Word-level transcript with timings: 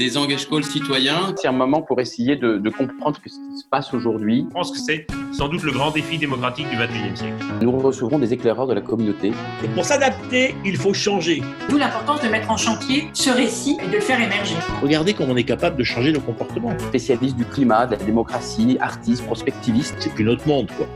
des 0.00 0.16
engagements 0.16 0.62
citoyens. 0.62 1.34
C'est 1.36 1.48
un 1.48 1.52
moment 1.52 1.82
pour 1.82 2.00
essayer 2.00 2.34
de, 2.34 2.58
comprendre 2.70 3.16
ce 3.16 3.20
qui 3.20 3.30
se 3.30 3.68
passe 3.70 3.92
aujourd'hui. 3.92 4.46
Je 4.48 4.54
pense 4.54 4.70
que 4.70 4.78
c'est 4.78 5.06
sans 5.30 5.48
doute 5.48 5.62
le 5.62 5.72
grand 5.72 5.90
défi 5.90 6.16
démocratique 6.16 6.68
du 6.70 6.76
XXIe 6.76 7.16
siècle. 7.16 7.44
Nous 7.60 7.70
recevrons 7.70 8.18
des 8.18 8.32
éclaireurs 8.32 8.66
de 8.66 8.72
la 8.72 8.80
communauté. 8.80 9.32
Et 9.62 9.68
pour 9.68 9.84
s'adapter, 9.84 10.54
il 10.64 10.78
faut 10.78 10.94
changer. 10.94 11.42
D'où 11.68 11.76
l'importance 11.76 12.22
de 12.22 12.28
mettre 12.28 12.50
en 12.50 12.56
chantier 12.56 13.10
ce 13.12 13.28
récit 13.28 13.76
et 13.82 13.88
de 13.88 13.92
le 13.92 14.00
faire 14.00 14.20
émerger. 14.20 14.56
Regardez 14.82 15.12
comment 15.12 15.34
on 15.34 15.36
est 15.36 15.44
capable 15.44 15.76
de 15.76 15.84
changer 15.84 16.12
nos 16.12 16.20
comportements. 16.20 16.78
Spécialistes 16.78 17.36
du 17.36 17.44
climat, 17.44 17.84
de 17.84 17.92
la 17.92 18.02
démocratie, 18.02 18.78
artistes, 18.80 19.24
prospectivistes. 19.26 19.96
C'est 19.98 20.14
plus 20.14 20.24
notre 20.24 20.48
monde, 20.48 20.70
quoi. 20.78 20.86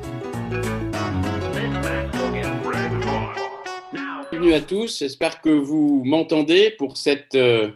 Bienvenue 4.45 4.63
à 4.63 4.69
tous, 4.69 4.99
j'espère 4.99 5.41
que 5.41 5.49
vous 5.49 6.03
m'entendez 6.05 6.71
pour 6.77 6.99
cette 6.99 7.35
euh, 7.35 7.71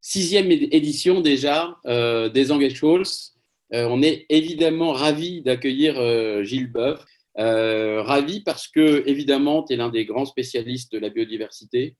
sixième 0.00 0.52
édition 0.52 1.20
déjà 1.20 1.78
euh, 1.86 2.28
des 2.28 2.52
Engage 2.52 2.74
Scholz. 2.74 3.34
Euh, 3.74 3.88
on 3.90 4.02
est 4.02 4.26
évidemment 4.28 4.92
ravi 4.92 5.42
d'accueillir 5.42 5.98
euh, 5.98 6.44
Gilles 6.44 6.70
Boeuf. 6.70 7.04
ravi 7.34 8.38
parce 8.38 8.68
que, 8.68 9.02
évidemment, 9.08 9.64
tu 9.64 9.74
es 9.74 9.76
l'un 9.76 9.88
des 9.88 10.04
grands 10.04 10.24
spécialistes 10.24 10.92
de 10.92 11.00
la 11.00 11.08
biodiversité. 11.08 11.96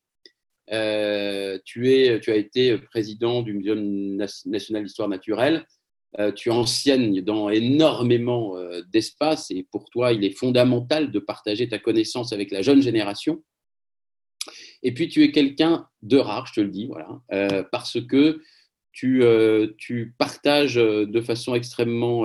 tu, 0.68 1.92
es, 1.92 2.20
tu 2.20 2.30
as 2.30 2.36
été 2.36 2.78
président 2.78 3.42
du 3.42 3.54
Muséum 3.54 4.16
national 4.46 4.84
d'histoire 4.84 5.08
naturelle. 5.08 5.66
tu 6.36 6.48
enseignes 6.52 7.22
dans 7.22 7.50
énormément 7.50 8.54
d'espaces 8.92 9.50
et 9.50 9.66
pour 9.68 9.90
toi, 9.90 10.12
il 10.12 10.22
est 10.24 10.38
fondamental 10.38 11.10
de 11.10 11.18
partager 11.18 11.68
ta 11.68 11.80
connaissance 11.80 12.32
avec 12.32 12.52
la 12.52 12.62
jeune 12.62 12.82
génération. 12.82 13.42
Et 14.82 14.92
puis, 14.92 15.08
tu 15.08 15.22
es 15.22 15.30
quelqu'un 15.30 15.86
de 16.02 16.18
rare, 16.18 16.46
je 16.46 16.54
te 16.54 16.60
le 16.60 16.68
dis, 16.68 16.86
voilà, 16.86 17.20
euh, 17.32 17.62
parce 17.70 18.00
que 18.00 18.40
tu, 18.92 19.22
euh, 19.22 19.68
partages 20.18 20.76
euh, 20.76 21.06
de 21.06 21.20
façon 21.20 21.54
extrêmement 21.54 22.24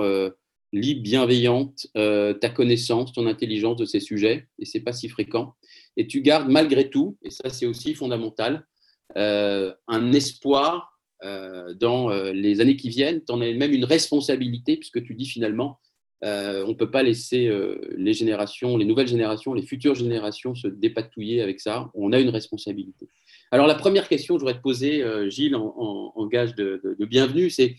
libre, 0.72 1.02
bienveillante, 1.02 1.86
ta 1.94 2.48
connaissance, 2.50 3.12
ton 3.12 3.26
intelligence 3.26 3.76
de 3.76 3.86
ces 3.86 4.00
sujets, 4.00 4.48
et 4.58 4.64
c'est 4.64 4.80
pas 4.80 4.92
si 4.92 5.08
fréquent. 5.08 5.54
Et 5.96 6.06
tu 6.06 6.20
gardes 6.20 6.50
malgré 6.50 6.90
tout, 6.90 7.16
et 7.22 7.30
ça 7.30 7.48
c'est 7.48 7.66
aussi 7.66 7.94
fondamental, 7.94 8.66
un 9.16 10.12
espoir 10.12 11.00
dans 11.22 12.10
les 12.32 12.60
années 12.60 12.76
qui 12.76 12.90
viennent, 12.90 13.24
tu 13.24 13.32
en 13.32 13.40
as 13.40 13.50
même 13.52 13.72
une 13.72 13.86
responsabilité, 13.86 14.76
puisque 14.76 15.02
tu 15.02 15.14
dis 15.14 15.26
finalement, 15.26 15.78
euh, 16.24 16.64
on 16.64 16.70
ne 16.70 16.74
peut 16.74 16.90
pas 16.90 17.02
laisser 17.02 17.46
euh, 17.46 17.80
les 17.96 18.12
générations, 18.12 18.76
les 18.76 18.84
nouvelles 18.84 19.06
générations, 19.06 19.54
les 19.54 19.62
futures 19.62 19.94
générations 19.94 20.54
se 20.54 20.66
dépatouiller 20.66 21.42
avec 21.42 21.60
ça. 21.60 21.90
On 21.94 22.12
a 22.12 22.18
une 22.18 22.30
responsabilité. 22.30 23.08
Alors 23.50 23.66
la 23.66 23.76
première 23.76 24.08
question 24.08 24.34
que 24.34 24.40
je 24.40 24.44
voudrais 24.44 24.58
te 24.58 24.62
poser, 24.62 25.02
euh, 25.02 25.30
Gilles, 25.30 25.54
en, 25.54 26.26
gage 26.26 26.54
de, 26.54 26.96
bienvenue, 27.00 27.50
c'est 27.50 27.76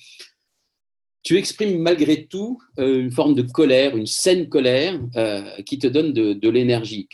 tu 1.22 1.38
exprimes 1.38 1.80
malgré 1.80 2.26
tout 2.26 2.60
une 2.78 3.12
forme 3.12 3.36
de 3.36 3.42
colère, 3.42 3.96
une 3.96 4.08
saine 4.08 4.48
colère 4.50 5.00
qui 5.66 5.78
te 5.78 5.86
donne 5.86 6.14
de, 6.14 6.50
l'énergie. 6.50 7.08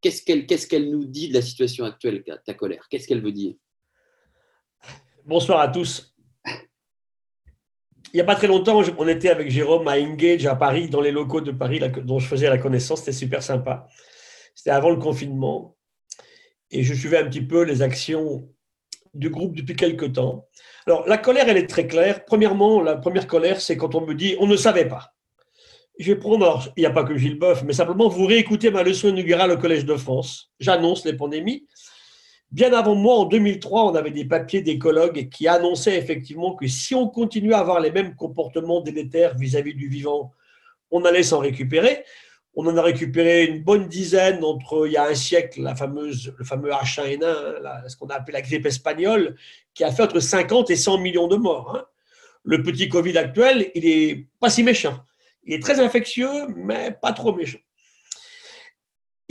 Qu'est-ce 0.00 0.66
qu'elle 0.68 0.90
nous 0.90 1.06
dit 1.06 1.28
de 1.28 1.34
la 1.34 1.42
situation 1.42 1.84
actuelle, 1.84 2.22
ta 2.44 2.54
colère? 2.54 2.86
Qu'est-ce 2.90 3.08
qu'elle 3.08 3.22
veut 3.22 3.32
dire? 3.32 3.54
Bonsoir 5.24 5.60
à 5.60 5.68
tous 5.68 6.11
il 8.12 8.16
n'y 8.16 8.20
a 8.20 8.24
pas 8.24 8.34
très 8.34 8.46
longtemps, 8.46 8.82
on 8.98 9.08
était 9.08 9.30
avec 9.30 9.50
Jérôme 9.50 9.88
à 9.88 9.98
Engage 9.98 10.44
à 10.46 10.54
Paris, 10.54 10.88
dans 10.88 11.00
les 11.00 11.12
locaux 11.12 11.40
de 11.40 11.50
Paris 11.50 11.80
dont 12.04 12.18
je 12.18 12.26
faisais 12.26 12.48
la 12.48 12.58
connaissance. 12.58 13.00
C'était 13.00 13.12
super 13.12 13.42
sympa. 13.42 13.88
C'était 14.54 14.70
avant 14.70 14.90
le 14.90 14.96
confinement. 14.96 15.76
Et 16.70 16.82
je 16.82 16.92
suivais 16.92 17.18
un 17.18 17.24
petit 17.24 17.40
peu 17.40 17.62
les 17.62 17.80
actions 17.80 18.48
du 19.14 19.30
groupe 19.30 19.56
depuis 19.56 19.76
quelques 19.76 20.12
temps. 20.12 20.46
Alors, 20.86 21.06
la 21.06 21.16
colère, 21.16 21.48
elle 21.48 21.56
est 21.56 21.66
très 21.66 21.86
claire. 21.86 22.24
Premièrement, 22.24 22.82
la 22.82 22.96
première 22.96 23.26
colère, 23.26 23.60
c'est 23.60 23.76
quand 23.76 23.94
on 23.94 24.06
me 24.06 24.14
dit 24.14 24.36
on 24.38 24.46
ne 24.46 24.56
savait 24.56 24.88
pas. 24.88 25.14
Je 25.98 26.12
vais 26.12 26.20
il 26.76 26.80
n'y 26.80 26.86
a 26.86 26.90
pas 26.90 27.04
que 27.04 27.16
Gilles 27.16 27.38
Boeuf, 27.38 27.62
mais 27.64 27.74
simplement 27.74 28.08
vous 28.08 28.26
réécoutez 28.26 28.70
ma 28.70 28.82
leçon 28.82 29.08
inaugurale 29.08 29.52
au 29.52 29.58
Collège 29.58 29.84
de 29.84 29.94
France. 29.96 30.50
J'annonce 30.58 31.04
les 31.04 31.12
pandémies. 31.12 31.66
Bien 32.52 32.74
avant 32.74 32.94
moi, 32.94 33.14
en 33.14 33.24
2003, 33.24 33.86
on 33.86 33.94
avait 33.94 34.10
des 34.10 34.26
papiers 34.26 34.60
d'écologues 34.60 35.30
qui 35.30 35.48
annonçaient 35.48 35.96
effectivement 35.96 36.54
que 36.54 36.68
si 36.68 36.94
on 36.94 37.08
continuait 37.08 37.54
à 37.54 37.60
avoir 37.60 37.80
les 37.80 37.90
mêmes 37.90 38.14
comportements 38.14 38.82
délétères 38.82 39.38
vis-à-vis 39.38 39.74
du 39.74 39.88
vivant, 39.88 40.34
on 40.90 41.02
allait 41.06 41.22
s'en 41.22 41.38
récupérer. 41.38 42.04
On 42.54 42.66
en 42.66 42.76
a 42.76 42.82
récupéré 42.82 43.46
une 43.46 43.62
bonne 43.62 43.88
dizaine 43.88 44.44
entre 44.44 44.86
il 44.86 44.92
y 44.92 44.98
a 44.98 45.06
un 45.06 45.14
siècle, 45.14 45.62
la 45.62 45.74
fameuse, 45.74 46.34
le 46.36 46.44
fameux 46.44 46.68
H1N1, 46.68 47.24
hein, 47.24 47.88
ce 47.88 47.96
qu'on 47.96 48.08
a 48.08 48.16
appelé 48.16 48.34
la 48.34 48.42
grippe 48.42 48.66
espagnole, 48.66 49.36
qui 49.72 49.82
a 49.82 49.90
fait 49.90 50.02
entre 50.02 50.20
50 50.20 50.68
et 50.68 50.76
100 50.76 50.98
millions 50.98 51.28
de 51.28 51.36
morts. 51.36 51.74
Hein. 51.74 51.86
Le 52.44 52.62
petit 52.62 52.90
Covid 52.90 53.16
actuel, 53.16 53.70
il 53.74 53.86
est 53.86 54.26
pas 54.40 54.50
si 54.50 54.62
méchant. 54.62 54.98
Il 55.44 55.54
est 55.54 55.62
très 55.62 55.80
infectieux, 55.80 56.48
mais 56.54 56.94
pas 57.00 57.14
trop 57.14 57.34
méchant. 57.34 57.60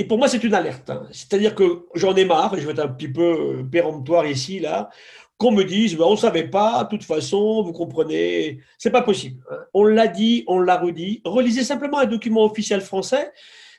Et 0.01 0.03
pour 0.03 0.17
moi, 0.17 0.27
c'est 0.27 0.43
une 0.43 0.55
alerte. 0.55 0.89
Hein. 0.89 1.05
C'est-à-dire 1.11 1.53
que 1.53 1.85
j'en 1.93 2.15
ai 2.15 2.25
marre, 2.25 2.57
je 2.57 2.65
vais 2.65 2.71
être 2.71 2.79
un 2.79 2.87
petit 2.87 3.07
peu 3.07 3.59
euh, 3.59 3.63
péremptoire 3.63 4.25
ici, 4.25 4.59
là, 4.59 4.89
qu'on 5.37 5.51
me 5.51 5.63
dise, 5.63 5.95
ben, 5.95 6.05
on 6.05 6.13
ne 6.13 6.15
savait 6.15 6.47
pas, 6.47 6.83
de 6.85 6.89
toute 6.89 7.03
façon, 7.03 7.61
vous 7.61 7.71
comprenez, 7.71 8.61
c'est 8.79 8.89
pas 8.89 9.03
possible. 9.03 9.43
Hein. 9.51 9.59
On 9.75 9.83
l'a 9.83 10.07
dit, 10.07 10.43
on 10.47 10.59
l'a 10.59 10.79
redit. 10.79 11.21
Relisez 11.23 11.63
simplement 11.63 11.99
un 11.99 12.07
document 12.07 12.43
officiel 12.43 12.81
français, 12.81 13.31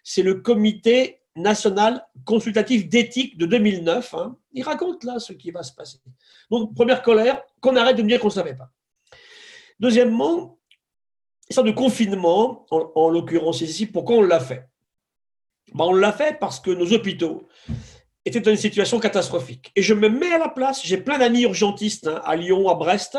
c'est 0.05 0.23
le 0.23 0.35
Comité 0.35 1.19
national 1.35 2.07
consultatif 2.25 2.89
d'éthique 2.89 3.37
de 3.37 3.47
2009. 3.47 4.15
Hein. 4.15 4.37
Il 4.53 4.63
raconte 4.63 5.03
là 5.03 5.19
ce 5.19 5.33
qui 5.33 5.51
va 5.51 5.65
se 5.65 5.73
passer. 5.73 5.99
Donc, 6.53 6.73
première 6.73 7.03
colère, 7.03 7.43
qu'on 7.61 7.75
arrête 7.75 7.97
de 7.97 8.03
me 8.03 8.09
dire 8.09 8.21
qu'on 8.21 8.29
ne 8.29 8.33
savait 8.33 8.55
pas. 8.55 8.71
Deuxièmement, 9.81 10.57
sorte 11.51 11.67
de 11.67 11.73
confinement, 11.73 12.65
en, 12.71 12.93
en 12.95 13.09
l'occurrence 13.09 13.61
ici, 13.61 13.87
pourquoi 13.87 14.19
on 14.19 14.23
l'a 14.23 14.39
fait? 14.39 14.69
Ben, 15.75 15.85
on 15.85 15.95
l'a 15.95 16.13
fait 16.13 16.39
parce 16.39 16.61
que 16.61 16.71
nos 16.71 16.93
hôpitaux 16.93 17.49
étaient 18.25 18.41
dans 18.41 18.51
une 18.51 18.57
situation 18.57 18.99
catastrophique. 19.01 19.73
Et 19.77 19.83
je 19.83 19.95
me 19.95 20.09
mets 20.09 20.33
à 20.33 20.39
la 20.39 20.49
place, 20.49 20.81
j'ai 20.85 20.99
plein 20.99 21.19
d'amis 21.19 21.43
urgentistes 21.43 22.07
hein, 22.07 22.21
à 22.25 22.37
Lyon, 22.37 22.69
à 22.69 22.75
Brest, 22.75 23.19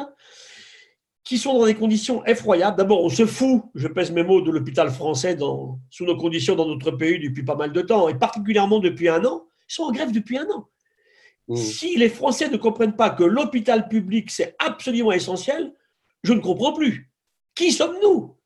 qui 1.23 1.37
sont 1.37 1.57
dans 1.57 1.65
des 1.65 1.75
conditions 1.75 2.25
effroyables. 2.25 2.77
D'abord, 2.77 3.03
on 3.03 3.09
se 3.09 3.25
fout, 3.25 3.63
je 3.75 3.87
pèse 3.87 4.11
mes 4.11 4.23
mots, 4.23 4.41
de 4.41 4.51
l'hôpital 4.51 4.89
français 4.89 5.35
dans, 5.35 5.79
sous 5.89 6.05
nos 6.05 6.17
conditions 6.17 6.55
dans 6.55 6.67
notre 6.67 6.91
pays 6.91 7.19
depuis 7.19 7.43
pas 7.43 7.55
mal 7.55 7.71
de 7.71 7.81
temps, 7.81 8.09
et 8.09 8.15
particulièrement 8.15 8.79
depuis 8.79 9.09
un 9.09 9.23
an. 9.25 9.45
Ils 9.69 9.73
sont 9.73 9.83
en 9.83 9.91
grève 9.91 10.11
depuis 10.11 10.37
un 10.37 10.47
an. 10.49 10.69
Mmh. 11.47 11.55
Si 11.55 11.97
les 11.97 12.09
Français 12.09 12.49
ne 12.49 12.57
comprennent 12.57 12.95
pas 12.95 13.09
que 13.09 13.23
l'hôpital 13.23 13.87
public, 13.87 14.31
c'est 14.31 14.55
absolument 14.59 15.11
essentiel, 15.11 15.73
je 16.23 16.33
ne 16.33 16.39
comprends 16.39 16.73
plus. 16.73 17.11
Qui 17.55 17.71
sommes-nous? 17.71 18.37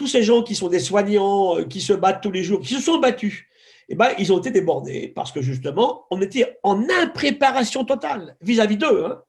Tous 0.00 0.06
ces 0.06 0.22
gens 0.22 0.42
qui 0.42 0.54
sont 0.54 0.68
des 0.68 0.78
soignants, 0.78 1.58
euh, 1.58 1.64
qui 1.64 1.82
se 1.82 1.92
battent 1.92 2.22
tous 2.22 2.30
les 2.30 2.42
jours, 2.42 2.62
qui 2.62 2.72
se 2.72 2.80
sont 2.80 3.00
battus, 3.00 3.44
eh 3.90 3.94
ben, 3.94 4.08
ils 4.18 4.32
ont 4.32 4.38
été 4.38 4.50
débordés 4.50 5.12
parce 5.14 5.30
que 5.30 5.42
justement, 5.42 6.06
on 6.10 6.22
était 6.22 6.58
en 6.62 6.88
impréparation 6.88 7.84
totale 7.84 8.34
vis-à-vis 8.40 8.78
d'eux. 8.78 9.04
Hein. 9.04 9.22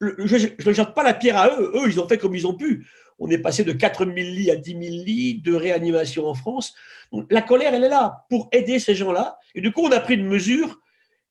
Je 0.00 0.48
ne 0.66 0.72
jette 0.72 0.94
pas 0.94 1.02
la 1.02 1.12
pierre 1.12 1.36
à 1.36 1.50
eux. 1.50 1.72
Eux, 1.74 1.88
ils 1.90 2.00
ont 2.00 2.08
fait 2.08 2.16
comme 2.16 2.34
ils 2.34 2.46
ont 2.46 2.54
pu. 2.54 2.86
On 3.18 3.28
est 3.28 3.36
passé 3.36 3.64
de 3.64 3.72
4 3.72 4.06
000 4.06 4.16
lits 4.16 4.50
à 4.50 4.56
10 4.56 4.70
000 4.70 4.82
lits 5.04 5.42
de 5.44 5.54
réanimation 5.54 6.26
en 6.26 6.32
France. 6.32 6.74
la 7.28 7.42
colère, 7.42 7.74
elle 7.74 7.84
est 7.84 7.90
là 7.90 8.24
pour 8.30 8.48
aider 8.50 8.78
ces 8.78 8.94
gens-là. 8.94 9.38
Et 9.54 9.60
du 9.60 9.72
coup, 9.72 9.82
on 9.82 9.92
a 9.92 10.00
pris 10.00 10.14
une 10.14 10.26
mesure 10.26 10.80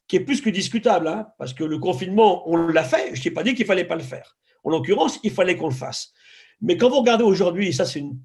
qui 0.07 0.17
est 0.17 0.23
plus 0.23 0.39
que 0.39 0.51
discutable, 0.51 1.07
hein, 1.07 1.29
parce 1.39 1.55
que 1.55 1.63
le 1.63 1.79
confinement, 1.79 2.47
on 2.47 2.57
l'a 2.57 2.83
fait. 2.83 3.15
Je 3.15 3.27
n'ai 3.27 3.33
pas 3.33 3.41
dit 3.41 3.55
qu'il 3.55 3.63
ne 3.65 3.69
fallait 3.69 3.85
pas 3.85 3.95
le 3.95 4.03
faire. 4.03 4.37
En 4.63 4.69
l'occurrence, 4.69 5.19
il 5.23 5.31
fallait 5.31 5.57
qu'on 5.57 5.69
le 5.69 5.73
fasse. 5.73 6.13
Mais 6.61 6.77
quand 6.77 6.89
vous 6.89 6.99
regardez 6.99 7.23
aujourd'hui, 7.23 7.69
et 7.69 7.71
ça 7.71 7.85
c'est 7.85 8.01
une 8.01 8.19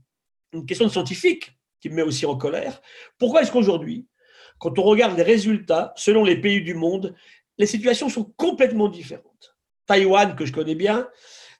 une 0.53 0.67
question 0.67 0.89
scientifique 0.89 1.53
qui 1.81 1.89
me 1.89 1.97
met 1.97 2.03
aussi 2.03 2.27
en 2.27 2.37
colère. 2.37 2.81
Pourquoi 3.19 3.43
est-ce 3.43 3.53
qu'aujourd'hui, 3.53 4.07
quand 4.59 4.79
on 4.79 4.83
regarde 4.83 5.17
les 5.17 5.23
résultats 5.23 5.93
selon 5.97 6.25
les 6.25 6.41
pays 6.41 6.63
du 6.63 6.75
monde, 6.75 7.15
les 7.59 7.67
situations 7.67 8.09
sont 8.09 8.25
complètement 8.37 8.89
différentes? 8.89 9.57
Taïwan, 9.87 10.37
que 10.37 10.47
je 10.47 10.53
connais 10.53 10.75
bien, 10.75 11.09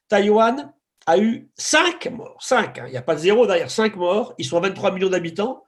Taïwan 0.09 0.73
a 1.07 1.19
eu 1.19 1.51
5 1.57 2.07
morts, 2.13 2.41
5, 2.41 2.79
hein. 2.79 2.85
il 2.87 2.93
n'y 2.93 2.97
a 2.97 3.03
pas 3.03 3.15
de 3.15 3.21
zéro 3.21 3.47
derrière, 3.47 3.71
5 3.71 3.97
morts, 3.97 4.35
ils 4.39 4.45
sont 4.45 4.61
23 4.61 4.93
millions 4.93 5.09
d'habitants. 5.09 5.65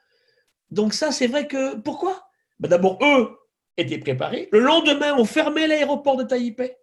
Donc 0.71 0.95
ça, 0.95 1.11
c'est 1.11 1.27
vrai 1.27 1.49
que... 1.49 1.77
Pourquoi? 1.77 2.29
Ben 2.61 2.69
D'abord, 2.69 2.99
eux 3.03 3.37
étaient 3.77 3.99
préparés. 3.99 4.49
Le 4.53 4.61
lendemain, 4.61 5.15
on 5.19 5.25
fermait 5.25 5.67
l'aéroport 5.67 6.17
de 6.17 6.23
Taipei. 6.23 6.77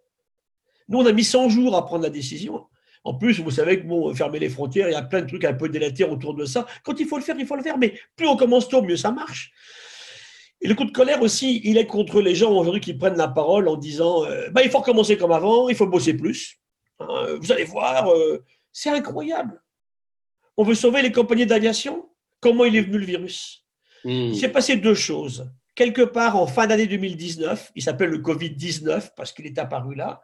Nous, 0.88 0.98
on 0.98 1.06
a 1.06 1.12
mis 1.12 1.24
100 1.24 1.48
jours 1.48 1.74
à 1.76 1.86
prendre 1.86 2.02
la 2.02 2.10
décision. 2.10 2.66
En 3.04 3.14
plus, 3.14 3.40
vous 3.40 3.50
savez 3.50 3.80
que 3.80 3.86
bon, 3.86 4.14
fermer 4.14 4.38
les 4.38 4.48
frontières, 4.48 4.88
il 4.88 4.92
y 4.92 4.96
a 4.96 5.02
plein 5.02 5.22
de 5.22 5.26
trucs 5.26 5.44
un 5.44 5.54
peu 5.54 5.68
délétères 5.68 6.10
autour 6.10 6.34
de 6.34 6.44
ça. 6.44 6.66
Quand 6.84 6.98
il 7.00 7.06
faut 7.06 7.16
le 7.16 7.22
faire, 7.22 7.36
il 7.38 7.46
faut 7.46 7.56
le 7.56 7.62
faire. 7.62 7.78
Mais 7.78 7.94
plus 8.16 8.26
on 8.28 8.36
commence 8.36 8.68
tôt, 8.68 8.82
mieux 8.82 8.96
ça 8.96 9.10
marche. 9.10 9.52
Et 10.60 10.68
le 10.68 10.76
coup 10.76 10.84
de 10.84 10.92
colère 10.92 11.20
aussi, 11.22 11.60
il 11.64 11.76
est 11.76 11.86
contre 11.86 12.20
les 12.20 12.36
gens 12.36 12.52
aujourd'hui 12.52 12.80
qui 12.80 12.94
prennent 12.94 13.16
la 13.16 13.26
parole 13.26 13.66
en 13.68 13.76
disant 13.76 14.24
euh, 14.24 14.48
bah, 14.50 14.62
il 14.62 14.70
faut 14.70 14.78
recommencer 14.78 15.16
comme 15.16 15.32
avant, 15.32 15.68
il 15.68 15.74
faut 15.74 15.88
bosser 15.88 16.14
plus. 16.14 16.60
Hein, 17.00 17.36
vous 17.40 17.50
allez 17.50 17.64
voir, 17.64 18.08
euh, 18.08 18.44
c'est 18.70 18.90
incroyable. 18.90 19.60
On 20.56 20.62
veut 20.62 20.76
sauver 20.76 21.02
les 21.02 21.10
compagnies 21.10 21.46
d'aviation? 21.46 22.08
Comment 22.38 22.64
il 22.64 22.76
est 22.76 22.82
venu 22.82 22.98
le 22.98 23.06
virus? 23.06 23.64
Hmm. 24.04 24.30
Il 24.30 24.36
s'est 24.36 24.48
passé 24.50 24.76
deux 24.76 24.94
choses. 24.94 25.50
quelque 25.74 26.02
part 26.02 26.36
en 26.36 26.46
fin 26.46 26.66
d'année 26.68 26.86
2019, 26.86 27.72
il 27.74 27.82
s'appelle 27.82 28.10
le 28.10 28.18
Covid-19 28.18 29.10
parce 29.16 29.32
qu'il 29.32 29.46
est 29.46 29.58
apparu 29.58 29.96
là, 29.96 30.20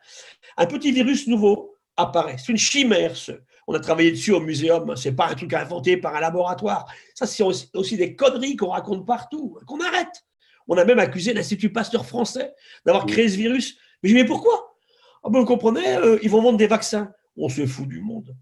un 0.57 0.67
petit 0.67 0.93
virus 0.93 1.27
nouveau 1.27 1.75
apparaît. 1.99 2.37
C'est 2.39 2.51
une 2.53 2.59
chimère. 2.59 3.15
ce. 3.17 3.33
On 3.67 3.75
a 3.75 3.81
travaillé 3.81 4.11
dessus 4.13 4.33
au 4.33 4.41
muséum. 4.41 4.97
C'est 4.97 5.13
pas 5.13 5.27
un 5.29 5.35
truc 5.35 5.53
inventé 5.53 5.99
par 5.99 6.17
un 6.17 6.21
laboratoire. 6.21 6.87
Ça, 7.15 7.27
c'est 7.27 7.43
aussi, 7.43 7.97
des 7.99 8.17
conneries 8.17 8.57
qu'on 8.57 8.69
raconte 8.71 9.05
partout, 9.07 9.59
qu'on 9.67 9.81
arrête. 9.81 10.25
On 10.69 10.77
a 10.79 10.85
même 10.85 10.99
accusé 10.99 11.35
l'Institut 11.35 11.71
Pasteur 11.71 12.07
français 12.07 12.55
d'avoir 12.87 13.05
Oui. 13.05 13.13
créé 13.13 13.29
ce 13.29 13.37
virus. 13.37 13.77
Mais 14.03 14.09
je 14.09 14.15
dis, 14.15 14.21
mais 14.23 14.27
pourquoi? 14.27 14.75
Ah 15.23 15.29
ben, 15.31 15.41
Vous 15.41 15.45
comprenez, 15.45 15.97
euh, 15.97 16.19
ils 16.23 16.31
vont 16.31 16.41
vendre 16.41 16.57
des 16.59 16.67
vaccins. 16.67 17.11
On 17.37 17.49
se 17.49 17.67
fout 17.67 17.87
du 17.89 18.01
monde. 18.01 18.35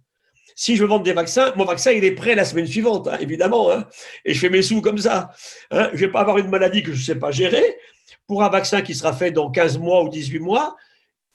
Si 0.55 0.75
je 0.77 0.83
veux 0.83 0.89
vendre 0.89 1.03
des 1.05 1.13
vaccins, 1.13 1.53
mon 1.57 1.65
vaccin, 1.65 1.91
il 1.93 2.03
est 2.05 2.13
prêt 2.13 2.35
la 2.35 2.45
semaine 2.45 2.67
suivante, 2.67 3.09
hein, 3.09 3.19
évidemment. 3.21 3.71
hein. 3.71 3.85
et 4.25 4.33
je 4.33 4.41
fais 4.41 4.49
mes 4.49 4.63
sous 4.63 4.81
comme 4.81 4.97
ça. 4.99 5.31
Hein. 5.71 5.89
Je 5.93 5.97
ne 5.97 6.01
vais 6.07 6.09
pas 6.13 6.21
avoir 6.21 6.39
une 6.39 6.49
maladie 6.49 6.83
que 6.83 6.93
je 6.93 6.99
ne 6.99 7.03
sais 7.05 7.15
pas 7.19 7.31
gérer 7.31 7.77
pour 8.27 8.43
un 8.43 8.49
vaccin 8.49 8.81
qui 8.81 8.95
sera 8.95 9.13
fait 9.13 9.31
dans 9.31 9.51
15 9.51 9.79
mois 9.79 10.03
ou 10.03 10.09
18 10.09 10.39
mois 10.39 10.77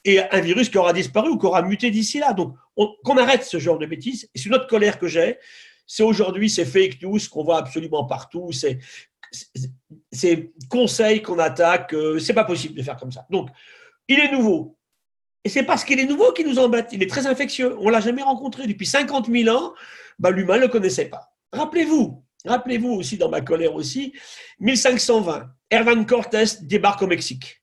et 0.04 0.20
un 0.20 0.42
virus 0.42 0.70
qui 0.70 0.78
aura 0.78 0.94
disparu 0.94 1.30
ou 1.30 1.38
qui 1.38 1.46
aura 1.46 1.62
muté 1.62 1.92
d'ici 1.92 2.20
là. 2.20 2.34
Donc, 2.34 2.56
on- 2.76 2.90
qu'on 3.04 3.18
arrête 3.18 3.44
ce 3.44 3.60
genre 3.60 3.78
de 3.78 3.86
bêtises. 3.86 4.30
Et 4.34 4.40
c'est 4.40 4.46
une 4.46 4.56
autre 4.56 4.68
colère 4.68 4.98
que 5.00 5.08
j'ai. 5.08 5.38
C'est 5.86 6.04
aujourd'hui 6.04 6.50
ces 6.50 6.66
fake 6.66 7.02
news 7.02 7.20
qu'on 7.32 7.44
voit 7.44 7.58
absolument 7.60 8.06
partout. 8.06 8.52
C'est- 8.52 8.80
ces 10.12 10.52
conseils 10.70 11.22
qu'on 11.22 11.40
attaque. 11.40 11.94
euh, 11.94 12.20
c'est 12.20 12.34
pas 12.34 12.44
possible 12.46 12.76
de 12.76 12.84
faire 12.84 12.98
comme 12.98 13.12
ça. 13.12 13.26
Donc, 13.30 13.50
il 14.08 14.20
est 14.20 14.32
nouveau. 14.32 14.78
Et 15.44 15.50
c'est 15.50 15.64
parce 15.64 15.84
qu'il 15.84 16.00
est 16.00 16.06
nouveau 16.06 16.34
qui 16.34 16.44
nous 16.44 16.60
embête. 16.60 16.90
Il 16.92 17.02
est 17.02 17.10
très 17.10 17.26
infectieux. 17.28 17.76
On 17.80 17.90
l'a 17.90 18.00
jamais 18.02 18.22
rencontré 18.24 18.68
depuis 18.68 18.86
50 18.86 19.28
000 19.28 19.56
ans. 19.56 19.74
Bah, 20.20 20.30
L'humain 20.32 20.58
ne 20.58 20.62
le 20.62 20.68
connaissait 20.68 21.06
pas. 21.10 21.34
Rappelez-vous, 21.54 22.24
rappelez-vous 22.46 22.90
aussi 22.92 23.18
dans 23.18 23.30
ma 23.30 23.42
colère 23.42 23.74
aussi, 23.76 24.14
1520, 24.60 25.50
Hernan 25.70 26.04
Cortés 26.06 26.44
débarque 26.62 27.02
au 27.02 27.08
Mexique. 27.08 27.62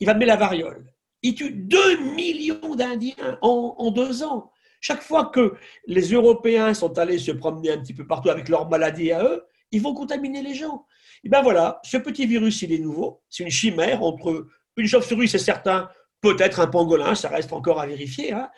Il 0.00 0.06
va 0.06 0.14
mettre 0.14 0.28
la 0.28 0.36
variole. 0.36 0.92
Il 1.22 1.34
tue 1.34 1.50
2 1.50 2.14
millions 2.14 2.74
d'Indiens 2.74 3.38
en, 3.42 3.90
deux 3.90 4.22
ans. 4.22 4.52
Chaque 4.80 5.02
fois 5.02 5.26
que 5.26 5.54
les 5.86 6.12
Européens 6.12 6.72
sont 6.74 6.96
allés 6.98 7.18
se 7.18 7.32
promener 7.32 7.72
un 7.72 7.78
petit 7.78 7.94
peu 7.94 8.06
partout 8.06 8.30
avec 8.30 8.48
leurs 8.48 8.68
maladies 8.68 9.10
à 9.12 9.24
eux, 9.24 9.44
ils 9.72 9.82
vont 9.82 9.94
contaminer 9.94 10.42
les 10.42 10.54
gens. 10.54 10.86
Et 11.24 11.28
bien 11.28 11.42
voilà, 11.42 11.80
ce 11.82 11.96
petit 11.96 12.26
virus, 12.26 12.62
il 12.62 12.72
est 12.72 12.78
nouveau. 12.78 13.22
C'est 13.28 13.42
une 13.42 13.50
chimère 13.50 14.02
entre 14.02 14.46
une 14.76 14.86
chauve-souris, 14.86 15.28
c'est 15.28 15.38
certain, 15.38 15.90
peut-être 16.20 16.60
un 16.60 16.68
pangolin, 16.68 17.14
ça 17.16 17.28
reste 17.28 17.52
encore 17.52 17.80
à 17.80 17.86
vérifier. 17.86 18.32
hein. 18.32 18.48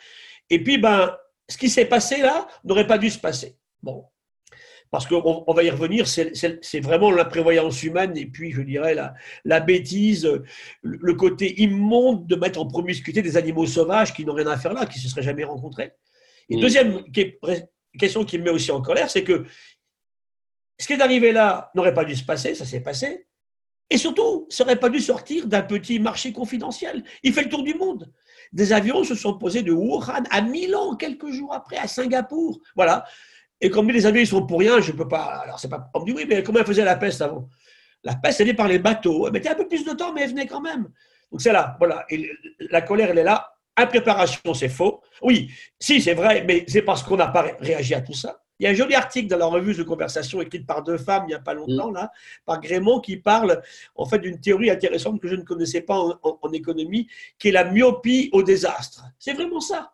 Et 0.51 0.63
puis, 0.63 0.77
ben, 0.77 1.17
ce 1.49 1.57
qui 1.57 1.69
s'est 1.69 1.85
passé 1.85 2.17
là 2.17 2.47
n'aurait 2.63 2.87
pas 2.87 2.97
dû 2.97 3.09
se 3.09 3.17
passer. 3.17 3.57
Bon. 3.81 4.05
Parce 4.91 5.07
qu'on 5.07 5.43
on 5.47 5.53
va 5.53 5.63
y 5.63 5.69
revenir, 5.69 6.05
c'est- 6.07 6.79
vraiment 6.81 7.11
l'imprévoyance 7.11 7.81
humaine 7.81 8.15
et 8.17 8.25
puis, 8.25 8.51
je 8.51 8.61
dirais, 8.61 8.93
la, 8.93 9.13
la 9.45 9.61
bêtise, 9.61 10.25
le, 10.25 10.43
le 11.01 11.13
côté 11.13 11.61
immonde 11.61 12.27
de 12.27 12.35
mettre 12.35 12.59
en 12.59 12.67
promiscuité 12.67 13.21
des 13.21 13.37
animaux 13.37 13.65
sauvages 13.65 14.13
qui 14.13 14.25
n'ont 14.25 14.33
rien 14.33 14.47
à 14.47 14.57
faire 14.57 14.73
là, 14.73 14.85
qui 14.85 14.99
ne 14.99 15.03
se 15.03 15.07
seraient 15.09 15.23
jamais 15.23 15.45
rencontrés. 15.45 15.93
Et 16.49 16.57
Mm. 16.57 16.59
deuxième 16.59 17.03
question 17.97 18.25
qui 18.25 18.37
me 18.37 18.43
met 18.43 18.49
aussi 18.49 18.71
en 18.71 18.81
colère, 18.81 19.09
c'est 19.09 19.23
que 19.23 19.45
ce 20.77 20.87
qui 20.87 20.93
est 20.93 21.01
arrivé 21.01 21.31
là 21.31 21.71
n'aurait 21.73 21.93
pas 21.93 22.03
dû 22.03 22.15
se 22.15 22.25
passer, 22.25 22.53
ça 22.55 22.65
s'est 22.65 22.81
passé. 22.81 23.27
Et 23.89 23.97
surtout, 23.97 24.47
ça 24.49 24.63
n'aurait 24.65 24.79
pas 24.79 24.89
dû 24.89 24.99
sortir 24.99 25.47
d'un 25.47 25.61
petit 25.61 25.99
marché 25.99 26.33
confidentiel. 26.33 27.03
Il 27.23 27.33
fait 27.33 27.43
le 27.43 27.49
tour 27.49 27.63
du 27.63 27.75
monde. 27.75 28.11
Des 28.51 28.73
avions 28.73 29.03
se 29.05 29.15
sont 29.15 29.37
posés 29.37 29.63
de 29.63 29.71
Wuhan 29.71 30.23
à 30.29 30.41
Milan 30.41 30.95
quelques 30.97 31.31
jours 31.31 31.53
après, 31.53 31.77
à 31.77 31.87
Singapour. 31.87 32.59
Voilà. 32.75 33.05
Et 33.61 33.69
comme 33.69 33.89
les 33.89 34.05
avions 34.05 34.21
ils 34.21 34.27
sont 34.27 34.45
pour 34.45 34.59
rien, 34.59 34.81
je 34.81 34.91
ne 34.91 34.97
peux 34.97 35.07
pas. 35.07 35.41
Alors, 35.43 35.59
c'est 35.59 35.69
pas. 35.69 35.89
On 35.93 36.01
me 36.01 36.05
dit 36.05 36.13
oui, 36.13 36.25
mais 36.27 36.41
comment 36.43 36.59
elle 36.59 36.65
faisait 36.65 36.83
la 36.83 36.95
peste 36.97 37.21
avant? 37.21 37.47
La 38.03 38.15
peste, 38.15 38.41
elle 38.41 38.49
est 38.49 38.53
par 38.55 38.67
les 38.67 38.79
bateaux. 38.79 39.27
Elle 39.27 39.33
mettait 39.33 39.49
un 39.49 39.55
peu 39.55 39.67
plus 39.67 39.85
de 39.85 39.91
temps, 39.91 40.11
mais 40.13 40.21
elle 40.23 40.31
venait 40.31 40.47
quand 40.47 40.61
même. 40.61 40.89
Donc, 41.31 41.39
c'est 41.41 41.53
là. 41.53 41.75
Voilà. 41.79 42.05
Et 42.09 42.31
la 42.71 42.81
colère, 42.81 43.09
elle 43.11 43.19
est 43.19 43.23
là. 43.23 43.53
Impréparation, 43.77 44.53
c'est 44.53 44.69
faux. 44.69 45.01
Oui, 45.21 45.49
si, 45.79 46.01
c'est 46.01 46.13
vrai, 46.15 46.43
mais 46.47 46.65
c'est 46.67 46.81
parce 46.81 47.03
qu'on 47.03 47.15
n'a 47.15 47.27
pas 47.27 47.43
ré- 47.43 47.55
réagi 47.59 47.93
à 47.93 48.01
tout 48.01 48.13
ça. 48.13 48.41
Il 48.59 48.65
y 48.65 48.67
a 48.67 48.71
un 48.71 48.73
joli 48.75 48.93
article 48.93 49.27
dans 49.27 49.37
la 49.37 49.45
revue 49.45 49.73
de 49.73 49.81
conversation 49.81 50.39
écrite 50.41 50.67
par 50.67 50.83
deux 50.83 50.97
femmes 50.97 51.23
il 51.25 51.29
n'y 51.29 51.33
a 51.33 51.39
pas 51.39 51.53
longtemps, 51.55 51.89
là, 51.89 52.11
par 52.45 52.59
Grémont, 52.61 52.99
qui 52.99 53.17
parle 53.17 53.61
en 53.95 54.05
fait 54.05 54.19
d'une 54.19 54.39
théorie 54.39 54.69
intéressante 54.69 55.19
que 55.19 55.27
je 55.27 55.35
ne 55.35 55.41
connaissais 55.43 55.81
pas 55.81 55.97
en, 55.97 56.11
en- 56.21 56.37
en 56.41 56.51
économie, 56.51 57.07
qui 57.39 57.47
est 57.47 57.51
la 57.51 57.63
myopie 57.63 58.29
au 58.33 58.43
désastre. 58.43 59.05
C'est 59.17 59.33
vraiment 59.33 59.61
ça. 59.61 59.93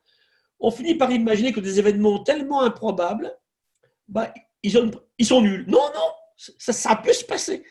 On 0.60 0.72
finit 0.72 0.96
par 0.96 1.12
imaginer 1.12 1.54
que 1.54 1.60
des 1.62 1.80
événements 1.80 2.20
tellement 2.24 2.62
improbables, 2.62 3.32
bah, 4.08 4.34
ils, 4.64 4.78
ont- 4.78 4.92
ils 5.18 5.26
sont 5.26 5.42
nuls. 5.42 5.66
Non, 5.68 5.82
non, 5.94 6.10
ça, 6.58 6.74
ça 6.74 6.96
peut 6.96 7.14
se 7.14 7.26
passer. 7.26 7.64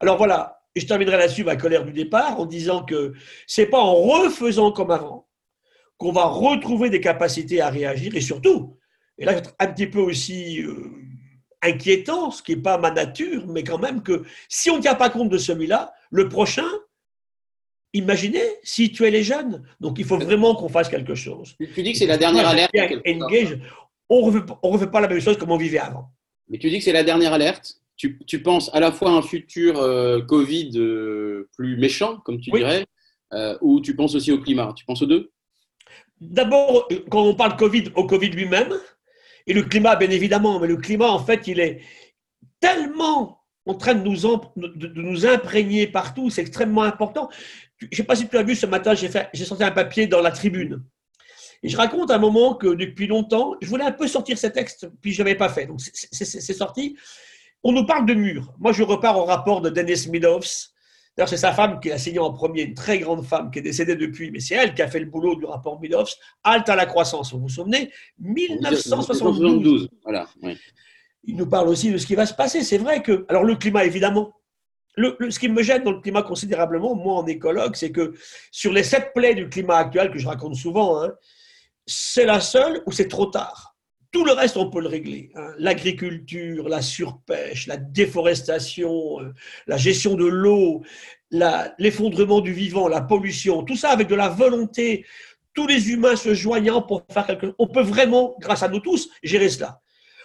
Alors 0.00 0.16
voilà, 0.16 0.60
et 0.74 0.80
je 0.80 0.86
terminerai 0.86 1.16
là-dessus 1.16 1.44
ma 1.44 1.56
colère 1.56 1.84
du 1.84 1.92
départ 1.92 2.38
en 2.40 2.46
disant 2.46 2.84
que 2.84 3.12
c'est 3.46 3.66
pas 3.66 3.80
en 3.80 3.94
refaisant 3.94 4.72
comme 4.72 4.90
avant 4.90 5.28
qu'on 5.96 6.10
va 6.12 6.24
retrouver 6.24 6.90
des 6.90 7.00
capacités 7.00 7.60
à 7.60 7.70
réagir 7.70 8.14
et 8.16 8.20
surtout, 8.20 8.76
et 9.16 9.24
là 9.24 9.40
un 9.60 9.66
petit 9.68 9.86
peu 9.86 10.00
aussi 10.00 10.60
euh, 10.60 10.90
inquiétant, 11.62 12.32
ce 12.32 12.42
qui 12.42 12.56
n'est 12.56 12.62
pas 12.62 12.78
ma 12.78 12.90
nature, 12.90 13.46
mais 13.46 13.62
quand 13.62 13.78
même 13.78 14.02
que 14.02 14.24
si 14.48 14.70
on 14.70 14.76
ne 14.78 14.82
tient 14.82 14.96
pas 14.96 15.08
compte 15.10 15.28
de 15.28 15.38
celui-là, 15.38 15.94
le 16.10 16.28
prochain, 16.28 16.66
imaginez 17.92 18.42
si 18.64 18.90
tu 18.92 19.04
es 19.06 19.10
les 19.10 19.22
jeunes. 19.22 19.62
Donc 19.80 19.98
il 19.98 20.04
faut 20.04 20.18
vraiment 20.18 20.54
qu'on 20.56 20.68
fasse 20.68 20.88
quelque 20.88 21.14
chose. 21.14 21.54
Tu, 21.60 21.70
tu 21.72 21.82
dis 21.82 21.92
que 21.92 21.98
c'est 21.98 22.06
la 22.06 22.18
dernière 22.18 22.48
alerte. 22.48 22.72
Engage, 23.06 23.58
on 24.22 24.26
ne 24.30 24.32
refait, 24.32 24.46
pas- 24.46 24.58
on 24.62 24.70
refait 24.70 24.86
pas 24.90 25.00
la 25.00 25.08
même 25.08 25.20
chose 25.20 25.36
comme 25.38 25.50
on 25.50 25.56
vivait 25.56 25.78
avant. 25.78 26.10
Mais 26.48 26.58
tu 26.58 26.68
dis 26.70 26.78
que 26.78 26.84
c'est 26.84 26.92
la 26.92 27.04
dernière 27.04 27.32
alerte. 27.32 27.80
Tu, 27.96 28.18
tu 28.26 28.42
penses 28.42 28.70
à 28.74 28.80
la 28.80 28.90
fois 28.92 29.10
à 29.10 29.14
un 29.14 29.22
futur 29.22 29.78
euh, 29.80 30.20
Covid 30.20 30.72
euh, 30.76 31.48
plus 31.56 31.76
méchant, 31.76 32.18
comme 32.24 32.40
tu 32.40 32.50
Oui. 32.52 32.60
dirais, 32.60 32.86
euh, 33.32 33.56
ou 33.60 33.80
tu 33.80 33.94
penses 33.94 34.14
aussi 34.14 34.32
au 34.32 34.40
climat? 34.40 34.72
Tu 34.76 34.84
penses 34.84 35.02
aux 35.02 35.06
deux? 35.06 35.30
D'abord, 36.20 36.88
quand 37.10 37.22
on 37.22 37.34
parle 37.34 37.56
Covid, 37.56 37.84
au 37.94 38.06
Covid 38.06 38.30
lui-même, 38.30 38.72
et 39.46 39.52
le 39.52 39.62
climat, 39.62 39.94
bien 39.96 40.10
évidemment, 40.10 40.58
mais 40.58 40.66
le 40.66 40.76
climat, 40.76 41.08
en 41.10 41.18
fait, 41.24 41.46
il 41.46 41.60
est 41.60 41.82
tellement 42.60 43.40
en 43.66 43.74
train 43.74 43.94
de 43.94 44.02
nous, 44.02 44.26
em- 44.26 44.40
de, 44.56 44.86
de 44.88 45.00
nous 45.02 45.26
imprégner 45.26 45.86
partout, 45.86 46.30
c'est 46.30 46.40
extrêmement 46.42 46.82
important. 46.82 47.28
Je 47.78 47.86
ne 47.90 47.94
sais 47.96 48.04
pas 48.04 48.16
si 48.16 48.28
tu 48.28 48.36
as 48.36 48.42
vu 48.42 48.54
ce 48.54 48.66
matin, 48.66 48.94
j'ai 48.94 49.44
sorti 49.44 49.64
un 49.64 49.70
papier 49.70 50.06
dans 50.06 50.20
la 50.20 50.30
tribune. 50.30 50.82
Et 51.64 51.68
je 51.70 51.76
raconte 51.78 52.10
un 52.10 52.18
moment 52.18 52.54
que 52.54 52.66
depuis 52.74 53.06
longtemps, 53.06 53.54
je 53.62 53.68
voulais 53.68 53.84
un 53.84 53.90
peu 53.92 54.06
sortir 54.06 54.36
ces 54.36 54.52
textes, 54.52 54.86
puis 55.00 55.12
je 55.12 55.22
n'avais 55.22 55.34
pas 55.34 55.48
fait. 55.48 55.64
Donc 55.66 55.80
c'est- 55.80 56.52
sorti. 56.52 56.94
On 57.62 57.72
nous 57.72 57.86
parle 57.86 58.04
de 58.04 58.12
murs. 58.12 58.52
Moi, 58.58 58.72
je 58.72 58.82
repars 58.82 59.16
au 59.18 59.24
rapport 59.24 59.62
de 59.62 59.70
Dennis 59.70 60.06
Meadows. 60.10 60.40
D'ailleurs, 61.16 61.28
c'est 61.30 61.38
sa 61.38 61.52
femme 61.52 61.80
qui 61.80 61.90
a 61.90 61.96
signé 61.96 62.18
en 62.18 62.32
premier, 62.32 62.62
une 62.64 62.74
très 62.74 62.98
grande 62.98 63.24
femme 63.24 63.50
qui 63.50 63.60
est 63.60 63.62
décédée 63.62 63.96
depuis, 63.96 64.30
mais 64.30 64.40
c'est 64.40 64.56
elle 64.56 64.74
qui 64.74 64.82
a 64.82 64.88
fait 64.88 64.98
le 65.00 65.06
boulot 65.06 65.36
du 65.36 65.46
rapport 65.46 65.80
Meadows. 65.80 66.04
Halte 66.42 66.68
à 66.68 66.76
la 66.76 66.84
croissance, 66.84 67.32
vous 67.32 67.38
vous 67.40 67.48
souvenez? 67.48 67.90
1972. 68.18 68.86
1972. 69.38 69.88
Voilà. 70.02 70.26
oui. 70.42 70.58
Il 71.26 71.36
nous 71.36 71.46
parle 71.46 71.68
aussi 71.68 71.90
de 71.90 71.96
ce 71.96 72.06
qui 72.06 72.14
va 72.14 72.26
se 72.26 72.34
passer. 72.34 72.62
C'est 72.62 72.76
vrai 72.76 73.00
que, 73.02 73.24
alors 73.30 73.44
le 73.44 73.54
climat, 73.54 73.86
évidemment, 73.86 74.34
le- 74.96 75.16
le- 75.18 75.30
ce 75.30 75.38
qui 75.38 75.48
me 75.48 75.62
gêne 75.62 75.82
dans 75.82 75.92
le 75.92 76.00
climat 76.00 76.22
considérablement, 76.22 76.94
moi 76.94 77.14
en 77.14 77.26
écologue, 77.26 77.74
c'est 77.76 77.90
que 77.90 78.12
sur 78.50 78.72
les 78.72 78.82
sept 78.82 79.12
plaies 79.14 79.34
du 79.34 79.48
climat 79.48 79.76
actuel 79.78 80.10
que 80.10 80.18
je 80.18 80.26
raconte 80.28 80.56
souvent, 80.56 81.02
hein, 81.02 81.12
c'est 81.86 82.24
la 82.24 82.40
seule 82.40 82.82
où 82.86 82.92
c'est 82.92 83.08
trop 83.08 83.26
tard? 83.26 83.76
Tout 84.10 84.24
le 84.24 84.32
reste, 84.32 84.56
on 84.56 84.70
peut 84.70 84.80
le 84.80 84.88
régler. 84.88 85.30
hein. 85.34 85.52
L'agriculture, 85.58 86.68
la 86.68 86.82
surpêche, 86.82 87.66
la 87.66 87.76
déforestation, 87.76 89.20
euh, 89.20 89.32
la 89.66 89.76
gestion 89.76 90.14
de 90.14 90.24
l'eau, 90.24 90.82
l'effondrement 91.78 92.40
du 92.40 92.52
vivant, 92.52 92.86
la 92.86 93.00
pollution, 93.00 93.64
tout 93.64 93.74
ça 93.76 93.90
avec 93.90 94.06
de 94.06 94.14
la 94.14 94.28
volonté, 94.28 95.04
tous 95.52 95.66
les 95.66 95.90
humains 95.90 96.16
se 96.16 96.32
joignant 96.32 96.82
pour 96.82 97.02
faire 97.10 97.26
quelque 97.26 97.46
chose. 97.46 97.54
On 97.58 97.66
peut 97.66 97.82
vraiment, 97.82 98.36
grâce 98.40 98.62
à 98.62 98.68
nous 98.68 98.80
tous, 98.80 99.08
gérer 99.22 99.48
cela. 99.48 99.80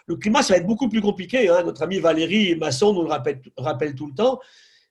Le 0.06 0.16
climat, 0.16 0.42
ça 0.44 0.54
va 0.54 0.60
être 0.60 0.68
beaucoup 0.68 0.90
plus 0.90 1.02
compliqué. 1.02 1.50
hein. 1.50 1.64
Notre 1.64 1.82
ami 1.84 2.00
Valérie 2.00 2.56
Masson 2.56 2.94
nous 2.94 3.04
le 3.04 3.10
rappelle, 3.10 3.42
rappelle 3.58 3.96
tout 3.96 4.08
le 4.08 4.14
temps. 4.14 4.40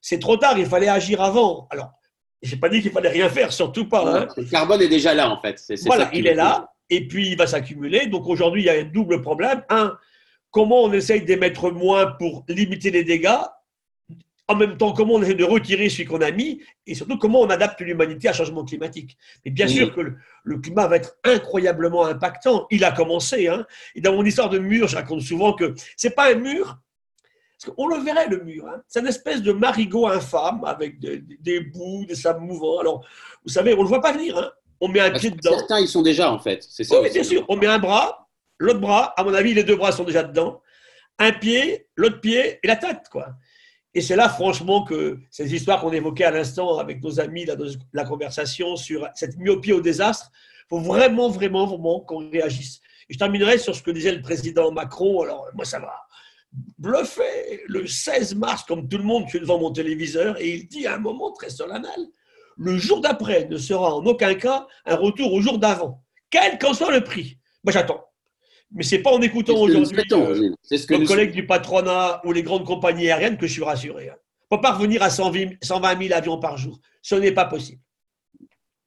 C'est 0.00 0.18
trop 0.18 0.36
tard, 0.36 0.58
il 0.58 0.66
fallait 0.66 0.88
agir 0.88 1.20
avant. 1.22 1.66
Alors, 1.70 1.92
je 2.42 2.54
n'ai 2.54 2.60
pas 2.60 2.68
dit 2.68 2.80
qu'il 2.82 2.92
fallait 2.92 3.08
rien 3.08 3.28
faire, 3.28 3.52
surtout 3.52 3.88
pas. 3.88 4.02
hein. 4.22 4.28
Le 4.36 4.44
carbone 4.44 4.82
est 4.82 4.88
déjà 4.88 5.14
là, 5.14 5.30
en 5.30 5.40
fait. 5.40 5.58
Voilà, 5.86 6.04
il 6.14 6.26
est 6.26 6.34
là, 6.34 6.72
et 6.90 7.06
puis 7.08 7.28
il 7.28 7.36
va 7.36 7.46
s'accumuler. 7.46 8.06
Donc 8.06 8.26
aujourd'hui, 8.28 8.62
il 8.62 8.66
y 8.66 8.70
a 8.70 8.74
un 8.74 8.84
double 8.84 9.20
problème. 9.22 9.62
Un, 9.68 9.96
comment 10.50 10.82
on 10.84 10.92
essaye 10.92 11.22
d'émettre 11.22 11.70
moins 11.72 12.06
pour 12.18 12.44
limiter 12.48 12.90
les 12.90 13.04
dégâts 13.04 13.38
En 14.46 14.54
même 14.56 14.76
temps, 14.78 14.92
comment 14.92 15.14
on 15.14 15.22
essaie 15.22 15.34
de 15.34 15.44
retirer 15.44 15.88
celui 15.90 16.06
qu'on 16.06 16.20
a 16.22 16.30
mis 16.30 16.62
Et 16.86 16.94
surtout, 16.94 17.18
comment 17.18 17.40
on 17.42 17.50
adapte 17.50 17.80
l'humanité 17.82 18.28
à 18.28 18.32
changement 18.32 18.64
climatique 18.64 19.18
Mais 19.44 19.50
bien 19.50 19.66
sûr 19.68 19.94
que 19.94 20.00
le, 20.00 20.16
le 20.44 20.58
climat 20.58 20.86
va 20.86 20.96
être 20.96 21.16
incroyablement 21.24 22.06
impactant. 22.06 22.66
Il 22.70 22.82
a 22.84 22.92
commencé. 22.92 23.48
Hein. 23.48 23.66
Et 23.94 24.00
dans 24.00 24.14
mon 24.14 24.24
histoire 24.24 24.48
de 24.48 24.58
mur, 24.58 24.88
je 24.88 24.96
raconte 24.96 25.20
souvent 25.20 25.52
que 25.52 25.74
c'est 25.96 26.14
pas 26.14 26.30
un 26.32 26.36
mur. 26.36 26.78
Parce 27.60 27.74
qu'on 27.74 27.88
le 27.88 27.96
verrait, 28.02 28.28
le 28.28 28.44
mur. 28.44 28.66
hein. 28.68 28.82
C'est 28.86 29.00
une 29.00 29.06
espèce 29.08 29.42
de 29.42 29.52
marigot 29.52 30.06
infâme 30.06 30.62
avec 30.64 31.00
des, 31.00 31.18
des 31.40 31.60
bouts, 31.60 32.04
des 32.06 32.14
sables 32.14 32.40
mouvants. 32.40 32.78
Alors, 32.78 33.04
vous 33.44 33.50
savez, 33.52 33.74
on 33.74 33.78
ne 33.78 33.82
le 33.82 33.88
voit 33.88 34.00
pas 34.00 34.12
venir. 34.12 34.38
hein. 34.38 34.50
On 34.80 34.86
met 34.86 35.00
un 35.00 35.10
pied 35.10 35.30
dedans. 35.30 35.58
Certains, 35.58 35.80
ils 35.80 35.88
sont 35.88 36.02
déjà, 36.02 36.30
en 36.30 36.38
fait. 36.38 36.64
C'est 36.68 36.84
ça. 36.84 36.94
Oui, 36.96 37.00
mais 37.04 37.10
bien 37.10 37.24
sûr. 37.24 37.44
On 37.48 37.56
met 37.56 37.66
un 37.66 37.80
bras, 37.80 38.28
l'autre 38.58 38.78
bras, 38.78 39.12
à 39.16 39.24
mon 39.24 39.34
avis, 39.34 39.54
les 39.54 39.64
deux 39.64 39.74
bras 39.74 39.90
sont 39.90 40.04
déjà 40.04 40.22
dedans. 40.22 40.62
Un 41.18 41.32
pied, 41.32 41.88
l'autre 41.96 42.20
pied 42.20 42.60
et 42.62 42.66
la 42.68 42.76
tête, 42.76 43.08
quoi. 43.10 43.30
Et 43.92 44.00
c'est 44.00 44.14
là, 44.14 44.28
franchement, 44.28 44.84
que 44.84 45.18
ces 45.30 45.52
histoires 45.52 45.80
qu'on 45.80 45.92
évoquait 45.92 46.22
à 46.24 46.30
l'instant 46.30 46.78
avec 46.78 47.02
nos 47.02 47.18
amis, 47.18 47.44
dans 47.44 47.56
la 47.92 48.04
conversation 48.04 48.76
sur 48.76 49.08
cette 49.16 49.36
myopie 49.36 49.72
au 49.72 49.80
désastre, 49.80 50.30
il 50.32 50.68
faut 50.68 50.78
vraiment, 50.80 51.28
vraiment, 51.28 51.66
vraiment 51.66 51.98
qu'on 52.00 52.30
réagisse. 52.30 52.80
Et 53.08 53.14
je 53.14 53.18
terminerai 53.18 53.58
sur 53.58 53.74
ce 53.74 53.82
que 53.82 53.90
disait 53.90 54.12
le 54.12 54.22
président 54.22 54.70
Macron. 54.70 55.22
Alors, 55.22 55.48
moi, 55.54 55.64
ça 55.64 55.80
va 55.80 55.92
bluffé. 56.78 57.62
Le 57.66 57.86
16 57.86 58.34
mars, 58.36 58.64
comme 58.64 58.88
tout 58.88 58.98
le 58.98 59.04
monde, 59.04 59.24
je 59.26 59.30
suis 59.30 59.40
devant 59.40 59.58
mon 59.58 59.72
téléviseur 59.72 60.40
et 60.40 60.54
il 60.54 60.68
dit 60.68 60.86
à 60.86 60.94
un 60.94 60.98
moment 60.98 61.32
très 61.32 61.50
solennel 61.50 62.08
le 62.58 62.76
jour 62.76 63.00
d'après 63.00 63.46
ne 63.48 63.56
sera 63.56 63.94
en 63.94 64.04
aucun 64.04 64.34
cas 64.34 64.66
un 64.84 64.96
retour 64.96 65.32
au 65.32 65.40
jour 65.40 65.58
d'avant, 65.58 66.02
quel 66.28 66.58
qu'en 66.58 66.74
soit 66.74 66.92
le 66.92 67.02
prix. 67.02 67.38
Moi, 67.64 67.72
j'attends. 67.72 68.04
Mais 68.72 68.82
ce 68.82 68.96
n'est 68.96 69.02
pas 69.02 69.12
en 69.12 69.22
écoutant 69.22 69.56
aujourd'hui 69.56 70.02
euh, 70.12 70.50
nos 70.90 71.04
collègues 71.06 71.32
du 71.32 71.46
patronat 71.46 72.20
ou 72.24 72.32
les 72.32 72.42
grandes 72.42 72.66
compagnies 72.66 73.10
aériennes 73.10 73.38
que 73.38 73.46
je 73.46 73.52
suis 73.52 73.64
rassuré. 73.64 74.10
Hein. 74.10 74.16
On 74.50 74.56
ne 74.56 74.58
peut 74.58 74.62
pas 74.62 74.72
revenir 74.72 75.02
à 75.02 75.08
120 75.08 75.58
000 75.62 76.12
avions 76.12 76.38
par 76.38 76.58
jour. 76.58 76.78
Ce 77.00 77.14
n'est 77.14 77.32
pas 77.32 77.46
possible. 77.46 77.80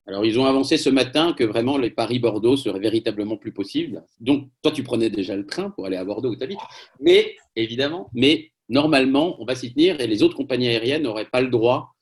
Alors, 0.06 0.25
ils 0.25 0.40
ont 0.40 0.46
avancé 0.46 0.78
ce 0.78 0.90
matin 0.90 1.34
que 1.34 1.44
vraiment 1.44 1.78
les 1.78 1.90
Paris-Bordeaux 1.90 2.58
seraient 2.58 2.80
véritablement 2.80 3.38
plus 3.38 3.51
possibles. 3.51 4.04
Donc, 4.20 4.50
toi, 4.62 4.72
tu 4.72 4.84
prenais 4.84 5.10
déjà 5.10 5.36
le 5.36 5.46
train 5.46 5.70
pour 5.70 5.86
aller 5.86 5.96
à 5.96 6.04
Bordeaux 6.04 6.32
où 6.32 6.36
tu 6.36 6.44
habites. 6.44 6.60
Mais, 7.00 7.36
évidemment, 7.55 8.10
mais 8.13 8.51
normalement, 8.70 9.36
on 9.41 9.46
va 9.46 9.55
s'y 9.55 9.74
tenir 9.74 10.00
et 10.00 10.08
les 10.08 10.24
autres 10.24 10.36
compagnies 10.36 10.67
aériennes 10.67 11.03
n'auraient 11.03 11.29
pas 11.29 11.41
le 11.41 11.50
droit. 11.50 11.93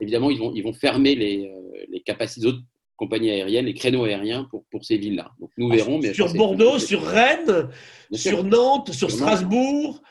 Évidemment, 0.00 0.30
ils 0.30 0.38
vont, 0.38 0.52
ils 0.54 0.62
vont 0.62 0.72
fermer 0.72 1.14
les, 1.14 1.46
euh, 1.46 1.84
les 1.88 2.00
capacités 2.00 2.46
d'autres 2.46 2.62
compagnies 2.96 3.30
aériennes, 3.30 3.66
les 3.66 3.74
créneaux 3.74 4.04
aériens 4.04 4.44
pour, 4.50 4.64
pour 4.70 4.84
ces 4.84 4.96
villes-là. 4.96 5.32
Donc, 5.40 5.50
nous 5.56 5.68
ah, 5.72 5.76
verrons. 5.76 5.98
Mais 5.98 6.14
sur 6.14 6.32
Bordeaux, 6.32 6.78
sur 6.78 7.02
Rennes, 7.02 7.68
sur 8.12 8.44
Nantes, 8.44 8.92
sur 8.92 9.10
Strasbourg, 9.10 10.02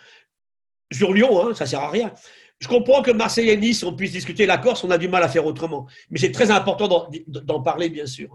sur 0.91 1.13
Lyon, 1.13 1.47
hein, 1.47 1.53
ça 1.53 1.65
ne 1.65 1.69
sert 1.69 1.79
à 1.79 1.89
rien. 1.89 2.13
Je 2.59 2.67
comprends 2.67 3.01
que 3.01 3.12
Marseille 3.12 3.50
et 3.50 3.57
Nice, 3.57 3.83
on 3.83 3.93
puisse 3.93 4.13
discuter 4.13 4.45
la 4.45 4.57
Corse, 4.57 4.83
on 4.83 4.91
a 4.91 4.97
du 4.97 5.09
mal 5.09 5.23
à 5.23 5.27
faire 5.27 5.45
autrement. 5.45 5.85
Mais 6.09 6.19
c'est 6.19 6.31
très 6.31 6.50
important 6.51 7.09
d'en 7.27 7.62
parler, 7.62 7.89
bien 7.89 8.05
sûr. 8.05 8.29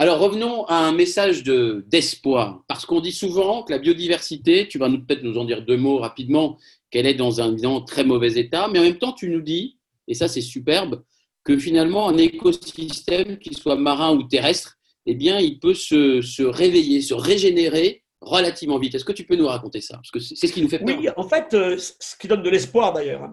Alors 0.00 0.20
revenons 0.20 0.64
à 0.66 0.76
un 0.76 0.92
message 0.92 1.42
d'espoir, 1.42 2.62
parce 2.68 2.86
qu'on 2.86 3.00
dit 3.00 3.10
souvent 3.10 3.64
que 3.64 3.72
la 3.72 3.80
biodiversité, 3.80 4.68
tu 4.68 4.78
vas 4.78 4.88
peut-être 4.88 5.24
nous 5.24 5.38
en 5.38 5.44
dire 5.44 5.64
deux 5.64 5.76
mots 5.76 5.98
rapidement, 5.98 6.56
qu'elle 6.88 7.04
est 7.04 7.14
dans 7.14 7.40
un 7.40 7.80
très 7.80 8.04
mauvais 8.04 8.38
état, 8.38 8.68
mais 8.68 8.78
en 8.78 8.82
même 8.82 8.98
temps 8.98 9.12
tu 9.12 9.28
nous 9.28 9.40
dis, 9.40 9.76
et 10.06 10.14
ça 10.14 10.28
c'est 10.28 10.40
superbe, 10.40 11.02
que 11.42 11.58
finalement 11.58 12.08
un 12.08 12.16
écosystème, 12.16 13.38
qu'il 13.38 13.56
soit 13.56 13.74
marin 13.74 14.14
ou 14.14 14.22
terrestre, 14.22 14.78
eh 15.04 15.16
bien 15.16 15.40
il 15.40 15.58
peut 15.58 15.74
se, 15.74 16.22
se 16.22 16.44
réveiller, 16.44 17.00
se 17.00 17.14
régénérer 17.14 18.04
relativement 18.20 18.78
vite. 18.78 18.94
Est-ce 18.94 19.04
que 19.04 19.12
tu 19.12 19.24
peux 19.24 19.34
nous 19.34 19.48
raconter 19.48 19.80
ça? 19.80 19.96
Parce 19.96 20.12
que 20.12 20.20
c'est 20.20 20.46
ce 20.46 20.52
qui 20.52 20.62
nous 20.62 20.68
fait 20.68 20.78
peur. 20.78 20.96
Oui, 20.96 21.08
en 21.16 21.28
fait, 21.28 21.52
euh, 21.54 21.76
ce 21.76 22.16
qui 22.16 22.28
donne 22.28 22.44
de 22.44 22.50
l'espoir 22.50 22.92
d'ailleurs, 22.92 23.30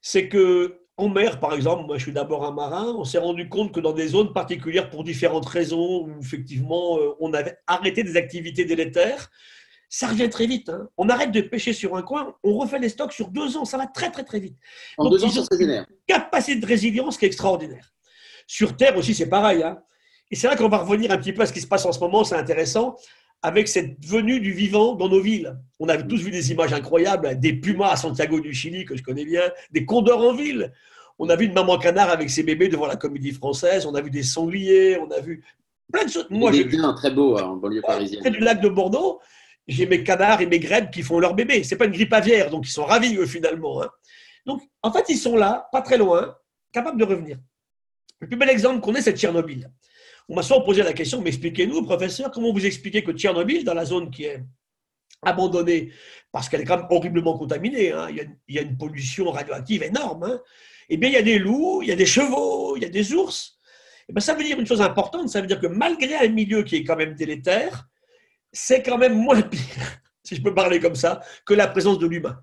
c'est 0.00 0.30
que 0.30 0.81
en 1.02 1.08
mer, 1.08 1.40
par 1.40 1.54
exemple, 1.54 1.86
moi 1.86 1.98
je 1.98 2.04
suis 2.04 2.12
d'abord 2.12 2.44
un 2.44 2.52
marin, 2.52 2.94
on 2.96 3.04
s'est 3.04 3.18
rendu 3.18 3.48
compte 3.48 3.72
que 3.72 3.80
dans 3.80 3.92
des 3.92 4.08
zones 4.08 4.32
particulières, 4.32 4.88
pour 4.90 5.04
différentes 5.04 5.46
raisons, 5.46 6.04
où 6.04 6.20
effectivement 6.20 6.98
euh, 6.98 7.14
on 7.20 7.32
avait 7.32 7.58
arrêté 7.66 8.02
des 8.04 8.16
activités 8.16 8.64
délétères, 8.64 9.30
ça 9.88 10.06
revient 10.06 10.30
très 10.30 10.46
vite. 10.46 10.68
Hein. 10.68 10.88
On 10.96 11.08
arrête 11.08 11.32
de 11.32 11.40
pêcher 11.40 11.72
sur 11.72 11.96
un 11.96 12.02
coin, 12.02 12.34
on 12.42 12.56
refait 12.56 12.78
les 12.78 12.88
stocks 12.88 13.12
sur 13.12 13.28
deux 13.28 13.56
ans, 13.56 13.64
ça 13.64 13.76
va 13.76 13.86
très 13.86 14.10
très 14.10 14.24
très 14.24 14.40
vite. 14.40 14.56
En 14.96 15.10
deux 15.10 15.24
ans, 15.24 15.28
ça. 15.28 15.44
Capacité 16.06 16.60
de 16.60 16.66
résilience 16.66 17.18
qui 17.18 17.24
est 17.24 17.28
extraordinaire. 17.28 17.92
Sur 18.46 18.76
Terre 18.76 18.96
aussi, 18.96 19.14
c'est 19.14 19.28
pareil. 19.28 19.62
Hein. 19.62 19.78
Et 20.30 20.36
c'est 20.36 20.46
là 20.46 20.56
qu'on 20.56 20.68
va 20.68 20.78
revenir 20.78 21.10
un 21.10 21.18
petit 21.18 21.32
peu 21.32 21.42
à 21.42 21.46
ce 21.46 21.52
qui 21.52 21.60
se 21.60 21.66
passe 21.66 21.84
en 21.84 21.92
ce 21.92 22.00
moment, 22.00 22.24
c'est 22.24 22.36
intéressant 22.36 22.96
avec 23.42 23.68
cette 23.68 24.02
venue 24.04 24.40
du 24.40 24.52
vivant 24.52 24.94
dans 24.94 25.08
nos 25.08 25.20
villes. 25.20 25.58
On 25.80 25.88
a 25.88 26.00
tous 26.00 26.22
vu 26.22 26.30
des 26.30 26.52
images 26.52 26.72
incroyables, 26.72 27.38
des 27.40 27.52
pumas 27.52 27.90
à 27.90 27.96
Santiago 27.96 28.40
du 28.40 28.54
Chili, 28.54 28.84
que 28.84 28.96
je 28.96 29.02
connais 29.02 29.24
bien, 29.24 29.42
des 29.72 29.84
condors 29.84 30.22
en 30.22 30.32
ville. 30.32 30.72
On 31.24 31.28
a 31.28 31.36
vu 31.36 31.46
une 31.46 31.52
maman 31.52 31.78
canard 31.78 32.10
avec 32.10 32.28
ses 32.30 32.42
bébés 32.42 32.68
devant 32.68 32.86
la 32.86 32.96
comédie 32.96 33.30
française, 33.30 33.86
on 33.86 33.94
a 33.94 34.00
vu 34.00 34.10
des 34.10 34.24
sangliers, 34.24 34.98
on 34.98 35.08
a 35.12 35.20
vu 35.20 35.44
plein 35.92 36.04
de 36.04 36.10
choses. 36.10 36.26
Moi, 36.30 36.50
j'ai 36.50 36.64
bien 36.64 36.92
très 36.94 37.12
beau 37.12 37.38
hein, 37.38 37.44
en 37.44 37.56
banlieue 37.58 37.80
parisienne. 37.80 38.22
Près 38.22 38.32
du 38.32 38.40
lac 38.40 38.60
de 38.60 38.68
Bordeaux, 38.68 39.20
j'ai 39.68 39.86
mes 39.86 40.02
canards 40.02 40.40
et 40.40 40.46
mes 40.46 40.58
grèbes 40.58 40.90
qui 40.90 41.02
font 41.02 41.20
leur 41.20 41.34
bébé. 41.34 41.62
C'est 41.62 41.76
pas 41.76 41.84
une 41.84 41.92
grippe 41.92 42.12
aviaire, 42.12 42.50
donc 42.50 42.66
ils 42.66 42.72
sont 42.72 42.84
ravis 42.84 43.16
eux 43.18 43.26
finalement. 43.26 43.84
Hein. 43.84 43.88
Donc 44.46 44.62
en 44.82 44.92
fait, 44.92 45.04
ils 45.10 45.16
sont 45.16 45.36
là, 45.36 45.68
pas 45.70 45.80
très 45.80 45.96
loin, 45.96 46.34
capables 46.72 46.98
de 46.98 47.04
revenir. 47.04 47.38
Le 48.18 48.26
plus 48.26 48.36
bel 48.36 48.50
exemple 48.50 48.80
qu'on 48.80 48.96
ait, 48.96 49.02
c'est 49.02 49.16
Tchernobyl. 49.16 49.70
On 50.28 50.34
m'a 50.34 50.42
souvent 50.42 50.62
posé 50.62 50.82
la 50.82 50.92
question, 50.92 51.20
mais 51.20 51.28
expliquez-nous, 51.28 51.84
professeur, 51.84 52.32
comment 52.32 52.52
vous 52.52 52.66
expliquez 52.66 53.04
que 53.04 53.12
Tchernobyl, 53.12 53.62
dans 53.62 53.74
la 53.74 53.84
zone 53.84 54.10
qui 54.10 54.24
est 54.24 54.42
abandonnée, 55.22 55.92
parce 56.32 56.48
qu'elle 56.48 56.62
est 56.62 56.64
quand 56.64 56.78
même 56.78 56.86
horriblement 56.90 57.38
contaminée, 57.38 57.92
hein, 57.92 58.08
il, 58.10 58.56
y 58.56 58.58
a, 58.58 58.62
une 58.62 58.76
pollution 58.76 59.30
radioactive 59.30 59.84
énorme, 59.84 60.24
hein, 60.24 60.40
eh 60.94 60.96
bien, 60.98 61.08
il 61.08 61.14
y 61.14 61.16
a 61.16 61.22
des 61.22 61.38
loups, 61.38 61.80
il 61.82 61.88
y 61.88 61.92
a 61.92 61.96
des 61.96 62.04
chevaux, 62.04 62.76
il 62.76 62.82
y 62.82 62.84
a 62.84 62.90
des 62.90 63.14
ours. 63.14 63.58
Eh 64.08 64.20
ça 64.20 64.34
veut 64.34 64.44
dire 64.44 64.60
une 64.60 64.66
chose 64.66 64.82
importante, 64.82 65.30
ça 65.30 65.40
veut 65.40 65.46
dire 65.46 65.58
que 65.58 65.66
malgré 65.66 66.16
un 66.16 66.28
milieu 66.28 66.62
qui 66.64 66.76
est 66.76 66.84
quand 66.84 66.96
même 66.96 67.14
délétère, 67.14 67.88
c'est 68.52 68.82
quand 68.82 68.98
même 68.98 69.14
moins 69.14 69.40
pire, 69.40 69.60
si 70.22 70.36
je 70.36 70.42
peux 70.42 70.54
parler 70.54 70.80
comme 70.80 70.94
ça, 70.94 71.22
que 71.46 71.54
la 71.54 71.66
présence 71.66 71.98
de 71.98 72.06
l'humain. 72.06 72.38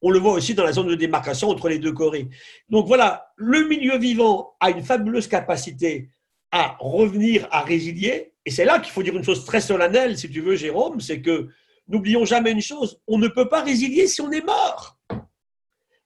On 0.00 0.10
le 0.10 0.18
voit 0.18 0.32
aussi 0.32 0.54
dans 0.54 0.64
la 0.64 0.72
zone 0.72 0.88
de 0.88 0.94
démarcation 0.94 1.50
entre 1.50 1.68
les 1.68 1.78
deux 1.78 1.92
Corées. 1.92 2.30
Donc 2.70 2.86
voilà, 2.86 3.32
le 3.36 3.68
milieu 3.68 3.98
vivant 3.98 4.56
a 4.60 4.70
une 4.70 4.82
fabuleuse 4.82 5.28
capacité 5.28 6.08
à 6.52 6.76
revenir 6.80 7.46
à 7.50 7.60
résilier. 7.60 8.32
Et 8.46 8.50
c'est 8.50 8.64
là 8.64 8.78
qu'il 8.78 8.92
faut 8.92 9.02
dire 9.02 9.14
une 9.14 9.24
chose 9.24 9.44
très 9.44 9.60
solennelle, 9.60 10.16
si 10.16 10.30
tu 10.30 10.40
veux, 10.40 10.56
Jérôme, 10.56 11.02
c'est 11.02 11.20
que 11.20 11.48
n'oublions 11.86 12.24
jamais 12.24 12.52
une 12.52 12.62
chose, 12.62 12.98
on 13.06 13.18
ne 13.18 13.28
peut 13.28 13.50
pas 13.50 13.62
résilier 13.62 14.06
si 14.06 14.22
on 14.22 14.30
est 14.32 14.44
mort. 14.44 14.98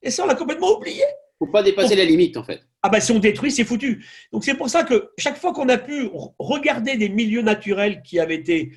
Et 0.02 0.10
ça, 0.10 0.24
on 0.24 0.26
l'a 0.26 0.34
complètement 0.34 0.76
oublié. 0.76 1.04
Faut 1.44 1.52
pas 1.52 1.62
dépasser 1.62 1.96
la 1.96 2.04
limite, 2.04 2.36
en 2.36 2.44
fait. 2.44 2.60
Ah 2.82 2.88
ben, 2.88 3.00
si 3.00 3.12
on 3.12 3.18
détruit, 3.18 3.50
c'est 3.50 3.64
foutu. 3.64 4.04
Donc 4.32 4.44
c'est 4.44 4.54
pour 4.54 4.68
ça 4.68 4.84
que 4.84 5.10
chaque 5.18 5.38
fois 5.38 5.52
qu'on 5.52 5.68
a 5.68 5.78
pu 5.78 6.10
regarder 6.38 6.96
des 6.96 7.08
milieux 7.08 7.42
naturels 7.42 8.02
qui 8.02 8.18
avaient 8.18 8.36
été 8.36 8.72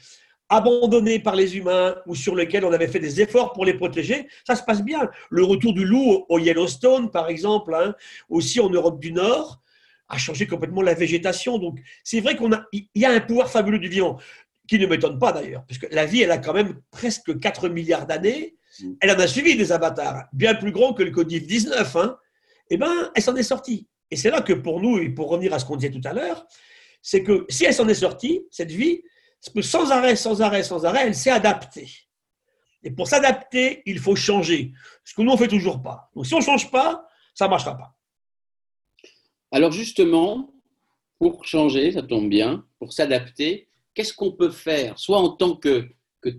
abandonnés 0.49 1.19
par 1.19 1.35
les 1.35 1.57
humains 1.57 1.95
ou 2.05 2.15
sur 2.15 2.35
lesquels 2.35 2.63
on 2.63 2.71
avait 2.71 2.87
fait 2.87 2.99
des 2.99 3.21
efforts 3.21 3.53
pour 3.53 3.65
les 3.65 3.73
protéger, 3.73 4.27
ça 4.45 4.55
se 4.55 4.63
passe 4.63 4.81
bien. 4.81 5.09
Le 5.29 5.43
retour 5.43 5.73
du 5.73 5.85
loup 5.85 6.25
au 6.29 6.39
Yellowstone, 6.39 7.11
par 7.11 7.27
exemple, 7.27 7.75
hein, 7.75 7.95
aussi 8.29 8.59
en 8.59 8.69
Europe 8.69 8.99
du 8.99 9.11
Nord, 9.11 9.61
a 10.09 10.17
changé 10.17 10.47
complètement 10.47 10.81
la 10.81 10.93
végétation. 10.93 11.57
Donc, 11.57 11.79
c'est 12.03 12.21
vrai 12.21 12.37
qu'on 12.37 12.53
a, 12.53 12.63
il 12.71 12.87
y 12.95 13.05
a 13.05 13.11
un 13.11 13.19
pouvoir 13.19 13.49
fabuleux 13.49 13.79
du 13.79 13.89
vivant, 13.89 14.17
qui 14.67 14.79
ne 14.79 14.85
m'étonne 14.85 15.19
pas 15.19 15.31
d'ailleurs, 15.31 15.63
puisque 15.65 15.87
la 15.91 16.05
vie, 16.05 16.21
elle 16.21 16.31
a 16.31 16.37
quand 16.37 16.53
même 16.53 16.79
presque 16.91 17.39
4 17.39 17.69
milliards 17.69 18.05
d'années. 18.05 18.55
Mm. 18.81 18.93
Elle 19.01 19.11
en 19.11 19.19
a 19.19 19.27
suivi 19.27 19.55
des 19.55 19.71
avatars, 19.71 20.25
bien 20.33 20.55
plus 20.55 20.71
grands 20.71 20.93
que 20.93 21.03
le 21.03 21.11
Codif 21.11 21.45
19. 21.45 21.95
Hein. 21.95 22.17
Eh 22.69 22.77
bien, 22.77 23.11
elle 23.15 23.21
s'en 23.21 23.35
est 23.35 23.43
sortie. 23.43 23.87
Et 24.09 24.15
c'est 24.15 24.29
là 24.29 24.41
que 24.41 24.53
pour 24.53 24.79
nous, 24.81 24.97
et 24.97 25.09
pour 25.09 25.29
revenir 25.29 25.53
à 25.53 25.59
ce 25.59 25.65
qu'on 25.65 25.75
disait 25.75 25.91
tout 25.91 26.05
à 26.05 26.13
l'heure, 26.13 26.45
c'est 27.01 27.23
que 27.23 27.45
si 27.49 27.65
elle 27.65 27.73
s'en 27.73 27.87
est 27.87 27.93
sortie, 27.93 28.45
cette 28.51 28.71
vie, 28.71 29.01
sans 29.61 29.91
arrêt, 29.91 30.15
sans 30.15 30.41
arrêt, 30.41 30.63
sans 30.63 30.85
arrêt, 30.85 31.07
elle 31.07 31.15
s'est 31.15 31.31
adaptée. 31.31 31.89
Et 32.83 32.91
pour 32.91 33.07
s'adapter, 33.07 33.81
il 33.85 33.99
faut 33.99 34.15
changer. 34.15 34.71
Ce 35.03 35.13
que 35.13 35.21
nous, 35.21 35.31
on 35.31 35.35
ne 35.35 35.39
fait 35.39 35.47
toujours 35.47 35.81
pas. 35.81 36.09
Donc 36.15 36.25
si 36.25 36.33
on 36.33 36.39
ne 36.39 36.43
change 36.43 36.71
pas, 36.71 37.07
ça 37.33 37.45
ne 37.45 37.49
marchera 37.49 37.77
pas. 37.77 37.95
Alors 39.51 39.71
justement, 39.71 40.53
pour 41.19 41.45
changer, 41.45 41.93
ça 41.93 42.03
tombe 42.03 42.29
bien, 42.29 42.65
pour 42.79 42.93
s'adapter, 42.93 43.69
qu'est-ce 43.93 44.13
qu'on 44.13 44.31
peut 44.31 44.51
faire, 44.51 44.99
soit 44.99 45.19
en 45.19 45.29
tant 45.29 45.55
que, 45.55 45.89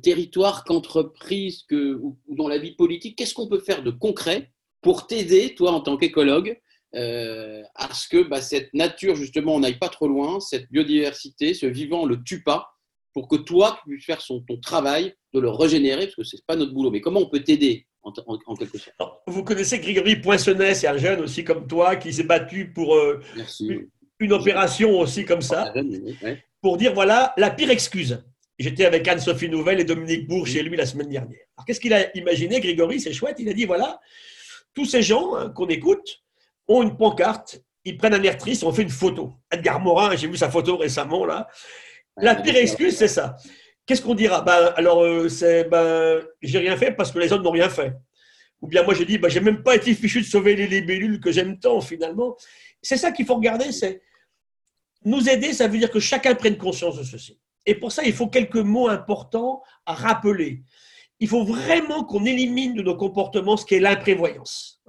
territoire, 0.03 0.65
qu'entreprise, 0.65 1.63
que, 1.63 1.95
ou, 1.95 2.19
dans 2.29 2.49
la 2.49 2.59
vie 2.59 2.73
politique, 2.73 3.17
qu'est-ce 3.17 3.33
qu'on 3.33 3.49
peut 3.49 3.61
faire 3.61 3.83
de 3.83 3.91
concret 3.91 4.53
pour 4.89 5.07
t'aider, 5.07 5.55
toi, 5.55 5.73
en 5.73 5.81
tant 5.83 5.99
qu'écologue, 5.99 6.59
euh, 6.95 7.63
à 7.75 7.93
ce 7.93 8.09
que 8.09 8.23
bah, 8.23 8.41
cette 8.41 8.73
nature, 8.73 9.17
justement, 9.17 9.55
on 9.55 9.61
n'aille 9.61 9.79
pas 9.79 9.91
trop 9.91 10.09
loin, 10.09 10.41
cette 10.41 10.73
biodiversité, 10.73 11.53
ce 11.53 11.67
vivant, 11.67 12.07
le 12.07 12.23
tue 12.23 12.43
pas, 12.43 12.71
pour 13.13 13.29
que 13.29 13.37
toi, 13.37 13.79
tu 13.83 13.91
puisses 13.91 14.07
faire 14.07 14.23
son, 14.23 14.41
ton 14.41 14.57
travail 14.57 15.13
de 15.35 15.41
le 15.41 15.51
régénérer, 15.51 16.07
parce 16.07 16.15
que 16.15 16.23
ce 16.23 16.37
n'est 16.37 16.43
pas 16.47 16.57
notre 16.57 16.73
boulot. 16.73 16.91
Mais 16.91 17.03
comment 17.03 17.21
on 17.21 17.29
peut 17.29 17.41
t'aider 17.41 17.87
en, 18.03 18.57
quelque 18.57 18.79
sorte? 18.79 18.97
vous 19.27 19.45
connaissez 19.45 19.79
Grégory 19.79 20.17
Poinçonnet, 20.23 20.75
c'est 20.75 20.89
un 20.89 20.97
jeune 20.97 21.21
aussi 21.21 21.45
comme 21.45 21.67
toi 21.67 21.97
qui 21.97 22.11
s'est 22.11 22.23
battu 22.23 22.73
pour 22.73 22.97
euh, 22.97 23.21
une, 24.19 24.33
opération 24.33 24.99
aussi 24.99 25.27
comme 25.27 25.43
ça, 25.43 25.71
pour 26.63 26.79
dire 26.79 26.95
voilà 26.95 27.35
la 27.37 27.51
pire 27.51 27.69
excuse. 27.69 28.25
J'étais 28.59 28.87
avec 28.87 29.07
Anne-Sophie 29.07 29.51
Nouvelle 29.51 29.81
et 29.81 29.85
Dominique 29.85 30.27
Bourg 30.27 30.47
chez 30.47 30.63
lui 30.63 30.79
la 30.79 30.87
semaine 30.87 31.11
dernière. 31.11 31.43
Alors 31.59 31.67
qu'est-ce 31.67 31.79
qu'il 31.79 31.93
a 31.93 32.11
imaginé, 32.17 32.59
Grégory? 32.59 33.01
C'est 33.01 33.13
chouette. 33.13 33.37
Il 33.39 33.51
a 33.51 33.53
dit 33.53 33.67
voilà, 33.67 34.01
tous 34.79 34.85
ces 34.85 35.03
gens 35.03 35.35
hein, 35.35 35.51
qu'on 35.51 35.67
écoute 35.67 36.23
ont 36.69 36.85
une 36.85 36.97
pancarte, 36.97 37.61
ils 37.85 37.97
prennent 37.97 38.15
un 38.15 38.23
air 38.23 38.39
triste, 38.39 38.63
on 38.63 38.73
fait 38.73 38.83
une 38.83 38.91
photo. 38.91 39.33
Edgar 39.51 39.81
Morin, 39.81 40.15
j'ai 40.15 40.29
vu 40.29 40.37
sa 40.37 40.49
photo 40.49 40.77
récemment 40.77 41.27
là. 41.27 41.49
La 42.17 42.37
pire 42.37 42.55
excuse, 42.55 42.97
c'est 42.97 43.09
ça. 43.09 43.35
Qu'est-ce 43.85 44.03
qu'on 44.03 44.15
dira? 44.15 44.43
Ben, 44.43 44.73
Alors, 44.77 45.03
euh, 45.03 45.29
c'est 45.29 45.65
ben, 45.65 46.23
j'ai 46.43 46.59
rien 46.61 46.77
fait 46.77 46.93
parce 46.93 47.11
que 47.11 47.19
les 47.19 47.33
autres 47.33 47.43
n'ont 47.43 47.51
rien 47.51 47.69
fait. 47.69 47.93
Ou 48.61 48.69
bien 48.69 48.85
moi, 48.85 48.95
j'ai 48.95 49.05
dit, 49.05 49.19
ben, 49.19 49.29
j'ai 49.29 49.41
même 49.41 49.65
pas 49.65 49.75
été 49.75 49.93
fichu 49.95 50.21
de 50.21 50.27
sauver 50.27 50.55
les 50.55 50.69
libellules 50.69 51.19
que 51.19 51.33
j'aime 51.33 51.59
tant, 51.59 51.81
finalement. 51.81 52.37
C'est 52.81 52.99
ça 52.99 53.11
qu'il 53.11 53.27
faut 53.27 53.35
regarder, 53.35 53.73
c'est 53.73 54.01
nous 55.05 55.29
aider, 55.29 55.53
ça 55.55 55.67
veut 55.67 55.79
dire 55.79 55.91
que 55.91 56.01
chacun 56.01 56.37
prenne 56.37 56.57
conscience 56.57 56.99
de 56.99 57.03
ceci. 57.03 57.41
Et 57.67 57.75
pour 57.75 57.91
ça, 57.91 58.05
il 58.05 58.13
faut 58.13 58.29
quelques 58.29 58.57
mots 58.57 58.89
importants 58.89 59.61
à 59.87 59.95
rappeler. 59.95 60.63
Il 61.21 61.29
faut 61.29 61.45
vraiment 61.45 62.05
qu'on 62.05 62.25
élimine 62.25 62.75
de 62.75 62.83
nos 62.83 62.97
comportements 62.97 63.57
ce 63.57 63.67
qui 63.67 63.75
est 63.75 63.81
l'imprévoyance. 63.81 64.81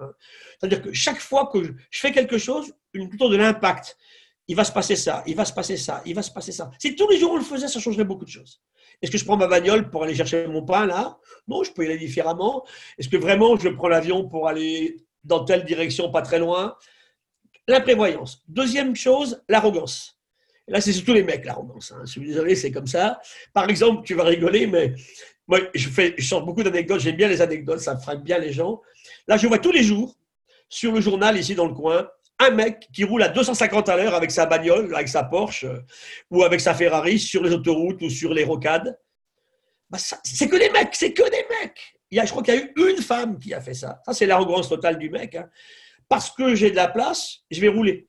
C'est-à-dire 0.60 0.82
que 0.82 0.94
chaque 0.94 1.20
fois 1.20 1.50
que 1.52 1.64
je 1.64 2.00
fais 2.00 2.12
quelque 2.12 2.38
chose, 2.38 2.74
une 2.94 3.10
plutôt 3.10 3.30
de 3.30 3.38
l'impact. 3.38 3.98
Il 4.48 4.56
va 4.56 4.64
se 4.64 4.72
passer 4.72 4.96
ça, 4.96 5.24
il 5.28 5.36
va 5.36 5.46
se 5.46 5.54
passer 5.54 5.78
ça, 5.78 6.02
il 6.08 6.16
va 6.16 6.24
se 6.24 6.32
passer 6.32 6.52
ça. 6.52 6.72
Si 6.80 6.96
tous 6.96 7.08
les 7.08 7.20
jours 7.20 7.34
on 7.34 7.38
le 7.38 7.44
faisait, 7.44 7.68
ça 7.68 7.80
changerait 7.80 8.04
beaucoup 8.04 8.26
de 8.26 8.32
choses. 8.32 8.60
Est-ce 9.00 9.12
que 9.12 9.18
je 9.20 9.24
prends 9.24 9.38
ma 9.38 9.46
bagnole 9.46 9.92
pour 9.92 10.04
aller 10.04 10.16
chercher 10.16 10.48
mon 10.48 10.66
pain 10.66 10.88
là? 10.88 11.20
Non, 11.48 11.64
je 11.64 11.72
peux 11.72 11.84
y 11.84 11.86
aller 11.86 12.00
différemment. 12.00 12.66
Est-ce 12.98 13.10
que 13.10 13.18
vraiment 13.18 13.56
je 13.58 13.70
prends 13.70 13.90
l'avion 13.90 14.28
pour 14.28 14.48
aller 14.48 14.98
dans 15.24 15.46
telle 15.46 15.66
direction, 15.66 16.10
pas 16.12 16.24
très 16.24 16.40
loin? 16.40 16.76
L'imprévoyance. 17.68 18.42
Deuxième 18.48 18.96
chose, 18.96 19.44
l'arrogance. 19.48 20.20
Là, 20.68 20.82
c'est 20.82 20.94
surtout 20.94 21.14
les 21.14 21.24
mecs, 21.24 21.46
l'arrogance. 21.46 21.92
hein. 21.92 22.02
Je 22.06 22.12
suis 22.12 22.22
désolé, 22.26 22.56
c'est 22.56 22.72
comme 22.72 22.88
ça. 22.88 23.20
Par 23.54 23.70
exemple, 23.70 24.02
tu 24.04 24.16
vas 24.16 24.24
rigoler, 24.24 24.66
mais 24.66 24.96
moi, 25.50 25.60
je, 25.74 25.90
fais, 25.90 26.14
je 26.16 26.26
sors 26.28 26.46
beaucoup 26.46 26.62
d'anecdotes. 26.62 27.00
J'aime 27.02 27.16
bien 27.16 27.28
les 27.28 27.42
anecdotes, 27.42 27.80
ça 27.80 27.98
frappe 27.98 28.24
bien 28.24 28.38
les 28.38 28.54
gens. 28.54 28.82
Là, 29.28 29.36
je 29.36 29.48
vois 29.48 29.58
tous 29.58 29.72
les 29.72 29.82
jours, 29.82 30.16
sur 30.70 30.92
le 30.92 31.02
journal, 31.02 31.36
ici 31.38 31.56
dans 31.56 31.66
le 31.66 31.74
coin, 31.74 32.08
un 32.38 32.52
mec 32.52 32.88
qui 32.94 33.04
roule 33.04 33.24
à 33.24 33.30
250 33.30 33.90
à 33.90 33.98
l'heure 33.98 34.14
avec 34.14 34.30
sa 34.30 34.46
bagnole, 34.46 34.94
avec 34.94 35.10
sa 35.10 35.24
Porsche 35.24 35.66
euh, 35.66 35.80
ou 36.30 36.44
avec 36.44 36.62
sa 36.62 36.76
Ferrari 36.76 37.18
sur 37.18 37.44
les 37.44 37.52
autoroutes 37.52 38.00
ou 38.04 38.12
sur 38.12 38.32
les 38.32 38.44
rocades. 38.44 38.98
Bah, 39.90 39.98
c'est 39.98 40.48
que 40.48 40.56
des 40.56 40.70
mecs, 40.70 40.94
c'est 40.94 41.14
que 41.14 41.24
des 41.24 41.46
mecs. 41.50 41.96
Il 42.12 42.18
y 42.18 42.22
a, 42.22 42.26
je 42.26 42.30
crois 42.30 42.44
qu'il 42.44 42.54
y 42.54 42.58
a 42.58 42.62
eu 42.62 42.92
une 42.92 43.02
femme 43.02 43.40
qui 43.40 43.52
a 43.54 43.60
fait 43.60 43.74
ça. 43.74 44.02
Ça, 44.06 44.14
c'est 44.14 44.28
l'arrogance 44.28 44.70
totale 44.70 45.00
du 45.00 45.10
mec. 45.10 45.34
hein. 45.34 45.50
Parce 46.08 46.30
que 46.30 46.54
j'ai 46.54 46.70
de 46.70 46.76
la 46.76 46.88
place, 46.88 47.40
je 47.50 47.60
vais 47.60 47.70
rouler. 47.70 48.08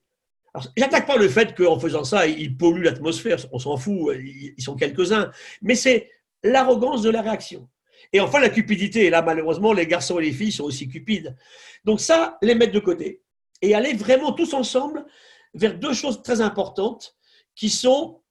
J'attaque 0.77 1.07
pas 1.07 1.17
le 1.17 1.27
fait 1.27 1.55
qu'en 1.55 1.79
faisant 1.79 2.03
ça, 2.03 2.27
ils 2.27 2.55
polluent 2.55 2.83
l'atmosphère, 2.83 3.37
on 3.51 3.57
s'en 3.57 3.77
fout, 3.77 4.15
ils 4.15 4.61
sont 4.61 4.75
quelques-uns. 4.75 5.31
Mais 5.61 5.75
c'est 5.75 6.09
l'arrogance 6.43 7.01
de 7.01 7.09
la 7.09 7.21
réaction. 7.21 7.69
Et 8.13 8.19
enfin, 8.19 8.39
la 8.39 8.49
cupidité. 8.49 9.05
Et 9.05 9.09
là, 9.09 9.21
malheureusement, 9.21 9.73
les 9.73 9.87
garçons 9.87 10.19
et 10.19 10.23
les 10.23 10.31
filles 10.31 10.51
sont 10.51 10.63
aussi 10.63 10.87
cupides. 10.87 11.35
Donc 11.85 11.99
ça, 11.99 12.37
les 12.41 12.55
mettre 12.55 12.73
de 12.73 12.79
côté. 12.79 13.21
Et 13.61 13.75
aller 13.75 13.93
vraiment 13.93 14.31
tous 14.31 14.53
ensemble 14.53 15.05
vers 15.53 15.77
deux 15.77 15.93
choses 15.93 16.23
très 16.23 16.41
importantes 16.41 17.15
qui 17.55 17.69
sont 17.69 18.21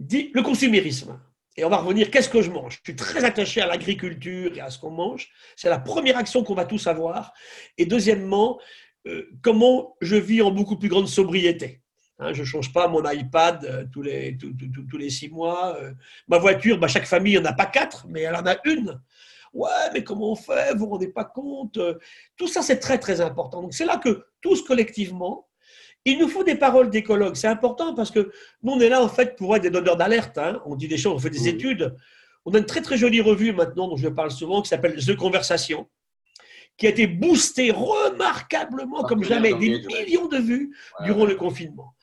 dit, 0.00 0.30
le 0.34 0.42
consumérisme. 0.42 1.20
Et 1.56 1.64
on 1.64 1.68
va 1.68 1.78
revenir, 1.78 2.10
qu'est-ce 2.10 2.28
que 2.28 2.42
je 2.42 2.50
mange? 2.50 2.76
Je 2.78 2.90
suis 2.90 2.96
très 2.96 3.24
attaché 3.24 3.60
à 3.60 3.66
l'agriculture 3.66 4.56
et 4.56 4.60
à 4.60 4.70
ce 4.70 4.78
qu'on 4.78 4.90
mange. 4.90 5.30
C'est 5.56 5.68
la 5.68 5.78
première 5.78 6.16
action 6.16 6.42
qu'on 6.42 6.54
va 6.54 6.64
tous 6.64 6.86
avoir. 6.86 7.32
Et 7.76 7.86
deuxièmement, 7.86 8.58
euh, 9.06 9.28
comment 9.42 9.96
je 10.00 10.16
vis 10.16 10.42
en 10.42 10.50
beaucoup 10.50 10.78
plus 10.78 10.88
grande 10.88 11.08
sobriété. 11.08 11.82
Hein, 12.22 12.32
je 12.34 12.40
ne 12.40 12.46
change 12.46 12.72
pas 12.72 12.86
mon 12.86 13.02
iPad 13.10 13.64
euh, 13.64 13.84
tous, 13.90 14.02
les, 14.02 14.36
tous, 14.36 14.52
tous- 14.52 14.68
tous- 14.68 14.82
tous 14.84 14.98
les 14.98 15.08
six 15.10 15.28
mois. 15.30 15.76
euh. 15.80 15.92
ma 16.28 16.38
voiture, 16.38 16.78
bah, 16.78 16.86
chaque 16.86 17.06
famille 17.06 17.34
n'en 17.38 17.46
a 17.46 17.52
pas 17.54 17.66
quatre, 17.66 18.06
mais 18.08 18.20
elle 18.22 18.36
en 18.36 18.46
a 18.46 18.56
une. 18.64 19.00
Ouais, 19.54 19.68
mais 19.94 20.04
comment 20.04 20.30
on 20.32 20.36
fait? 20.36 20.68
Vous 20.68 20.74
ne 20.74 20.78
vous 20.80 20.86
rendez 20.90 21.08
pas 21.08 21.24
compte? 21.24 21.78
Tout 22.36 22.46
ça, 22.46 22.62
c'est 22.62 22.78
très, 22.78 22.98
très 22.98 23.20
important. 23.20 23.62
Donc, 23.62 23.72
c'est 23.74 23.86
là 23.86 23.96
que 23.96 24.24
tous 24.42 24.62
collectivement, 24.62 25.48
il 26.04 26.18
nous 26.18 26.28
faut 26.28 26.44
des 26.44 26.54
paroles 26.54 26.90
d'écologues. 26.90 27.34
C'est 27.36 27.48
important 27.48 27.94
parce 27.94 28.10
que 28.10 28.30
nous, 28.62 28.72
on 28.72 28.80
est 28.80 28.88
là, 28.88 29.02
en 29.02 29.08
fait, 29.08 29.36
pour 29.36 29.56
être 29.56 29.62
des 29.62 29.70
donneurs 29.70 29.96
d'alerte. 29.96 30.36
hein. 30.38 30.60
On 30.66 30.76
dit 30.76 30.88
des 30.88 30.98
choses, 30.98 31.14
on 31.14 31.18
fait 31.18 31.30
des 31.30 31.40
Mhm. 31.40 31.46
études. 31.48 31.96
On 32.44 32.52
a 32.54 32.58
une 32.58 32.66
très, 32.66 32.80
très 32.80 32.96
jolie 32.96 33.20
revue 33.20 33.52
maintenant, 33.52 33.88
dont 33.88 33.96
je 33.96 34.08
parle 34.08 34.30
souvent, 34.30 34.62
qui 34.62 34.68
s'appelle 34.68 34.96
The 35.04 35.16
Conversation, 35.16 35.88
qui 36.76 36.86
a 36.86 36.90
été 36.90 37.06
boostée 37.06 37.70
remarquablement, 37.70 39.02
comme 39.02 39.24
jamais, 39.24 39.52
des 39.54 39.80
millions 39.80 40.28
de 40.28 40.38
vues 40.38 40.76
durant 41.04 41.24
le 41.26 41.34
confinement. 41.34 41.94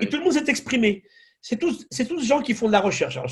Et 0.00 0.08
tout 0.08 0.18
le 0.18 0.24
monde 0.24 0.32
s'est 0.32 0.48
exprimé. 0.48 1.02
C'est 1.40 1.58
tous, 1.58 1.86
c'est 1.90 2.06
tous 2.06 2.20
des 2.20 2.26
gens 2.26 2.42
qui 2.42 2.54
font 2.54 2.66
de 2.66 2.72
la 2.72 2.80
recherche. 2.80 3.16
Alors, 3.16 3.30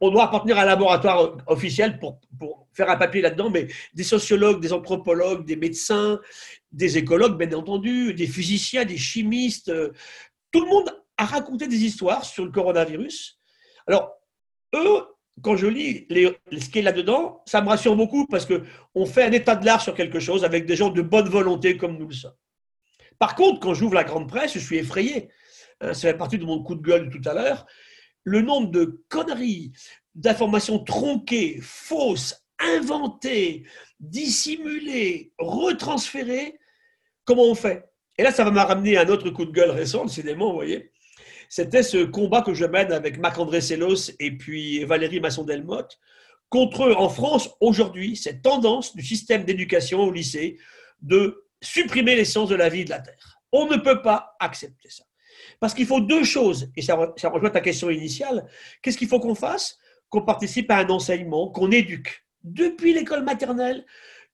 on 0.00 0.10
doit 0.10 0.24
appartenir 0.24 0.58
à 0.58 0.62
un 0.62 0.66
laboratoire 0.66 1.38
officiel 1.46 1.98
pour, 1.98 2.20
pour 2.38 2.68
faire 2.72 2.88
un 2.88 2.96
papier 2.96 3.20
là-dedans, 3.20 3.50
mais 3.50 3.66
des 3.94 4.04
sociologues, 4.04 4.60
des 4.60 4.72
anthropologues, 4.72 5.44
des 5.44 5.56
médecins, 5.56 6.20
des 6.70 6.98
écologues, 6.98 7.36
bien 7.36 7.52
entendu, 7.58 8.14
des 8.14 8.26
physiciens, 8.26 8.84
des 8.84 8.96
chimistes. 8.96 9.70
euh, 9.70 9.90
Tout 10.52 10.60
le 10.64 10.68
monde 10.68 10.94
a 11.16 11.24
raconté 11.24 11.66
des 11.66 11.84
histoires 11.84 12.24
sur 12.24 12.44
le 12.44 12.50
coronavirus. 12.50 13.38
Alors, 13.86 14.12
eux, 14.74 15.02
quand 15.42 15.56
je 15.56 15.66
lis 15.66 16.06
les, 16.10 16.36
ce 16.52 16.68
qui 16.68 16.78
est 16.78 16.82
là-dedans, 16.82 17.42
ça 17.46 17.60
me 17.60 17.68
rassure 17.68 17.96
beaucoup 17.96 18.26
parce 18.26 18.46
qu'on 18.46 19.06
fait 19.06 19.24
un 19.24 19.32
état 19.32 19.56
de 19.56 19.64
l'art 19.66 19.80
sur 19.80 19.94
quelque 19.94 20.20
chose 20.20 20.44
avec 20.44 20.66
des 20.66 20.76
gens 20.76 20.90
de 20.90 21.02
bonne 21.02 21.28
volonté 21.28 21.76
comme 21.76 21.96
nous 21.98 22.08
le 22.08 22.14
sommes. 22.14 22.36
Par 23.18 23.34
contre, 23.34 23.60
quand 23.60 23.74
j'ouvre 23.74 23.94
la 23.94 24.04
grande 24.04 24.28
presse, 24.28 24.54
je 24.54 24.58
suis 24.58 24.76
effrayé. 24.78 25.28
Hein, 25.80 25.94
Ça 25.94 26.08
fait 26.08 26.16
partie 26.16 26.38
de 26.38 26.44
mon 26.44 26.62
coup 26.62 26.74
de 26.74 26.82
gueule 26.82 27.10
tout 27.10 27.26
à 27.28 27.34
l'heure. 27.34 27.66
Le 28.24 28.42
nombre 28.42 28.70
de 28.70 29.02
conneries, 29.08 29.72
d'informations 30.14 30.78
tronquées, 30.84 31.58
fausses, 31.62 32.44
inventées, 32.58 33.64
dissimulées, 33.98 35.32
retransférées, 35.38 36.58
comment 37.24 37.44
on 37.44 37.54
fait? 37.54 37.84
Et 38.18 38.22
là, 38.22 38.32
ça 38.32 38.44
va 38.44 38.50
me 38.50 38.60
ramener 38.60 38.96
à 38.98 39.02
un 39.02 39.08
autre 39.08 39.30
coup 39.30 39.46
de 39.46 39.52
gueule 39.52 39.70
récent, 39.70 40.04
décidément, 40.04 40.48
vous 40.48 40.56
voyez. 40.56 40.92
C'était 41.48 41.82
ce 41.82 42.04
combat 42.04 42.42
que 42.42 42.54
je 42.54 42.64
mène 42.64 42.92
avec 42.92 43.18
Marc-André 43.18 43.60
Sellos 43.60 44.12
et 44.18 44.36
puis 44.36 44.84
Valérie 44.84 45.20
Masson-Delmotte 45.20 45.98
contre, 46.50 46.92
en 46.92 47.08
France, 47.08 47.48
aujourd'hui, 47.60 48.16
cette 48.16 48.42
tendance 48.42 48.94
du 48.94 49.04
système 49.04 49.44
d'éducation 49.44 50.00
au 50.00 50.12
lycée 50.12 50.58
de 51.00 51.46
supprimer 51.62 52.16
l'essence 52.16 52.48
de 52.48 52.56
la 52.56 52.68
vie 52.68 52.84
de 52.84 52.90
la 52.90 53.00
Terre. 53.00 53.40
On 53.52 53.66
ne 53.66 53.76
peut 53.76 54.02
pas 54.02 54.36
accepter 54.38 54.90
ça. 54.90 55.04
Parce 55.60 55.74
qu'il 55.74 55.86
faut 55.86 56.00
deux 56.00 56.24
choses, 56.24 56.70
et 56.74 56.82
ça, 56.82 56.96
re- 56.96 57.12
ça 57.20 57.28
rejoint 57.28 57.50
ta 57.50 57.60
question 57.60 57.90
initiale. 57.90 58.46
Qu'est-ce 58.82 58.96
qu'il 58.98 59.08
faut 59.08 59.20
qu'on 59.20 59.34
fasse? 59.34 59.78
Qu'on 60.08 60.22
participe 60.22 60.70
à 60.70 60.78
un 60.78 60.88
enseignement, 60.88 61.50
qu'on 61.50 61.70
éduque, 61.70 62.24
depuis 62.42 62.94
l'école 62.94 63.22
maternelle 63.22 63.84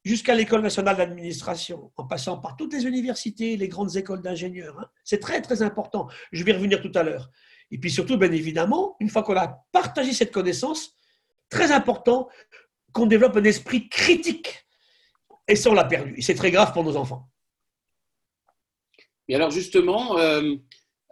jusqu'à 0.04 0.36
l'école 0.36 0.62
nationale 0.62 0.96
d'administration, 0.96 1.90
en 1.96 2.04
passant 2.04 2.38
par 2.38 2.56
toutes 2.56 2.72
les 2.72 2.86
universités, 2.86 3.56
les 3.56 3.66
grandes 3.66 3.96
écoles 3.96 4.22
d'ingénieurs. 4.22 4.78
hein. 4.78 4.88
C'est 5.02 5.18
très, 5.18 5.42
très 5.42 5.62
important. 5.62 6.06
Je 6.30 6.44
vais 6.44 6.52
y 6.52 6.54
revenir 6.54 6.80
tout 6.80 6.92
à 6.94 7.02
l'heure. 7.02 7.28
Et 7.72 7.78
puis 7.78 7.90
surtout, 7.90 8.16
bien 8.16 8.30
évidemment, 8.30 8.96
une 9.00 9.10
fois 9.10 9.24
qu'on 9.24 9.36
a 9.36 9.66
partagé 9.72 10.12
cette 10.12 10.30
connaissance, 10.30 10.94
très 11.50 11.72
important 11.72 12.28
qu'on 12.92 13.06
développe 13.06 13.36
un 13.36 13.44
esprit 13.44 13.88
critique. 13.88 14.64
Et 15.48 15.56
ça, 15.56 15.70
on 15.70 15.74
l'a 15.74 15.84
perdu. 15.84 16.14
Et 16.16 16.22
c'est 16.22 16.36
très 16.36 16.52
grave 16.52 16.72
pour 16.72 16.84
nos 16.84 16.96
enfants. 16.96 17.28
Et 19.28 19.34
alors 19.34 19.50
justement, 19.50 20.16
euh, 20.18 20.54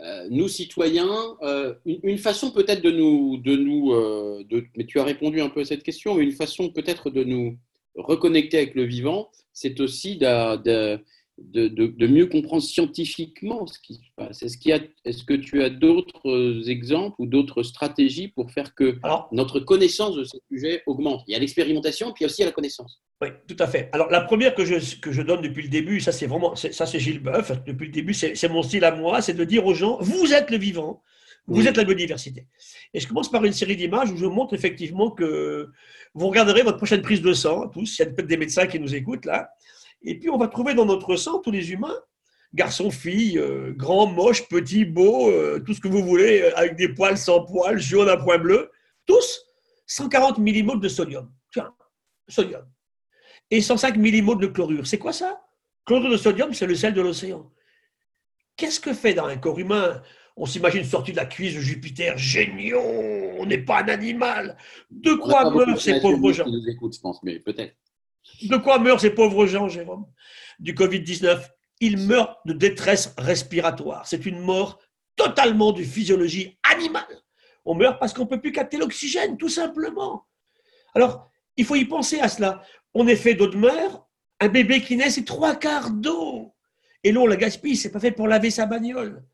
euh, 0.00 0.26
nous 0.30 0.48
citoyens, 0.48 1.36
euh, 1.42 1.74
une, 1.84 2.18
façon 2.18 2.50
peut-être 2.50 2.82
de 2.82 2.90
nous, 2.90 3.38
de 3.38 3.54
nous 3.56 3.92
euh, 3.92 4.42
de- 4.50 4.64
mais 4.76 4.84
tu 4.86 4.98
as 4.98 5.04
répondu 5.04 5.40
un 5.40 5.48
peu 5.48 5.60
à 5.60 5.64
cette 5.64 5.84
question, 5.84 6.18
une 6.18 6.32
façon 6.32 6.70
peut-être 6.70 7.10
de 7.10 7.22
nous 7.22 7.56
reconnecter 7.94 8.56
avec 8.58 8.74
le 8.74 8.82
vivant, 8.84 9.30
c'est 9.52 9.78
aussi 9.80 10.16
de, 10.16 10.98
de, 11.38 11.66
de- 11.68 11.88
de 11.88 12.06
mieux 12.06 12.26
comprendre 12.26 12.62
scientifiquement 12.62 13.66
ce 13.66 13.78
qui 13.80 13.94
se 13.94 14.00
passe. 14.16 14.42
Est-ce, 14.42 14.56
qu'il 14.56 14.70
y 14.70 14.72
a, 14.74 14.80
est-ce 15.04 15.24
que 15.24 15.34
tu 15.34 15.62
as 15.62 15.70
d'autres 15.70 16.68
exemples 16.70 17.16
ou 17.18 17.26
d'autres 17.26 17.62
stratégies 17.64 18.28
pour 18.28 18.50
faire 18.52 18.74
que 18.74 18.96
Alors, 19.02 19.28
notre 19.32 19.58
connaissance 19.60 20.14
de 20.16 20.24
ce 20.24 20.36
sujet 20.50 20.82
augmente? 20.86 21.22
Il 21.26 21.32
y 21.32 21.34
a 21.34 21.38
l'expérimentation, 21.40 22.12
puis 22.12 22.22
il 22.22 22.24
y 22.24 22.26
a 22.26 22.30
aussi 22.30 22.44
la 22.44 22.52
connaissance. 22.52 23.02
Oui, 23.20 23.28
tout 23.48 23.56
à 23.58 23.66
fait. 23.66 23.88
Alors, 23.92 24.10
la 24.10 24.20
première 24.20 24.54
que 24.54 24.64
je, 24.64 24.96
que 25.00 25.10
je 25.10 25.22
donne 25.22 25.42
depuis 25.42 25.62
le 25.64 25.68
début, 25.68 26.00
ça 26.00 26.12
c'est 26.12 26.26
vraiment, 26.26 26.54
c'est- 26.54 26.72
ça 26.72 26.86
c'est 26.86 27.00
Gilles 27.00 27.20
Boeuf, 27.20 27.50
depuis 27.64 27.86
le 27.86 27.92
début, 27.92 28.14
c'est 28.14 28.34
c'est 28.36 28.48
mon 28.48 28.62
style 28.62 28.84
à 28.84 28.94
moi, 28.94 29.20
c'est 29.20 29.34
de 29.34 29.44
dire 29.44 29.66
aux 29.66 29.74
gens, 29.74 29.98
vous 30.00 30.32
êtes 30.32 30.50
le 30.50 30.56
vivant, 30.58 31.02
vous 31.46 31.60
Oui. 31.62 31.66
êtes 31.68 31.76
la 31.76 31.84
biodiversité. 31.84 32.46
Et 32.94 33.00
je 33.00 33.08
commence 33.08 33.30
par 33.30 33.44
une 33.44 33.52
série 33.52 33.76
d'images 33.76 34.10
où 34.12 34.16
je 34.16 34.26
montre 34.26 34.54
effectivement 34.54 35.10
que 35.10 35.68
vous 36.14 36.28
regarderez 36.28 36.62
votre 36.62 36.76
prochaine 36.76 37.02
prise 37.02 37.22
de 37.22 37.32
sang, 37.32 37.68
tous, 37.68 37.98
il 37.98 38.02
y 38.02 38.04
a 38.04 38.06
peut-être 38.10 38.28
des 38.28 38.36
médecins 38.36 38.66
qui 38.68 38.78
nous 38.78 38.94
écoutent 38.94 39.24
là, 39.26 39.50
et 40.04 40.18
puis 40.18 40.30
on 40.30 40.38
va 40.38 40.48
trouver 40.48 40.74
dans 40.74 40.84
notre 40.84 41.16
sang, 41.16 41.38
tous 41.38 41.50
les 41.50 41.72
humains, 41.72 41.96
garçons, 42.52 42.90
filles, 42.90 43.38
euh, 43.38 43.72
grands, 43.72 44.06
moches, 44.06 44.48
petits, 44.48 44.84
beaux, 44.84 45.30
euh, 45.30 45.60
tout 45.64 45.74
ce 45.74 45.80
que 45.80 45.88
vous 45.88 46.02
voulez, 46.02 46.42
euh, 46.42 46.56
avec 46.56 46.76
des 46.76 46.88
poils, 46.88 47.18
sans 47.18 47.44
poils, 47.44 47.80
jaunes 47.80 48.08
à 48.08 48.16
point 48.16 48.38
bleu, 48.38 48.70
tous 49.06 49.46
140 49.86 50.38
millimoles 50.38 50.80
de 50.80 50.88
sodium. 50.88 51.30
Tiens, 51.52 51.72
sodium 52.28 52.64
et 53.50 53.60
105 53.60 53.96
millimoles 53.96 54.40
de 54.40 54.46
chlorure. 54.46 54.86
C'est 54.86 54.98
quoi 54.98 55.12
ça? 55.12 55.40
Chlorure 55.84 56.10
de 56.10 56.16
sodium, 56.16 56.52
c'est 56.54 56.66
le 56.66 56.74
sel 56.74 56.94
de 56.94 57.00
l'océan. 57.00 57.50
Qu'est-ce 58.56 58.80
que 58.80 58.94
fait 58.94 59.14
dans 59.14 59.26
un 59.26 59.36
corps 59.36 59.58
humain? 59.58 60.02
On 60.36 60.46
s'imagine 60.46 60.84
sorti 60.84 61.12
de 61.12 61.16
la 61.16 61.26
cuisse 61.26 61.54
de 61.54 61.60
Jupiter, 61.60 62.16
géniaux, 62.18 62.80
on 63.38 63.46
n'est 63.46 63.58
pas 63.58 63.82
un 63.82 63.88
animal. 63.88 64.56
De 64.90 65.14
quoi 65.14 65.50
meurent 65.50 65.80
ces 65.80 66.00
pauvres 66.00 66.32
gens? 66.32 66.44
qui 66.44 66.52
nous 66.52 66.68
écoutent, 66.68 66.94
je 66.94 67.00
pense, 67.00 67.22
mais 67.22 67.38
peut-être. 67.38 67.76
De 68.42 68.56
quoi 68.56 68.78
meurent 68.78 69.00
ces 69.00 69.10
pauvres 69.10 69.46
gens, 69.46 69.68
Jérôme? 69.68 70.06
Du 70.58 70.74
Covid-19 70.74 71.40
Ils 71.80 71.98
meurent 71.98 72.38
de 72.44 72.52
détresse 72.52 73.14
respiratoire. 73.18 74.06
C'est 74.06 74.26
une 74.26 74.40
mort 74.40 74.80
totalement 75.16 75.72
de 75.72 75.82
physiologie 75.82 76.58
animale. 76.62 77.22
On 77.64 77.74
meurt 77.74 77.98
parce 77.98 78.12
qu'on 78.12 78.24
ne 78.24 78.28
peut 78.28 78.40
plus 78.40 78.52
capter 78.52 78.76
l'oxygène, 78.76 79.36
tout 79.36 79.48
simplement. 79.48 80.26
Alors, 80.94 81.30
il 81.56 81.64
faut 81.64 81.76
y 81.76 81.84
penser 81.84 82.20
à 82.20 82.28
cela. 82.28 82.62
On 82.92 83.06
est 83.06 83.16
fait 83.16 83.34
d'eau 83.34 83.46
de 83.46 83.56
mer. 83.56 84.04
Un 84.40 84.48
bébé 84.48 84.80
qui 84.80 84.96
naît, 84.96 85.10
c'est 85.10 85.24
trois 85.24 85.56
quarts 85.56 85.90
d'eau. 85.90 86.54
Et 87.02 87.12
l'eau, 87.12 87.22
on 87.22 87.26
la 87.26 87.36
gaspille. 87.36 87.76
C'est 87.76 87.90
pas 87.90 88.00
fait 88.00 88.10
pour 88.10 88.28
laver 88.28 88.50
sa 88.50 88.66
bagnole. 88.66 89.24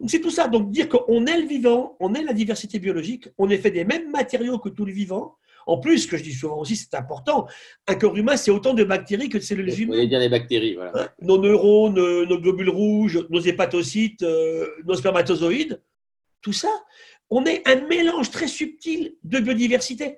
Donc, 0.00 0.10
c'est 0.10 0.20
tout 0.20 0.30
ça. 0.30 0.48
Donc, 0.48 0.70
dire 0.70 0.88
qu'on 0.88 1.26
est 1.26 1.40
le 1.40 1.46
vivant, 1.46 1.96
on 2.00 2.14
est 2.14 2.22
la 2.22 2.32
diversité 2.32 2.78
biologique, 2.78 3.28
on 3.38 3.48
est 3.48 3.58
fait 3.58 3.70
des 3.70 3.84
mêmes 3.84 4.10
matériaux 4.10 4.58
que 4.58 4.68
tout 4.68 4.84
le 4.84 4.92
vivant, 4.92 5.36
En 5.66 5.78
plus, 5.78 6.00
ce 6.00 6.08
que 6.08 6.16
je 6.16 6.22
dis 6.22 6.32
souvent 6.32 6.58
aussi, 6.58 6.76
c'est 6.76 6.94
important, 6.94 7.46
un 7.86 7.94
corps 7.94 8.16
humain, 8.16 8.36
c'est 8.36 8.50
autant 8.50 8.74
de 8.74 8.84
bactéries 8.84 9.28
que 9.28 9.38
de 9.38 9.42
cellules 9.42 9.70
Vous 9.70 9.76
humaines. 9.76 9.94
voulez 9.96 10.08
dire 10.08 10.18
les 10.20 10.28
bactéries, 10.28 10.74
voilà. 10.74 10.92
Hein, 10.94 11.08
Nos 11.20 11.38
neurones, 11.38 11.98
euh, 11.98 12.26
nos 12.26 12.38
globules 12.38 12.70
rouges, 12.70 13.24
nos 13.30 13.40
hépatocytes, 13.40 14.22
euh, 14.22 14.66
nos 14.84 14.94
spermatozoïdes, 14.94 15.80
tout 16.40 16.52
ça, 16.52 16.70
on 17.30 17.44
est 17.46 17.66
un 17.68 17.86
mélange 17.86 18.30
très 18.30 18.48
subtil 18.48 19.14
de 19.24 19.38
biodiversité. 19.38 20.16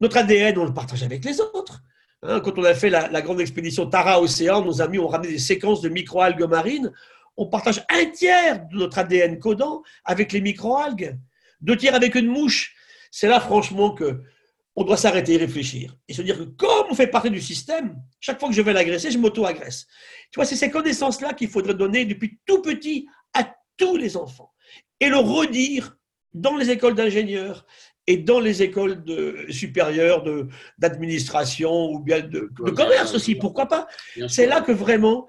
Notre 0.00 0.18
ADN, 0.18 0.56
on 0.58 0.64
le 0.64 0.72
partage 0.74 1.02
avec 1.02 1.24
les 1.24 1.40
autres. 1.40 1.80
Hein, 2.22 2.40
quand 2.40 2.56
on 2.58 2.64
a 2.64 2.74
fait 2.74 2.90
la, 2.90 3.08
la 3.08 3.20
grande 3.22 3.40
expédition 3.40 3.86
Tara 3.86 4.20
Océan, 4.20 4.64
nos 4.64 4.80
amis 4.80 4.98
ont 4.98 5.08
ramené 5.08 5.32
des 5.32 5.38
séquences 5.38 5.80
de 5.80 5.88
microalgues 5.88 6.44
marines. 6.48 6.92
On 7.36 7.46
partage 7.46 7.84
un 7.90 8.06
tiers 8.06 8.66
de 8.72 8.76
notre 8.76 8.98
ADN 8.98 9.38
codant 9.38 9.82
avec 10.04 10.32
les 10.32 10.40
microalgues, 10.40 11.16
deux 11.60 11.76
tiers 11.76 11.94
avec 11.94 12.14
une 12.14 12.26
mouche. 12.26 12.74
C'est 13.10 13.28
là, 13.28 13.40
franchement, 13.40 13.90
que 13.92 14.22
on 14.80 14.84
doit 14.84 14.96
s'arrêter 14.96 15.34
et 15.34 15.38
réfléchir. 15.38 15.96
Et 16.06 16.14
se 16.14 16.22
dire 16.22 16.38
que 16.38 16.44
comme 16.44 16.86
on 16.88 16.94
fait 16.94 17.08
partie 17.08 17.30
du 17.30 17.40
système, 17.40 17.96
chaque 18.20 18.38
fois 18.38 18.48
que 18.48 18.54
je 18.54 18.62
vais 18.62 18.72
l'agresser, 18.72 19.10
je 19.10 19.18
m'auto-agresse. 19.18 19.88
Tu 20.30 20.36
vois, 20.36 20.44
c'est 20.44 20.54
ces 20.54 20.70
connaissances-là 20.70 21.34
qu'il 21.34 21.48
faudrait 21.48 21.74
donner 21.74 22.04
depuis 22.04 22.38
tout 22.46 22.62
petit 22.62 23.08
à 23.34 23.52
tous 23.76 23.96
les 23.96 24.16
enfants. 24.16 24.52
Et 25.00 25.08
le 25.08 25.16
redire 25.16 25.96
dans 26.32 26.56
les 26.56 26.70
écoles 26.70 26.94
d'ingénieurs 26.94 27.66
et 28.06 28.18
dans 28.18 28.38
les 28.38 28.62
écoles 28.62 29.02
de, 29.02 29.46
supérieures 29.50 30.22
de- 30.22 30.46
d'administration 30.78 31.90
ou 31.90 31.98
bien 31.98 32.20
de, 32.20 32.48
commerce 32.70 33.16
aussi, 33.16 33.34
pourquoi 33.34 33.66
pas? 33.66 33.88
C'est 34.28 34.46
là 34.46 34.60
que 34.60 34.70
vraiment, 34.70 35.26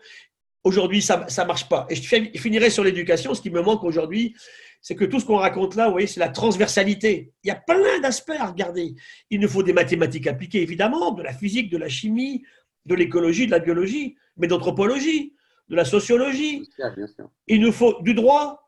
aujourd'hui, 0.63 1.01
ça 1.01 1.25
ne 1.25 1.45
marche 1.45 1.67
pas. 1.69 1.85
Et 1.89 1.95
je 1.95 2.01
finirai 2.37 2.69
sur 2.69 2.83
l'éducation. 2.83 3.33
Ce 3.33 3.41
qui 3.41 3.49
me 3.49 3.61
manque 3.61 3.83
aujourd'hui, 3.83 4.35
c'est 4.81 4.95
que 4.95 5.05
tout 5.05 5.19
ce 5.19 5.25
qu'on 5.25 5.37
raconte 5.37 5.75
là, 5.75 5.85
vous 5.85 5.91
voyez, 5.91 6.07
c'est 6.07 6.19
la 6.19 6.29
transversalité. 6.29 7.33
Il 7.43 7.47
y 7.47 7.51
a 7.51 7.55
plein 7.55 7.99
d'aspects 8.01 8.37
à 8.37 8.47
regarder. 8.47 8.95
Il 9.29 9.39
nous 9.39 9.49
faut 9.49 9.63
des 9.63 9.73
mathématiques 9.73 10.27
appliquées, 10.27 10.61
évidemment, 10.61 11.11
de 11.11 11.23
la 11.23 11.33
physique, 11.33 11.69
de 11.69 11.77
la 11.77 11.89
chimie, 11.89 12.43
de 12.85 12.95
l'écologie, 12.95 13.45
de 13.45 13.51
la 13.51 13.59
biologie, 13.59 14.15
mais 14.37 14.47
d'anthropologie, 14.47 15.33
de 15.67 15.75
la 15.75 15.85
sociologie. 15.85 16.59
Bien 16.77 16.87
sûr, 16.87 16.95
bien 16.95 17.07
sûr. 17.07 17.29
Il 17.47 17.61
nous 17.61 17.71
faut 17.71 18.01
du 18.01 18.13
droit, 18.13 18.65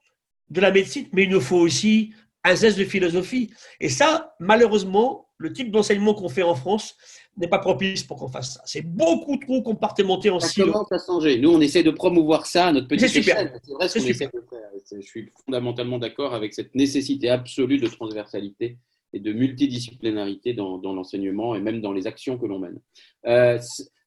de 0.49 0.59
la 0.59 0.71
médecine, 0.71 1.07
mais 1.13 1.23
il 1.23 1.29
nous 1.29 1.41
faut 1.41 1.57
aussi 1.57 2.13
un 2.43 2.55
zeste 2.55 2.77
de 2.77 2.83
philosophie. 2.83 3.53
Et 3.79 3.87
ça, 3.87 4.35
malheureusement, 4.39 5.29
le 5.37 5.53
type 5.53 5.71
d'enseignement 5.71 6.13
qu'on 6.13 6.29
fait 6.29 6.43
en 6.43 6.55
France 6.55 6.97
n'est 7.37 7.47
pas 7.47 7.59
propice 7.59 8.03
pour 8.03 8.17
qu'on 8.17 8.27
fasse 8.27 8.55
ça. 8.55 8.61
C'est 8.65 8.81
beaucoup 8.81 9.37
trop 9.37 9.61
compartimenté 9.61 10.29
en 10.29 10.39
Ça 10.39 10.49
silo. 10.49 10.71
commence 10.71 10.91
à 10.91 10.97
changer. 11.05 11.39
Nous, 11.39 11.49
on 11.51 11.61
essaie 11.61 11.81
de 11.83 11.91
promouvoir 11.91 12.45
ça 12.45 12.67
à 12.67 12.71
notre 12.73 12.87
petite 12.87 13.07
C'est 13.07 13.21
super. 13.21 13.51
C'est 13.63 13.73
vrai 13.73 13.87
ce 13.87 13.99
qu'on 13.99 14.05
essaie 14.05 14.25
de 14.25 14.31
faire. 14.49 14.69
Je 14.99 15.01
suis 15.01 15.31
fondamentalement 15.45 15.97
d'accord 15.97 16.33
avec 16.33 16.53
cette 16.53 16.75
nécessité 16.75 17.29
absolue 17.29 17.77
de 17.79 17.87
transversalité 17.87 18.77
et 19.13 19.19
de 19.19 19.31
multidisciplinarité 19.33 20.53
dans, 20.53 20.77
dans 20.77 20.93
l'enseignement 20.93 21.55
et 21.55 21.61
même 21.61 21.81
dans 21.81 21.93
les 21.93 22.07
actions 22.07 22.37
que 22.37 22.45
l'on 22.45 22.59
mène. 22.59 22.79
Euh, 23.27 23.57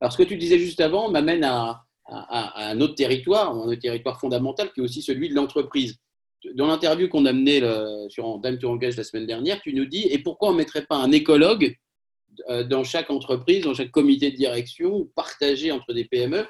alors, 0.00 0.12
ce 0.12 0.18
que 0.18 0.22
tu 0.22 0.36
disais 0.36 0.58
juste 0.58 0.80
avant 0.80 1.10
m'amène 1.10 1.44
à, 1.44 1.82
à- 2.06 2.66
à 2.66 2.70
un 2.70 2.80
autre 2.80 2.94
territoire, 2.94 3.54
un 3.54 3.66
autre 3.68 3.80
territoire 3.80 4.20
fondamental 4.20 4.72
qui 4.72 4.80
est 4.80 4.82
aussi 4.84 5.02
celui 5.02 5.28
de 5.28 5.34
l'entreprise. 5.34 5.96
Dans 6.54 6.66
l'interview 6.66 7.08
qu'on 7.08 7.24
a 7.24 7.32
menée 7.32 7.60
le- 7.60 8.06
sur 8.10 8.38
Time 8.42 8.58
to 8.58 8.68
Engage 8.68 8.96
la 8.96 9.04
semaine 9.04 9.26
dernière, 9.26 9.60
tu 9.62 9.72
nous 9.72 9.86
dis 9.86 10.06
et 10.10 10.18
pourquoi 10.18 10.50
on 10.50 10.52
ne 10.52 10.58
mettrait 10.58 10.84
pas 10.84 10.96
un 10.96 11.10
écologue 11.12 11.74
dans 12.68 12.84
chaque 12.84 13.10
entreprise, 13.10 13.64
dans 13.64 13.74
chaque 13.74 13.90
comité 13.90 14.30
de 14.30 14.36
direction, 14.36 15.08
partagé 15.14 15.72
entre 15.72 15.92
des 15.92 16.04
PME 16.04 16.46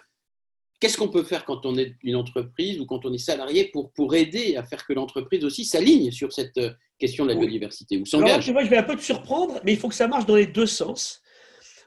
Qu'est-ce 0.84 0.98
qu'on 0.98 1.08
peut 1.08 1.22
faire 1.22 1.46
quand 1.46 1.64
on 1.64 1.78
est 1.78 1.94
une 2.02 2.16
entreprise 2.16 2.78
ou 2.78 2.84
quand 2.84 3.06
on 3.06 3.12
est 3.14 3.18
salarié 3.18 3.70
pour, 3.72 3.90
pour 3.92 4.14
aider 4.14 4.56
à 4.56 4.64
faire 4.64 4.84
que 4.84 4.92
l'entreprise 4.92 5.42
aussi 5.42 5.64
s'aligne 5.64 6.10
sur 6.10 6.30
cette 6.30 6.58
euh, 6.58 6.72
question 6.98 7.24
de 7.24 7.30
la 7.30 7.36
biodiversité 7.36 7.96
ou 7.96 8.04
s'engage? 8.04 8.50
Vois, 8.50 8.64
je 8.64 8.68
vais 8.68 8.76
un 8.76 8.82
peu 8.82 8.94
te 8.94 9.00
surprendre, 9.00 9.60
mais 9.64 9.72
il 9.72 9.78
faut 9.78 9.88
que 9.88 9.94
ça 9.94 10.08
marche 10.08 10.26
dans 10.26 10.36
les 10.36 10.46
deux 10.46 10.66
sens. 10.66 11.22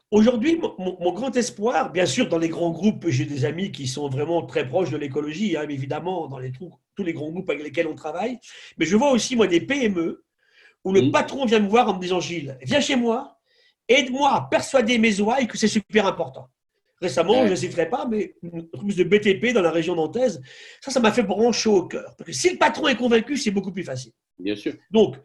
Aujourd'hui, 0.09 0.59
mon, 0.79 1.11
grand 1.11 1.35
espoir, 1.35 1.91
bien 1.91 2.07
sûr, 2.07 2.27
dans 2.27 2.39
les 2.39 2.47
grands 2.47 2.71
groupes, 2.71 3.07
j'ai 3.09 3.25
des 3.25 3.45
amis 3.45 3.71
qui 3.71 3.85
sont 3.85 4.09
vraiment 4.09 4.43
très 4.47 4.65
proches 4.65 4.89
de 4.89 4.97
l'écologie, 4.97 5.57
hein, 5.57 5.67
évidemment, 5.69 6.27
dans 6.27 6.39
les, 6.39 6.51
tous 6.51 7.03
les 7.03 7.13
grands 7.13 7.29
groupes 7.29 7.49
avec 7.51 7.61
lesquels 7.61 7.87
on 7.87 7.95
travaille. 7.95 8.39
Mais 8.79 8.87
je 8.87 8.95
vois 8.95 9.11
aussi, 9.11 9.35
moi, 9.35 9.45
des 9.45 9.61
PME 9.61 10.23
où 10.85 10.91
le 10.91 11.01
Mhm. 11.03 11.11
patron 11.11 11.45
vient 11.45 11.59
me 11.59 11.67
voir 11.67 11.89
en 11.89 11.95
me 11.95 12.01
disant 12.01 12.19
Gilles, 12.19 12.57
viens 12.63 12.79
chez 12.79 12.95
moi, 12.95 13.36
aide-moi 13.87 14.29
à 14.33 14.47
persuader 14.49 14.97
mes 14.97 15.19
ouailles 15.19 15.47
que 15.47 15.57
c'est 15.57 15.67
super 15.67 16.05
important. 16.05 16.47
Récemment, 16.99 17.45
je 17.45 17.51
ne 17.51 17.55
citerai 17.55 17.89
pas, 17.89 18.07
mais 18.09 18.33
une 18.41 18.61
entreprise 18.61 18.95
de 18.95 19.03
BTP 19.03 19.53
dans 19.53 19.61
la 19.61 19.69
région 19.69 19.93
nantaise, 19.95 20.41
ça, 20.81 20.89
ça 20.89 20.99
m'a 20.99 21.11
fait 21.11 21.25
chaud 21.53 21.75
au 21.77 21.83
cœur. 21.87 22.15
Parce 22.17 22.25
que 22.27 22.33
si 22.33 22.49
le 22.49 22.57
patron 22.57 22.87
est 22.87 22.95
convaincu, 22.95 23.37
c'est 23.37 23.51
beaucoup 23.51 23.71
plus 23.71 23.83
facile. 23.83 24.13
Bien 24.39 24.55
sûr. 24.55 24.73
Donc, 24.89 25.15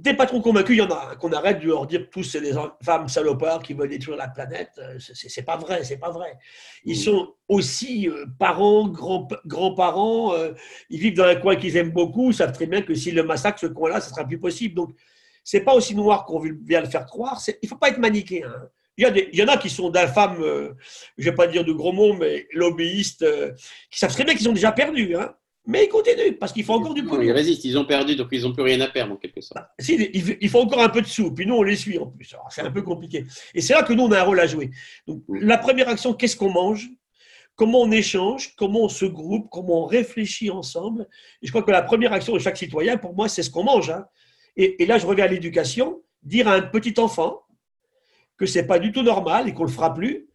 des 0.00 0.14
patrons 0.14 0.40
convaincus, 0.40 0.74
il 0.74 0.78
y 0.80 0.82
en 0.82 0.90
a 0.90 1.10
un, 1.12 1.14
qu'on 1.14 1.30
arrête 1.32 1.60
de 1.60 1.66
leur 1.68 1.86
dire 1.86 2.06
que 2.06 2.10
tous 2.10 2.24
c'est 2.24 2.40
des 2.40 2.52
femmes 2.82 3.06
salopards 3.08 3.62
qui 3.62 3.72
veulent 3.72 3.88
détruire 3.90 4.16
la 4.16 4.26
planète. 4.26 4.70
Euh, 4.78 4.98
c'est- 4.98 5.42
pas 5.44 5.56
vrai, 5.56 5.84
c'est 5.84 5.98
pas 5.98 6.10
vrai. 6.10 6.36
Ils 6.84 6.94
Mm. 6.96 7.00
sont 7.00 7.34
aussi 7.46 8.08
euh, 8.08 8.26
parents, 8.36 8.88
grands- 8.88 9.28
grands-parents, 9.46 10.34
euh, 10.34 10.54
ils 10.90 10.98
vivent 10.98 11.14
dans 11.14 11.24
un 11.24 11.36
coin 11.36 11.54
qu'ils 11.54 11.76
aiment 11.76 11.92
beaucoup, 11.92 12.30
ils 12.30 12.34
savent 12.34 12.52
très 12.52 12.66
bien 12.66 12.82
que 12.82 12.94
s'ils 12.94 13.14
le 13.14 13.22
massacrent, 13.22 13.60
ce 13.60 13.66
coin-là, 13.68 14.00
ce 14.00 14.10
sera 14.10 14.24
plus 14.24 14.40
possible. 14.40 14.74
Donc, 14.74 14.90
c'est 15.44 15.60
pas 15.60 15.74
aussi 15.74 15.94
noir 15.94 16.24
qu'on 16.24 16.38
veut 16.38 16.52
bien 16.52 16.80
le 16.80 16.88
faire 16.88 17.06
croire. 17.06 17.40
C'est- 17.40 17.58
Il 17.62 17.68
faut 17.68 17.76
pas 17.76 17.88
être 17.88 17.98
manichéen. 17.98 18.46
hein. 18.48 18.68
Il 18.98 19.04
y, 19.04 19.06
a 19.06 19.10
des- 19.10 19.30
il 19.32 19.38
y 19.38 19.42
en 19.42 19.48
a 19.48 19.56
qui 19.56 19.70
sont 19.70 19.88
d'infâmes, 19.88 20.36
euh, 20.42 20.74
je 21.16 21.24
vais 21.30 21.34
pas 21.34 21.46
dire 21.46 21.64
de 21.64 21.72
gros 21.72 21.92
mots, 21.92 22.12
mais 22.12 22.46
lobbyistes, 22.52 23.22
euh, 23.22 23.52
qui 23.90 23.98
savent 23.98 24.12
très 24.12 24.24
bien 24.24 24.34
qu'ils 24.34 24.48
ont 24.48 24.52
déjà 24.52 24.70
perdu. 24.72 25.16
hein. 25.16 25.34
Mais 25.64 25.84
ils 25.84 25.88
continuent, 25.88 26.36
parce 26.40 26.52
qu'il 26.52 26.64
faut 26.64 26.74
encore 26.74 26.92
du 26.92 27.02
Non, 27.02 27.10
pognon. 27.10 27.22
ils 27.22 27.30
résistent, 27.32 27.64
ils 27.64 27.78
ont 27.78 27.84
perdu, 27.84 28.16
donc 28.16 28.28
ils 28.32 28.42
n'ont 28.42 28.52
plus 28.52 28.64
rien 28.64 28.80
à 28.80 28.88
perdre 28.88 29.12
en 29.14 29.16
quelque 29.16 29.40
sorte. 29.40 29.64
Si, 29.78 29.94
il 29.94 30.36
il 30.40 30.48
faut 30.50 30.60
encore 30.60 30.80
un 30.82 30.88
peu 30.88 31.00
de 31.00 31.06
sous, 31.06 31.32
puis 31.32 31.46
nous, 31.46 31.54
on 31.54 31.62
les 31.62 31.76
suit 31.76 31.98
en 31.98 32.06
plus. 32.06 32.34
C'est 32.50 32.62
un 32.62 32.70
peu 32.72 32.82
compliqué. 32.82 33.24
Et 33.54 33.60
c'est 33.60 33.72
là 33.72 33.82
que 33.84 33.92
nous, 33.92 34.02
on 34.02 34.10
a 34.12 34.18
un 34.20 34.24
rôle 34.24 34.40
à 34.40 34.46
jouer. 34.48 34.70
Donc, 35.06 35.22
la 35.28 35.56
première 35.58 35.88
action, 35.88 36.12
qu'est-ce 36.14 36.36
qu'on 36.36 36.50
mange? 36.50 36.90
Comment 37.54 37.80
on 37.82 37.90
échange? 37.92 38.54
Comment 38.56 38.80
on 38.84 38.88
se 38.88 39.04
groupe? 39.04 39.48
Comment 39.50 39.84
on 39.84 39.86
réfléchit 39.86 40.50
ensemble? 40.50 41.06
Et 41.40 41.46
je 41.46 41.52
crois 41.52 41.62
que 41.62 41.70
la 41.70 41.82
première 41.82 42.12
action 42.12 42.32
de 42.34 42.40
chaque 42.40 42.56
citoyen, 42.56 42.96
pour 42.98 43.14
moi, 43.14 43.28
c'est 43.28 43.42
ce 43.44 43.50
qu'on 43.50 43.62
mange. 43.64 43.88
hein. 43.90 44.04
Et, 44.56 44.84
là, 44.86 44.98
je 44.98 45.06
reviens 45.06 45.24
à 45.24 45.28
l'éducation. 45.28 46.02
Dire 46.22 46.46
à 46.48 46.54
un 46.54 46.62
petit 46.62 46.94
enfant 46.98 47.42
que 48.36 48.46
c'est 48.46 48.66
pas 48.66 48.78
du 48.78 48.92
tout 48.92 49.02
normal 49.02 49.48
et 49.48 49.54
qu'on 49.54 49.64
le 49.64 49.70
fera 49.70 49.92
plus, 49.92 50.28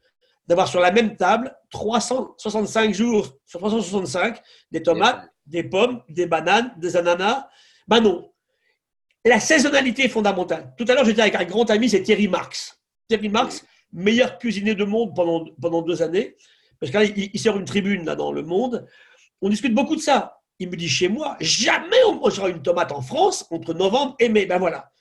d'avoir 0.47 0.67
sur 0.67 0.79
la 0.79 0.91
même 0.91 1.15
table 1.15 1.55
365 1.71 2.93
jours 2.93 3.37
sur 3.45 3.59
365 3.59 4.41
des 4.71 4.81
tomates, 4.81 5.29
des 5.45 5.63
pommes, 5.63 6.01
des 6.09 6.25
bananes, 6.25 6.73
des 6.77 6.95
ananas. 6.95 7.47
Ben 7.87 8.01
non. 8.01 8.31
La 9.25 9.39
saisonnalité 9.39 10.05
est 10.05 10.09
fondamentale. 10.09 10.73
Tout 10.77 10.85
à 10.87 10.93
l'heure, 10.93 11.05
j'étais 11.05 11.21
avec 11.21 11.35
un 11.35 11.45
grand 11.45 11.69
ami, 11.69 11.89
c'est 11.89 12.01
Thierry 12.01 12.27
Marx. 12.27 12.81
Thierry 13.09 13.29
Marx, 13.29 13.65
meilleur 13.91 14.37
cuisinier 14.37 14.75
du 14.75 14.85
monde 14.85 15.15
pendant, 15.15 15.45
pendant 15.61 15.81
deux 15.81 16.01
années, 16.01 16.35
parce 16.79 16.91
qu'il 16.91 17.17
il, 17.17 17.31
il 17.33 17.39
sort 17.39 17.57
une 17.57 17.65
tribune 17.65 18.05
là 18.05 18.15
dans 18.15 18.31
le 18.31 18.41
monde. 18.41 18.87
On 19.41 19.49
discute 19.49 19.73
beaucoup 19.73 19.95
de 19.95 20.01
ça. 20.01 20.36
Il 20.59 20.69
me 20.69 20.75
dit 20.75 20.89
chez 20.89 21.07
moi, 21.07 21.37
jamais 21.39 21.97
on 22.07 22.15
mangera 22.15 22.49
une 22.49 22.61
tomate 22.61 22.91
en 22.91 23.01
France 23.01 23.45
entre 23.51 23.73
novembre 23.73 24.15
et 24.19 24.29
mai. 24.29 24.45
Ben 24.45 24.57
voilà. 24.57 24.91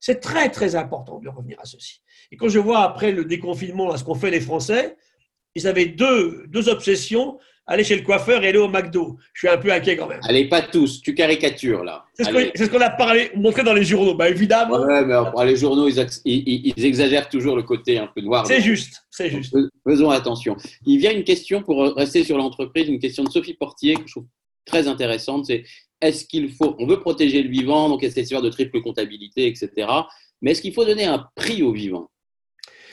C'est 0.00 0.20
très, 0.20 0.48
très 0.50 0.74
important 0.76 1.18
de 1.20 1.28
revenir 1.28 1.58
à 1.60 1.64
ceci. 1.64 2.00
Et 2.30 2.36
quand 2.36 2.48
je 2.48 2.58
vois 2.58 2.80
après 2.82 3.12
le 3.12 3.24
déconfinement, 3.24 3.88
là, 3.88 3.96
ce 3.96 4.04
qu'ont 4.04 4.14
fait 4.14 4.30
les 4.30 4.40
Français, 4.40 4.96
ils 5.54 5.66
avaient 5.66 5.86
deux, 5.86 6.44
deux 6.48 6.68
obsessions 6.68 7.38
aller 7.66 7.84
chez 7.84 7.94
le 7.96 8.02
coiffeur 8.02 8.42
et 8.42 8.48
aller 8.48 8.58
au 8.58 8.68
McDo. 8.68 9.18
Je 9.34 9.40
suis 9.40 9.48
un 9.48 9.56
peu 9.58 9.72
inquiet 9.72 9.96
quand 9.96 10.08
même. 10.08 10.18
Allez, 10.24 10.48
pas 10.48 10.62
tous, 10.62 11.00
tu 11.00 11.14
caricatures 11.14 11.84
là. 11.84 12.04
C'est 12.14 12.24
ce 12.24 12.68
qu'on 12.68 12.80
a 12.80 12.90
parlé, 12.90 13.30
montré 13.36 13.62
dans 13.62 13.72
les 13.72 13.84
journaux. 13.84 14.14
Bah, 14.14 14.28
évidemment, 14.28 14.80
Ouais, 14.80 15.04
mais 15.04 15.14
les 15.46 15.56
journaux, 15.56 15.88
ils, 16.24 16.84
exagèrent 16.84 17.28
toujours 17.28 17.54
le 17.56 17.62
côté 17.62 17.98
un 17.98 18.08
peu 18.08 18.20
noir. 18.20 18.46
c'est 18.46 18.60
juste, 18.60 19.04
c'est 19.10 19.30
juste. 19.30 19.52
fais- 19.52 19.90
Faisons 19.90 20.10
attention. 20.10 20.56
Il 20.86 20.98
vient 20.98 21.12
une 21.12 21.24
question 21.24 21.62
pour 21.62 21.80
rester 21.94 22.24
sur 22.24 22.36
l'entreprise, 22.36 22.88
une 22.88 22.98
question 22.98 23.22
de 23.24 23.30
Sophie 23.30 23.54
Portier 23.54 23.94
que 23.94 24.06
je 24.06 24.12
trouve 24.12 24.26
très 24.64 24.88
intéressante. 24.88 25.46
C'est 25.46 25.64
est-ce 26.00 26.24
qu'il 26.24 26.52
faut, 26.52 26.74
on 26.78 26.86
veut 26.86 27.00
protéger 27.00 27.42
le 27.42 27.48
vivant, 27.50 27.88
donc 27.88 28.02
il 28.02 28.06
y 28.06 28.08
a 28.08 28.10
cette 28.10 28.24
histoire 28.24 28.42
de 28.42 28.50
triple 28.50 28.80
comptabilité, 28.82 29.46
etc. 29.46 29.70
Mais 30.40 30.50
est-ce 30.52 30.62
qu'il 30.62 30.74
faut 30.74 30.84
donner 30.84 31.04
un 31.04 31.26
prix 31.36 31.62
au 31.62 31.72
vivant? 31.72 32.10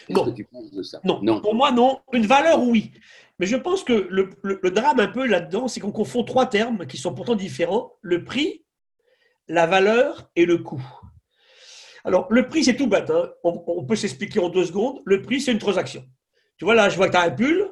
Qu'est-ce 0.07 0.17
Non. 0.19 0.25
que 0.25 0.31
tu 0.31 0.43
penses 0.45 0.71
de 0.71 0.83
ça? 0.83 0.99
Non. 1.03 1.19
Non. 1.23 1.41
Pour 1.41 1.55
moi, 1.55 1.71
non. 1.71 1.99
Une 2.13 2.25
valeur, 2.25 2.61
oui. 2.61 2.91
Mais 3.39 3.45
je 3.45 3.55
pense 3.55 3.83
que 3.83 3.93
le, 4.09 4.29
le- 4.43 4.59
le 4.61 4.71
drame 4.71 4.99
un 4.99 5.07
peu 5.07 5.25
là-dedans, 5.25 5.67
c'est 5.67 5.79
qu'on 5.79 5.91
confond 5.91 6.23
trois 6.23 6.45
termes 6.45 6.85
qui 6.87 6.97
sont 6.97 7.13
pourtant 7.13 7.35
différents 7.35 7.93
le 8.01 8.23
prix, 8.23 8.63
la 9.47 9.65
valeur 9.65 10.29
et 10.35 10.45
le 10.45 10.57
coût. 10.57 10.83
Alors, 12.05 12.27
le 12.29 12.47
prix, 12.47 12.63
c'est 12.63 12.75
tout 12.75 12.87
bête. 12.87 13.09
hein. 13.09 13.29
On, 13.43 13.63
on 13.67 13.83
peut 13.85 13.95
s'expliquer 13.95 14.39
en 14.39 14.49
deux 14.49 14.65
secondes. 14.65 14.99
Le 15.05 15.21
prix, 15.21 15.41
c'est 15.41 15.51
une 15.51 15.59
transaction. 15.59 16.05
Tu 16.57 16.65
vois, 16.65 16.75
là, 16.75 16.89
je 16.89 16.95
vois 16.97 17.07
que 17.07 17.11
tu 17.13 17.17
as 17.17 17.23
un 17.23 17.31
pull. 17.31 17.69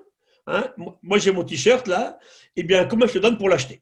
hein. 0.47 0.63
Moi, 1.01 1.17
j'ai 1.17 1.31
mon 1.31 1.43
t-shirt 1.43 1.87
là. 1.87 2.17
Eh 2.55 2.63
bien, 2.63 2.85
comment 2.85 3.05
je 3.07 3.13
te 3.13 3.19
donne 3.19 3.37
pour 3.37 3.49
l'acheter? 3.49 3.81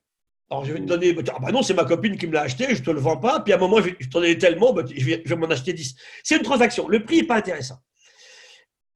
Alors, 0.51 0.63
je 0.65 0.73
vais 0.73 0.79
te 0.79 0.85
donner. 0.85 1.15
Ah, 1.33 1.37
bah 1.41 1.51
non, 1.51 1.63
c'est 1.63 1.73
ma 1.73 1.85
copine 1.85 2.17
qui 2.17 2.27
me 2.27 2.33
l'a 2.33 2.41
acheté, 2.41 2.65
je 2.75 2.79
ne 2.79 2.85
te 2.85 2.91
le 2.91 2.99
vends 2.99 3.17
pas. 3.17 3.39
Puis 3.39 3.51
à 3.53 3.55
un 3.55 3.59
moment, 3.59 3.77
je 3.81 4.07
t'en 4.09 4.21
ai 4.21 4.37
tellement, 4.37 4.73
bah, 4.73 4.83
je 4.87 5.03
vais, 5.05 5.21
je 5.25 5.29
vais 5.29 5.35
m'en 5.35 5.47
acheter 5.47 5.73
10. 5.73 5.95
C'est 6.23 6.37
une 6.37 6.43
transaction. 6.43 6.87
Le 6.87 7.03
prix 7.03 7.17
n'est 7.17 7.23
pas 7.27 7.37
intéressant. 7.37 7.79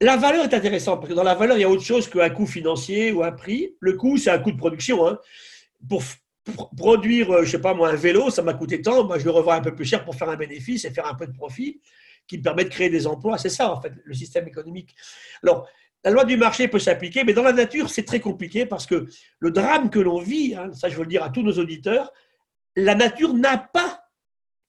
La 0.02 0.16
valeur 0.16 0.46
est 0.46 0.54
intéressante 0.54 1.00
parce 1.00 1.10
que 1.10 1.16
dans 1.16 1.24
la 1.24 1.36
valeur, 1.36 1.58
il 1.58 1.62
y 1.62 1.64
a 1.64 1.70
autre 1.70 1.84
chose 1.84 2.08
qu'un 2.10 2.30
coût 2.30 2.46
financier 2.46 3.12
ou 3.12 3.24
un 3.24 3.32
prix. 3.32 3.76
Le 3.80 3.94
coût, 3.94 4.18
c'est 4.18 4.30
un 4.30 4.40
coût 4.40 4.52
de 4.52 4.58
production. 4.58 5.06
hein. 5.08 5.18
Pour, 5.90 6.04
pour 6.46 6.70
produire, 6.76 7.32
euh, 7.32 7.44
je 7.44 7.52
sais 7.52 7.62
pas 7.62 7.74
moi, 7.74 7.90
un 7.90 7.96
vélo, 7.96 8.30
ça 8.30 8.42
m'a 8.42 8.54
coûté 8.54 8.82
tant. 8.82 9.04
Moi, 9.06 9.20
je 9.20 9.26
le 9.26 9.32
revends 9.32 9.52
un 9.54 9.62
peu 9.62 9.76
plus 9.76 9.86
cher 9.86 10.06
pour 10.06 10.16
faire 10.16 10.30
un 10.30 10.38
bénéfice 10.38 10.86
et 10.86 10.92
faire 10.92 11.08
un 11.08 11.16
peu 11.16 11.28
de 11.28 11.34
profit. 11.34 11.82
qui 12.28 12.38
permet 12.38 12.64
de 12.64 12.70
créer 12.70 12.90
des 12.92 13.08
emplois. 13.08 13.38
C'est 13.40 13.50
ça, 13.50 13.74
en 13.74 13.82
fait, 13.82 13.92
le 14.06 14.14
système 14.14 14.48
économique. 14.48 14.96
Alors, 15.44 15.68
la 16.04 16.12
loi 16.12 16.26
du 16.26 16.38
marché 16.38 16.68
peut 16.68 16.80
s'appliquer, 16.80 17.24
mais 17.24 17.34
dans 17.34 17.44
la 17.44 17.54
nature, 17.54 17.90
c'est 17.90 18.04
très 18.04 18.20
compliqué 18.20 18.66
parce 18.66 18.86
que 18.86 19.08
le 19.40 19.52
drame 19.52 19.90
que 19.90 20.00
l'on 20.00 20.20
vit, 20.20 20.56
hein, 20.56 20.72
ça 20.74 20.90
je 20.90 20.96
veux 20.96 21.04
le 21.04 21.10
dire 21.10 21.24
à 21.24 21.30
tous 21.30 21.44
nos 21.44 21.54
auditeurs, 21.54 22.12
la 22.76 22.96
nature 22.96 23.34
n'a 23.34 23.58
pas 23.58 24.04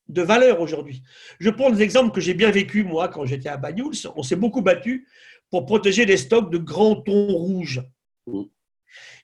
de 0.09 0.21
valeur 0.21 0.59
aujourd'hui. 0.59 1.03
Je 1.39 1.49
prends 1.49 1.71
des 1.71 1.81
exemples 1.81 2.11
que 2.13 2.21
j'ai 2.21 2.33
bien 2.33 2.51
vécu, 2.51 2.83
moi, 2.83 3.07
quand 3.07 3.25
j'étais 3.25 3.49
à 3.49 3.57
Banyuls. 3.57 3.95
On 4.15 4.23
s'est 4.23 4.35
beaucoup 4.35 4.61
battu 4.61 5.07
pour 5.49 5.65
protéger 5.65 6.05
les 6.05 6.17
stocks 6.17 6.51
de 6.51 6.57
grands 6.57 6.95
thons 6.95 7.27
rouges. 7.27 7.81
Mm. 8.27 8.43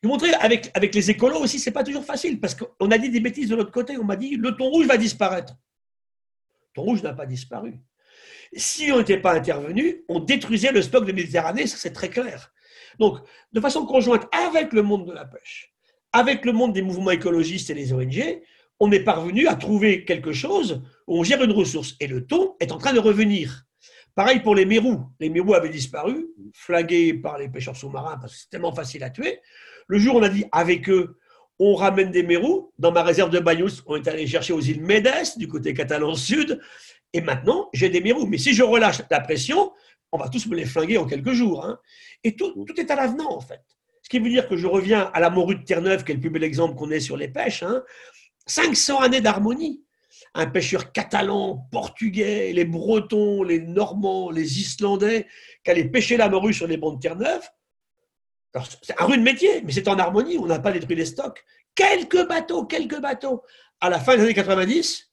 Je 0.01 0.07
montrer 0.07 0.33
avec, 0.35 0.71
avec 0.73 0.95
les 0.95 1.11
écolos 1.11 1.39
aussi, 1.39 1.59
c'est 1.59 1.71
pas 1.71 1.83
toujours 1.83 2.05
facile 2.05 2.39
parce 2.39 2.55
qu'on 2.55 2.91
a 2.91 2.97
dit 2.97 3.09
des 3.09 3.19
bêtises 3.19 3.49
de 3.49 3.55
l'autre 3.55 3.71
côté. 3.71 3.97
On 3.97 4.05
m'a 4.05 4.15
dit 4.15 4.37
le 4.37 4.55
thon 4.55 4.69
rouge 4.69 4.85
va 4.85 4.95
disparaître. 4.95 5.53
Le 5.53 6.73
thon 6.75 6.83
rouge 6.83 7.03
n'a 7.03 7.13
pas 7.13 7.25
disparu. 7.25 7.79
Si 8.53 8.91
on 8.91 8.99
n'était 8.99 9.19
pas 9.19 9.33
intervenu, 9.33 10.03
on 10.07 10.19
détruisait 10.19 10.71
le 10.71 10.81
stock 10.81 11.05
de 11.05 11.11
Méditerranée, 11.11 11.67
c'est 11.67 11.93
très 11.93 12.09
clair. 12.09 12.51
Donc, 12.99 13.19
de 13.51 13.59
façon 13.59 13.85
conjointe 13.85 14.27
avec 14.31 14.73
le 14.73 14.81
monde 14.81 15.07
de 15.07 15.13
la 15.13 15.25
pêche, 15.25 15.73
avec 16.13 16.45
le 16.45 16.53
monde 16.53 16.73
des 16.73 16.81
mouvements 16.81 17.11
écologistes 17.11 17.69
et 17.69 17.73
les 17.73 17.93
ONG, 17.93 18.41
on 18.79 18.91
est 18.91 18.99
parvenu 18.99 19.47
à 19.47 19.55
trouver 19.55 20.05
quelque 20.05 20.31
chose 20.31 20.81
où 21.07 21.19
on 21.19 21.23
gère 21.23 21.43
une 21.43 21.51
ressource. 21.51 21.95
Et 21.99 22.07
le 22.07 22.25
thon 22.25 22.55
est 22.59 22.71
en 22.71 22.77
train 22.77 22.93
de 22.93 22.99
revenir. 22.99 23.65
Pareil 24.15 24.39
pour 24.39 24.55
les 24.55 24.65
mérous. 24.65 25.05
Les 25.19 25.29
mérous 25.29 25.53
avaient 25.53 25.69
disparu, 25.69 26.27
flagués 26.53 27.13
par 27.13 27.37
les 27.37 27.49
pêcheurs 27.49 27.75
sous-marins 27.75 28.17
parce 28.17 28.33
que 28.33 28.39
c'est 28.39 28.49
tellement 28.49 28.73
facile 28.73 29.03
à 29.03 29.09
tuer. 29.09 29.39
Le 29.87 29.99
jour 29.99 30.15
où 30.15 30.19
on 30.19 30.23
a 30.23 30.29
dit 30.29 30.45
avec 30.51 30.89
eux, 30.89 31.17
on 31.59 31.75
ramène 31.75 32.11
des 32.11 32.23
mérous. 32.23 32.71
Dans 32.77 32.91
ma 32.91 33.03
réserve 33.03 33.29
de 33.29 33.39
Banyuls, 33.39 33.71
on 33.85 33.95
est 33.95 34.07
allé 34.07 34.27
chercher 34.27 34.53
aux 34.53 34.61
îles 34.61 34.81
Médès, 34.81 35.37
du 35.37 35.47
côté 35.47 35.73
catalan 35.73 36.15
sud. 36.15 36.59
Et 37.17 37.21
maintenant, 37.21 37.67
j'ai 37.73 37.89
des 37.89 37.99
mérous. 37.99 38.27
Mais 38.27 38.37
si 38.37 38.53
je 38.53 38.61
relâche 38.61 39.01
la 39.09 39.19
pression, 39.19 39.71
on 40.11 40.19
va 40.19 40.29
tous 40.29 40.45
me 40.45 40.55
les 40.55 40.65
flinguer 40.65 40.99
en 40.99 41.07
quelques 41.07 41.31
jours. 41.31 41.65
hein. 41.65 41.79
Et 42.23 42.35
tout, 42.35 42.63
tout 42.63 42.79
est 42.79 42.91
à 42.91 42.95
l'avenant, 42.95 43.31
en 43.31 43.41
fait. 43.41 43.63
Ce 44.03 44.09
qui 44.09 44.19
veut 44.19 44.29
dire 44.29 44.47
que 44.47 44.55
je 44.55 44.67
reviens 44.67 45.09
à 45.15 45.19
la 45.19 45.31
morue 45.31 45.55
de 45.55 45.63
Terre-Neuve, 45.63 46.03
qui 46.03 46.11
est 46.11 46.15
le 46.15 46.21
plus 46.21 46.29
bel 46.29 46.43
exemple 46.43 46.75
qu'on 46.75 46.91
ait 46.91 46.99
sur 46.99 47.17
les 47.17 47.27
pêches. 47.27 47.63
hein. 47.63 47.81
500 48.45 48.99
années 48.99 49.19
d'harmonie. 49.19 49.83
Un 50.35 50.45
pêcheur 50.45 50.91
catalan, 50.91 51.67
portugais, 51.71 52.53
les 52.53 52.65
Bretons, 52.65 53.41
les 53.41 53.61
Normands, 53.61 54.29
les 54.29 54.59
Islandais, 54.59 55.25
qui 55.63 55.71
allaient 55.71 55.89
pêcher 55.89 56.17
la 56.17 56.29
morue 56.29 56.53
sur 56.53 56.67
les 56.67 56.77
bancs 56.77 56.97
de 56.97 56.99
Terre-Neuve. 56.99 57.49
C'est 58.83 59.01
un 59.01 59.05
rude 59.05 59.21
métier, 59.21 59.61
mais 59.63 59.71
c'est 59.71 59.87
en 59.87 59.97
harmonie, 59.97 60.37
on 60.37 60.45
n'a 60.45 60.59
pas 60.59 60.71
détruit 60.71 60.95
les 60.95 61.05
stocks. 61.05 61.43
Quelques 61.73 62.27
bateaux, 62.27 62.65
quelques 62.65 62.99
bateaux. 62.99 63.41
À 63.81 63.89
la 63.89 63.99
fin 63.99 64.15
des 64.15 64.23
années 64.23 64.33
90, 64.35 65.11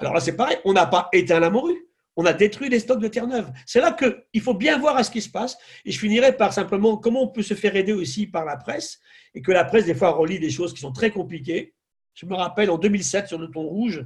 alors 0.00 0.14
là 0.14 0.20
c'est 0.20 0.36
pareil, 0.36 0.58
on 0.64 0.72
n'a 0.72 0.86
pas 0.86 1.08
éteint 1.12 1.40
la 1.40 1.50
morue, 1.50 1.86
on 2.16 2.26
a 2.26 2.32
détruit 2.32 2.68
les 2.68 2.80
stocks 2.80 3.00
de 3.00 3.08
Terre-Neuve. 3.08 3.50
C'est 3.66 3.80
là 3.80 3.92
qu'il 3.92 4.40
faut 4.40 4.54
bien 4.54 4.78
voir 4.78 4.96
à 4.96 5.04
ce 5.04 5.10
qui 5.10 5.22
se 5.22 5.30
passe. 5.30 5.56
Et 5.84 5.92
je 5.92 5.98
finirai 5.98 6.36
par 6.36 6.52
simplement 6.52 6.96
comment 6.96 7.22
on 7.22 7.28
peut 7.28 7.42
se 7.42 7.54
faire 7.54 7.76
aider 7.76 7.92
aussi 7.92 8.26
par 8.26 8.44
la 8.44 8.56
presse, 8.56 9.00
et 9.34 9.42
que 9.42 9.52
la 9.52 9.64
presse, 9.64 9.86
des 9.86 9.94
fois, 9.94 10.10
relie 10.10 10.38
des 10.38 10.50
choses 10.50 10.74
qui 10.74 10.80
sont 10.80 10.92
très 10.92 11.10
compliquées. 11.10 11.74
Je 12.14 12.26
me 12.26 12.34
rappelle 12.34 12.70
en 12.70 12.78
2007 12.78 13.28
sur 13.28 13.38
le 13.38 13.48
thon 13.50 13.62
rouge, 13.62 14.04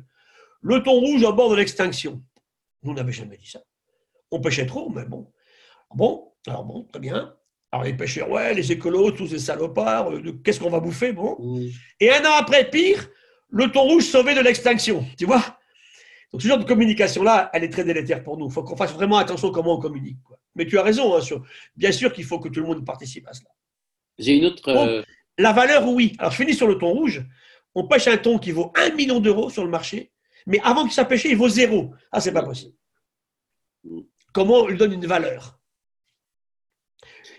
le 0.61 0.83
thon 0.83 0.93
rouge 0.93 1.25
au 1.25 1.33
bord 1.33 1.51
de 1.51 1.57
l'extinction. 1.57 2.23
Nous 2.83 2.95
n'avons 2.95 3.11
jamais 3.11 3.37
dit 3.37 3.49
ça. 3.51 3.61
On 4.31 4.41
pêchait 4.41 4.67
trop, 4.67 4.91
mais 4.91 5.05
bon. 5.05 5.33
Bon, 5.95 6.33
alors 6.47 6.65
bon, 6.65 6.85
très 6.85 7.01
bien. 7.01 7.35
Alors 7.73 7.85
les 7.85 7.95
pêcheurs, 7.95 8.31
ouais, 8.31 8.55
les 8.55 8.71
écolos, 8.71 9.11
tous 9.11 9.29
ces 9.29 9.39
salopards, 9.39 10.13
euh, 10.13 10.41
qu'est-ce 10.45 10.61
qu'on 10.61 10.71
va 10.71 10.81
bouffer? 10.81 11.13
Bon. 11.13 11.37
Et 11.99 12.13
un 12.13 12.21
an 12.25 12.35
après, 12.39 12.71
pire, 12.71 13.09
le 13.49 13.71
thon 13.73 13.83
rouge 13.83 14.05
sauvé 14.05 14.35
de 14.35 14.41
l'extinction. 14.41 15.05
Tu 15.19 15.25
vois? 15.25 15.59
Donc 16.35 16.43
ce 16.43 16.49
genre 16.49 16.59
de 16.59 16.65
communication-là, 16.65 17.49
elle 17.53 17.63
est 17.63 17.69
très 17.69 17.85
délétère 17.85 18.25
pour 18.25 18.37
nous. 18.37 18.47
Il 18.49 18.53
faut 18.53 18.65
qu'on 18.65 18.77
fasse 18.77 18.93
vraiment 18.93 19.19
attention 19.19 19.53
comment 19.53 19.77
on 19.77 19.81
communique. 19.81 20.19
quoi. 20.25 20.37
Mais 20.57 20.67
tu 20.67 20.77
as 20.77 20.83
raison, 20.83 21.15
hein, 21.15 21.21
sur- 21.21 21.45
bien 21.77 21.93
sûr 21.93 22.13
qu'il 22.13 22.25
faut 22.25 22.41
que 22.41 22.49
tout 22.49 22.59
le 22.59 22.67
monde 22.67 22.85
participe 22.85 23.25
à 23.29 23.33
cela. 23.35 23.51
J'ai 24.19 24.39
une 24.39 24.47
autre. 24.47 24.69
Euh, 24.69 25.03
La 25.39 25.53
valeur, 25.53 25.87
oui. 25.87 26.17
Alors 26.19 26.33
je 26.33 26.37
finis 26.39 26.55
sur 26.55 26.67
le 26.67 26.77
thon 26.77 26.91
rouge. 26.91 27.25
On 27.77 27.87
pêche 27.87 28.09
un 28.09 28.17
thon 28.17 28.41
qui 28.41 28.51
vaut 28.51 28.73
1 28.75 28.91
million 28.97 29.21
d'euros 29.21 29.49
sur 29.49 29.63
le 29.63 29.71
marché, 29.71 30.11
mais 30.49 30.59
avant 30.65 30.83
qu'il 30.83 30.93
soit 30.93 31.05
pêché, 31.05 31.31
il 31.31 31.37
vaut 31.37 31.49
zéro. 31.49 31.95
Ah, 32.11 32.21
c'est 32.21 32.33
pas 32.33 32.43
possible. 32.43 32.75
Comment 34.33 34.63
on 34.63 34.67
lui 34.67 34.77
donne 34.77 34.93
une 34.93 35.07
valeur? 35.07 35.54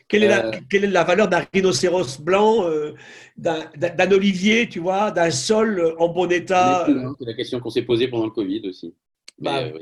Quelle 0.07 0.23
est, 0.23 0.27
la, 0.27 0.45
Euh. 0.47 0.51
quelle 0.69 0.83
est 0.83 0.87
la 0.87 1.03
valeur 1.03 1.27
d'un 1.27 1.43
rhinocéros 1.53 2.19
blanc, 2.21 2.67
euh, 2.67 2.93
d'un 3.37 4.11
olivier, 4.11 4.69
tu 4.69 4.79
vois, 4.79 5.11
d'un 5.11 5.31
sol 5.31 5.95
en 5.97 6.07
bon 6.09 6.29
état 6.31 6.87
euh, 6.87 7.09
C'est 7.19 7.25
la 7.25 7.33
question 7.33 7.59
qu'on 7.59 7.69
s'est 7.69 7.81
posée 7.83 8.07
pendant 8.07 8.25
le 8.25 8.31
Covid 8.31 8.67
aussi. 8.69 8.93
Bah, 9.39 9.63
oui. 9.73 9.81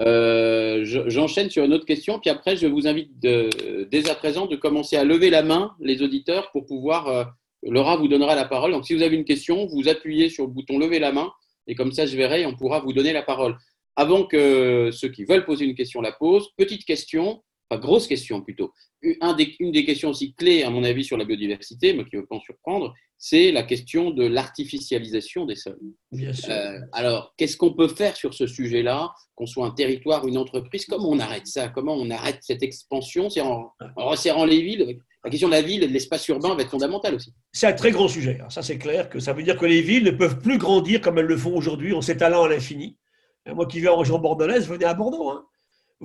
Euh, 0.00 0.82
J'enchaîne 0.84 1.50
sur 1.50 1.64
une 1.64 1.72
autre 1.72 1.84
question, 1.86 2.18
puis 2.18 2.30
après, 2.30 2.56
je 2.56 2.66
vous 2.66 2.86
invite 2.86 3.20
de- 3.20 3.84
dès 3.90 4.08
à 4.10 4.14
présent 4.14 4.46
de 4.46 4.56
commencer 4.56 4.96
à 4.96 5.04
lever 5.04 5.30
la 5.30 5.42
main, 5.42 5.72
les 5.80 6.02
auditeurs, 6.02 6.50
pour 6.50 6.66
pouvoir. 6.66 7.08
euh, 7.08 7.24
Laura 7.64 7.96
vous 7.96 8.08
donnera 8.08 8.34
la 8.34 8.44
parole. 8.44 8.72
Donc, 8.72 8.84
si 8.86 8.92
vous 8.94 9.02
avez 9.02 9.14
une 9.14 9.24
question, 9.24 9.66
vous 9.66 9.86
appuyez 9.88 10.28
sur 10.30 10.46
le 10.46 10.50
bouton 10.50 10.78
lever 10.80 10.98
la 10.98 11.12
main, 11.12 11.30
et 11.68 11.76
comme 11.76 11.92
ça, 11.92 12.06
je 12.06 12.16
verrai, 12.16 12.40
et 12.42 12.46
on 12.46 12.56
pourra 12.56 12.80
vous 12.80 12.92
donner 12.92 13.12
la 13.12 13.22
parole. 13.22 13.56
Avant 13.94 14.24
que 14.24 14.90
ceux 14.92 15.08
qui 15.08 15.24
veulent 15.24 15.44
poser 15.44 15.64
une 15.66 15.76
question 15.76 16.00
la 16.00 16.10
posent, 16.10 16.48
petite 16.56 16.84
question, 16.84 17.40
enfin 17.72 17.80
grosse 17.80 18.06
question 18.06 18.40
plutôt. 18.42 18.72
Un 19.20 19.34
des- 19.34 19.54
une 19.58 19.72
des 19.72 19.84
questions 19.84 20.10
aussi 20.10 20.34
clés, 20.34 20.62
à 20.62 20.70
mon 20.70 20.84
avis, 20.84 21.04
sur 21.04 21.16
la 21.16 21.24
biodiversité, 21.24 21.92
mais 21.94 22.04
qui 22.04 22.16
ne 22.16 22.20
veut 22.20 22.26
pas 22.26 22.36
en 22.36 22.40
surprendre, 22.40 22.94
c'est 23.18 23.52
la 23.52 23.62
question 23.62 24.10
de 24.10 24.24
l'artificialisation 24.26 25.46
des 25.46 25.56
sols. 25.56 25.78
bien 26.10 26.32
sûr. 26.32 26.50
Euh, 26.50 26.78
alors, 26.92 27.34
qu'est-ce 27.36 27.56
qu'on 27.56 27.72
peut 27.72 27.88
faire 27.88 28.16
sur 28.16 28.34
ce 28.34 28.46
sujet-là, 28.46 29.12
qu'on 29.34 29.46
soit 29.46 29.66
un 29.66 29.70
territoire, 29.70 30.26
une 30.26 30.38
entreprise? 30.38 30.86
Comment 30.86 31.08
on 31.10 31.18
arrête 31.18 31.46
ça? 31.46 31.68
Comment 31.68 31.94
on 31.94 32.10
arrête 32.10 32.38
cette 32.42 32.62
expansion? 32.62 33.30
C'est 33.30 33.40
en, 33.40 33.70
en 33.96 34.08
resserrant 34.08 34.44
les 34.44 34.60
villes 34.62 34.98
La 35.24 35.30
question 35.30 35.48
de 35.48 35.52
la 35.54 35.62
ville 35.62 35.82
et 35.84 35.88
de 35.88 35.92
l'espace 35.92 36.26
urbain 36.28 36.54
va 36.56 36.62
être 36.62 36.70
fondamentale 36.70 37.14
aussi. 37.14 37.32
C'est 37.52 37.68
un 37.68 37.72
très 37.74 37.92
grand 37.92 38.08
sujet. 38.08 38.34
Alors, 38.36 38.50
ça, 38.52 38.62
c'est 38.62 38.78
clair 38.78 39.08
que 39.08 39.20
ça 39.20 39.32
veut 39.32 39.42
dire 39.44 39.56
que 39.56 39.66
les 39.66 39.80
villes 39.82 40.04
ne 40.04 40.10
peuvent 40.10 40.40
plus 40.40 40.58
grandir 40.58 41.00
comme 41.00 41.18
elles 41.18 41.26
le 41.26 41.36
font 41.36 41.54
aujourd'hui 41.56 41.92
en 41.92 42.00
s'étalant 42.02 42.42
à 42.44 42.48
l'infini. 42.48 42.98
Moi 43.46 43.66
qui 43.66 43.80
vais 43.80 43.88
en 43.88 43.96
région 43.98 44.18
bordelaise, 44.20 44.68
venez 44.68 44.84
à 44.84 44.94
Bordeaux. 44.94 45.28
hein. 45.30 45.44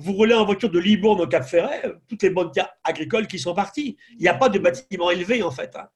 Vous 0.00 0.12
roulez 0.12 0.34
en 0.34 0.44
voiture 0.44 0.70
de 0.70 0.78
Libourne 0.78 1.20
au 1.20 1.26
Cap 1.26 1.44
Ferret, 1.44 1.82
toutes 2.06 2.22
les 2.22 2.32
terres 2.54 2.70
agricoles 2.84 3.26
qui 3.26 3.40
sont 3.40 3.52
parties. 3.52 3.96
Il 4.12 4.18
n'y 4.18 4.28
a 4.28 4.34
pas 4.34 4.48
de 4.48 4.60
bâtiments 4.60 5.10
élevés 5.10 5.42
en 5.42 5.50
fait. 5.50 5.74
hein. 5.74 5.88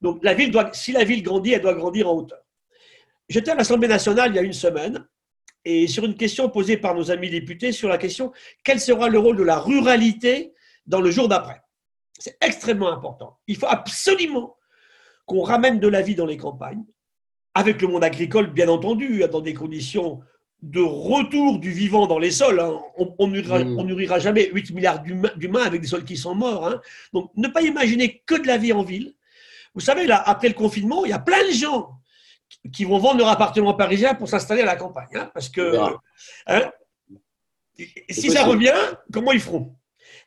Donc 0.00 0.22
la 0.22 0.34
ville 0.34 0.52
doit, 0.52 0.70
si 0.72 0.92
la 0.92 1.02
ville 1.02 1.22
grandit, 1.24 1.52
elle 1.52 1.60
doit 1.60 1.74
grandir 1.74 2.08
en 2.08 2.14
hauteur. 2.14 2.38
J'étais 3.28 3.50
à 3.50 3.56
l'Assemblée 3.56 3.88
nationale 3.88 4.30
il 4.30 4.36
y 4.36 4.38
a 4.38 4.42
une 4.42 4.52
semaine 4.52 5.04
et 5.64 5.88
sur 5.88 6.04
une 6.04 6.14
question 6.14 6.48
posée 6.48 6.76
par 6.76 6.94
nos 6.94 7.10
amis 7.10 7.28
députés 7.28 7.72
sur 7.72 7.88
la 7.88 7.98
question 7.98 8.32
quel 8.62 8.78
sera 8.78 9.08
le 9.08 9.18
rôle 9.18 9.36
de 9.36 9.42
la 9.42 9.58
ruralité 9.58 10.54
dans 10.86 11.00
le 11.00 11.10
jour 11.10 11.26
d'après? 11.26 11.60
C'est 12.20 12.36
extrêmement 12.40 12.92
important. 12.92 13.38
Il 13.48 13.56
faut 13.56 13.66
absolument 13.66 14.56
qu'on 15.26 15.42
ramène 15.42 15.80
de 15.80 15.88
la 15.88 16.02
vie 16.02 16.14
dans 16.14 16.26
les 16.26 16.36
campagnes, 16.36 16.84
avec 17.54 17.82
le 17.82 17.88
monde 17.88 18.04
agricole, 18.04 18.52
bien 18.52 18.68
entendu, 18.68 19.24
dans 19.30 19.40
des 19.40 19.54
conditions 19.54 20.20
de 20.62 20.80
retour 20.80 21.58
du 21.58 21.70
vivant 21.70 22.06
dans 22.06 22.18
les 22.18 22.30
sols. 22.30 22.60
hein. 22.60 22.78
On 22.98 23.14
on 23.18 23.26
nourrira, 23.28 23.60
Mm. 23.64 23.78
on 23.78 23.84
nourrira 23.84 24.18
jamais 24.18 24.50
8 24.52 24.70
milliards 24.72 25.02
d'humains 25.02 25.62
avec 25.64 25.80
des 25.80 25.86
sols 25.86 26.04
qui 26.04 26.16
sont 26.16 26.34
morts. 26.34 26.66
hein. 26.66 26.80
Donc, 27.12 27.30
ne 27.36 27.48
pas 27.48 27.62
imaginer 27.62 28.22
que 28.26 28.34
de 28.40 28.46
la 28.46 28.58
vie 28.58 28.72
en 28.72 28.82
ville. 28.82 29.14
Vous 29.74 29.80
savez, 29.80 30.06
là, 30.06 30.22
après 30.26 30.48
le 30.48 30.54
confinement, 30.54 31.04
il 31.04 31.10
y 31.10 31.14
a 31.14 31.18
plein 31.18 31.46
de 31.46 31.52
gens 31.52 31.92
qui- 32.72 32.84
vont 32.84 32.98
vendre 32.98 33.18
leur 33.18 33.28
appartement 33.28 33.72
parisien 33.74 34.14
pour 34.14 34.28
s'installer 34.28 34.62
à 34.62 34.66
la 34.66 34.76
campagne. 34.76 35.08
hein, 35.14 35.30
parce 35.32 35.48
que 35.48 35.62
si 37.76 37.86
possible. 38.08 38.32
ça 38.34 38.44
revient, 38.44 38.74
comment 39.12 39.32
ils 39.32 39.40
feront? 39.40 39.74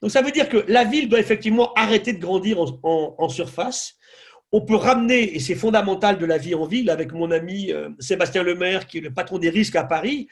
Donc 0.02 0.12
ça 0.12 0.22
veut 0.22 0.32
dire 0.32 0.50
que 0.50 0.66
la 0.68 0.84
ville 0.84 1.08
doit 1.10 1.20
effectivement 1.20 1.74
arrêter 1.74 2.14
de 2.14 2.20
grandir 2.20 2.60
en, 2.60 2.66
en- 2.84 3.16
en 3.18 3.30
surface. 3.30 3.96
On 4.56 4.62
peut 4.62 4.76
ramener, 4.76 5.36
et 5.36 5.40
c'est 5.40 5.56
fondamental 5.56 6.20
de 6.20 6.26
la 6.26 6.38
vie 6.38 6.54
en 6.54 6.66
ville, 6.66 6.92
avec 6.92 7.12
mon 7.12 7.32
ami 7.32 7.72
euh, 7.72 7.90
Sébastien 8.00 8.44
Lemaire, 8.44 8.86
qui 8.86 9.00
est 9.00 9.02
le 9.02 9.12
patron 9.12 9.40
des 9.40 9.50
risques 9.50 9.76
à 9.76 9.84
Paris, 9.84 10.28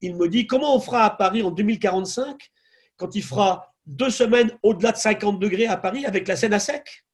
il 0.00 0.14
me 0.14 0.28
dit 0.28 0.46
comment 0.46 0.76
on 0.76 0.80
fera 0.80 1.02
à 1.04 1.10
Paris 1.10 1.42
en 1.42 1.50
2045 1.50 2.50
quand 2.96 3.14
il 3.16 3.22
fera 3.22 3.74
deux 3.86 4.10
semaines 4.10 4.52
au-delà 4.62 4.92
de 4.92 4.96
50 4.96 5.40
degrés 5.40 5.66
à 5.66 5.76
Paris 5.76 6.06
avec 6.06 6.28
la 6.28 6.36
Seine 6.36 6.54
à 6.54 6.60
sec? 6.60 7.04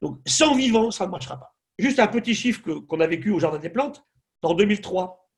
Donc 0.00 0.18
sans 0.26 0.54
vivant, 0.54 0.90
ça 0.90 1.04
ne 1.06 1.10
marchera 1.10 1.38
pas. 1.38 1.54
Juste 1.78 1.98
un 1.98 2.06
petit 2.06 2.34
chiffre 2.34 2.62
qu'on 2.62 3.00
a 3.00 3.06
vécu 3.06 3.30
au 3.30 3.38
Jardin 3.38 3.58
des 3.58 3.68
Plantes, 3.68 4.04
en 4.42 4.54
2003, 4.54 5.28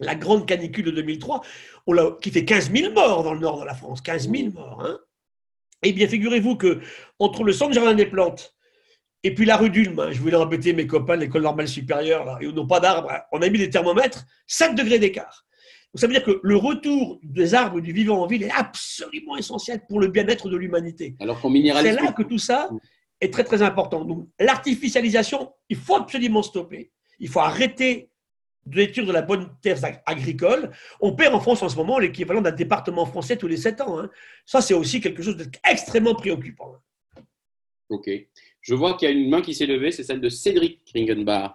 la 0.00 0.14
grande 0.14 0.46
canicule 0.46 0.84
de 0.84 0.90
2003, 0.90 1.40
on 1.86 1.92
l'a- 1.92 2.16
qui 2.20 2.30
fait 2.30 2.44
15 2.44 2.70
000 2.72 2.92
morts 2.92 3.22
dans 3.22 3.32
le 3.32 3.40
nord 3.40 3.60
de 3.60 3.64
la 3.64 3.74
France, 3.74 4.00
15 4.02 4.30
000 4.30 4.50
morts. 4.52 4.84
Hein 4.84 4.98
eh 5.82 5.92
bien, 5.92 6.08
figurez-vous 6.08 6.56
que 6.56 6.80
entre 7.18 7.44
le 7.44 7.52
centre 7.52 7.72
Jardin 7.72 7.94
des 7.94 8.06
Plantes 8.06 8.54
et 9.24 9.34
puis 9.34 9.44
la 9.46 9.56
rue 9.56 9.70
d'Ulm, 9.70 9.98
hein, 9.98 10.08
je 10.12 10.20
voulais 10.20 10.36
embêter 10.36 10.72
mes 10.72 10.86
copains 10.86 11.16
de 11.16 11.22
l'école 11.22 11.42
normale 11.42 11.68
supérieure, 11.68 12.24
là, 12.24 12.38
où 12.42 12.52
n'ont 12.52 12.66
pas 12.66 12.80
d'arbres, 12.80 13.10
hein, 13.10 13.20
on 13.32 13.42
a 13.42 13.48
mis 13.48 13.58
des 13.58 13.70
thermomètres, 13.70 14.24
7 14.46 14.74
degrés 14.74 14.98
d'écart. 14.98 15.44
Donc, 15.94 16.00
ça 16.00 16.06
veut 16.06 16.12
dire 16.12 16.22
que 16.24 16.38
le 16.42 16.56
retour 16.56 17.18
des 17.22 17.54
arbres 17.54 17.80
du 17.80 17.92
vivant 17.92 18.22
en 18.22 18.26
ville 18.26 18.42
est 18.42 18.50
absolument 18.50 19.36
essentiel 19.36 19.80
pour 19.88 20.00
le 20.00 20.08
bien-être 20.08 20.48
de 20.48 20.56
l'humanité. 20.56 21.16
Alors 21.18 21.40
qu'on 21.40 21.50
minéralise. 21.50 21.94
C'est 21.96 22.02
là 22.02 22.12
que 22.12 22.22
tout 22.22 22.38
ça 22.38 22.68
est 23.20 23.32
très 23.32 23.42
très 23.42 23.62
important. 23.62 24.04
Donc 24.04 24.28
l'artificialisation, 24.38 25.52
il 25.68 25.76
faut 25.76 25.96
absolument 25.96 26.42
stopper. 26.42 26.92
Il 27.18 27.28
faut 27.28 27.40
arrêter 27.40 28.10
de 28.66 28.76
détruire 28.76 29.06
de 29.06 29.12
la 29.12 29.22
bonne 29.22 29.48
terre 29.62 29.82
ag- 29.82 30.02
agricole, 30.04 30.70
on 31.00 31.14
perd 31.14 31.34
en 31.34 31.40
France 31.40 31.62
en 31.62 31.70
ce 31.70 31.76
moment 31.76 31.98
l'équivalent 31.98 32.42
d'un 32.42 32.50
département 32.52 33.06
français 33.06 33.36
tous 33.36 33.48
les 33.48 33.56
sept 33.56 33.80
ans. 33.80 33.98
hein. 33.98 34.10
Ça, 34.44 34.60
c'est 34.60 34.74
aussi 34.74 35.00
quelque 35.00 35.22
chose 35.22 35.38
d'extrêmement 35.38 36.14
préoccupant. 36.14 36.74
Ok. 37.88 38.10
Je 38.68 38.74
vois 38.74 38.98
qu'il 38.98 39.08
y 39.08 39.10
a 39.10 39.14
une 39.14 39.30
main 39.30 39.40
qui 39.40 39.54
s'est 39.54 39.64
levée, 39.64 39.92
c'est 39.92 40.02
celle 40.02 40.20
de 40.20 40.28
Cédric 40.28 40.80
Ringenbach, 40.94 41.52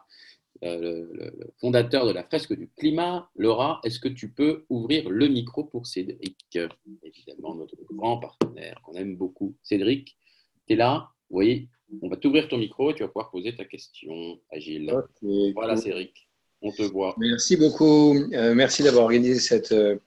euh, 0.64 1.06
le, 1.14 1.54
fondateur 1.60 2.08
de 2.08 2.12
la 2.12 2.24
fresque 2.24 2.58
du 2.58 2.72
climat. 2.76 3.30
Laura, 3.36 3.80
est-ce 3.84 4.00
que 4.00 4.08
tu 4.08 4.32
peux 4.32 4.66
ouvrir 4.68 5.08
le 5.12 5.28
micro 5.28 5.64
pour 5.64 5.86
Cédric 5.86 6.58
Évidemment, 7.04 7.54
notre 7.54 7.76
grand 7.92 8.18
partenaire 8.18 8.82
qu'on 8.82 8.96
aime 8.96 9.16
beaucoup. 9.16 9.56
Cédric, 9.62 10.18
tu 10.66 10.74
es 10.74 10.76
là 10.76 11.12
Oui, 11.30 11.70
on 12.02 12.10
va 12.10 12.18
t'ouvrir 12.18 12.48
ton 12.48 12.58
micro 12.58 12.90
et 12.90 12.96
tu 12.96 13.04
vas 13.04 13.10
pouvoir 13.10 13.30
poser 13.30 13.56
ta 13.56 13.66
question 13.66 14.40
à 14.52 14.58
Gilles. 14.58 14.92
Ok, 14.92 15.54
Voilà, 15.54 15.76
cool. 15.76 15.84
Cédric, 15.84 16.28
on 16.64 16.72
te 16.72 16.82
voit. 16.82 17.14
Merci 17.20 17.58
beaucoup. 17.58 18.16
Euh, 18.34 18.56
merci 18.56 18.82
d'avoir 18.82 19.04
organisé 19.04 19.36
cette, 19.36 19.72
euh, 19.72 20.00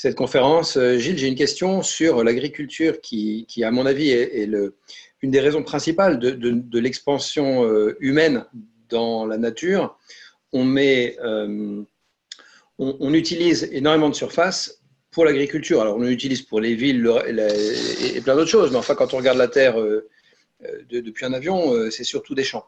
cette 0.00 0.14
conférence. 0.14 0.78
Euh, 0.78 0.96
Gilles, 0.96 1.18
j'ai 1.18 1.28
une 1.28 1.34
question 1.34 1.82
sur 1.82 2.24
l'agriculture 2.24 3.02
qui, 3.02 3.46
à 3.62 3.70
mon 3.70 3.84
avis, 3.84 4.08
est, 4.08 4.48
une 5.20 5.30
des 5.30 5.40
raisons 5.40 5.62
principales 5.62 6.18
de, 6.18 6.78
l'expansion 6.78 7.66
euh, 7.66 7.98
humaine 8.00 8.46
dans 8.88 9.26
la 9.26 9.36
nature. 9.36 9.98
On, 10.54 10.64
met, 10.64 11.18
euh, 11.22 11.82
on, 12.78 13.12
utilise 13.12 13.68
énormément 13.72 14.08
de 14.08 14.14
surface 14.14 14.80
pour 15.10 15.26
l'agriculture. 15.26 15.82
Alors, 15.82 15.98
on 15.98 16.00
l'utilise 16.00 16.40
pour 16.40 16.60
les 16.60 16.74
villes 16.76 17.06
et, 17.26 18.22
plein 18.22 18.36
d'autres 18.36 18.50
choses, 18.50 18.70
mais 18.70 18.78
enfin, 18.78 18.94
quand 18.94 19.12
on 19.12 19.18
regarde 19.18 19.36
la 19.36 19.48
Terre 19.48 19.76
de- 19.76 20.06
depuis 20.88 21.26
un 21.26 21.34
avion, 21.34 21.90
c'est 21.90 22.04
surtout 22.04 22.34
des 22.34 22.44
champs. 22.44 22.66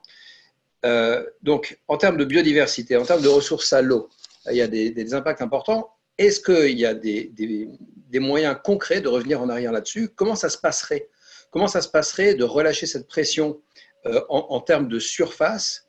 Donc, 1.42 1.78
en 1.88 1.96
termes 1.96 2.18
de 2.18 2.26
biodiversité, 2.26 2.94
en 2.98 3.06
termes 3.06 3.22
de 3.22 3.28
ressources 3.28 3.72
à 3.72 3.80
l'eau, 3.80 4.10
il 4.50 4.56
y 4.56 4.60
a 4.60 4.68
des 4.68 5.14
impacts 5.14 5.40
importants. 5.40 5.88
Est-ce 6.18 6.40
qu'il 6.40 6.78
y 6.78 6.86
a 6.86 6.94
des, 6.94 7.24
des- 7.34 7.68
des 8.10 8.18
moyens 8.18 8.56
concrets 8.62 9.00
de 9.00 9.08
revenir 9.08 9.40
en 9.40 9.48
arrière 9.48 9.72
là-dessus? 9.72 10.08
Comment 10.14 10.34
ça 10.36 10.48
se 10.50 10.58
passerait? 10.58 11.08
Comment 11.50 11.66
ça 11.68 11.80
se 11.80 11.88
passerait 11.88 12.34
de 12.34 12.44
relâcher 12.44 12.86
cette 12.86 13.06
pression 13.08 13.60
euh, 14.06 14.20
en, 14.28 14.46
en 14.50 14.60
termes 14.60 14.88
de 14.88 14.98
surface? 14.98 15.86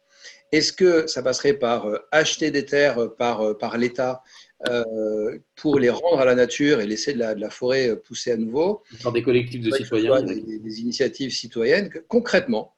Est-ce 0.51 0.71
que 0.71 1.07
ça 1.07 1.21
passerait 1.23 1.53
par 1.53 1.87
euh, 1.87 1.97
acheter 2.11 2.51
des 2.51 2.65
terres 2.65 3.09
par, 3.17 3.41
euh, 3.41 3.53
par 3.57 3.77
l'État 3.77 4.21
euh, 4.69 5.37
pour 5.55 5.79
les 5.79 5.89
rendre 5.89 6.19
à 6.19 6.25
la 6.25 6.35
nature 6.35 6.79
et 6.79 6.85
laisser 6.87 7.13
de 7.13 7.19
la, 7.19 7.35
de 7.35 7.41
la 7.41 7.49
forêt 7.49 7.95
pousser 7.97 8.31
à 8.31 8.37
nouveau? 8.37 8.83
Par 9.01 9.11
des 9.11 9.23
collectifs 9.23 9.61
de 9.61 9.71
citoyens. 9.71 10.21
Des, 10.21 10.35
des- 10.41 10.59
des 10.59 10.79
initiatives 10.81 11.31
citoyennes, 11.31 11.89
concrètement. 12.07 12.73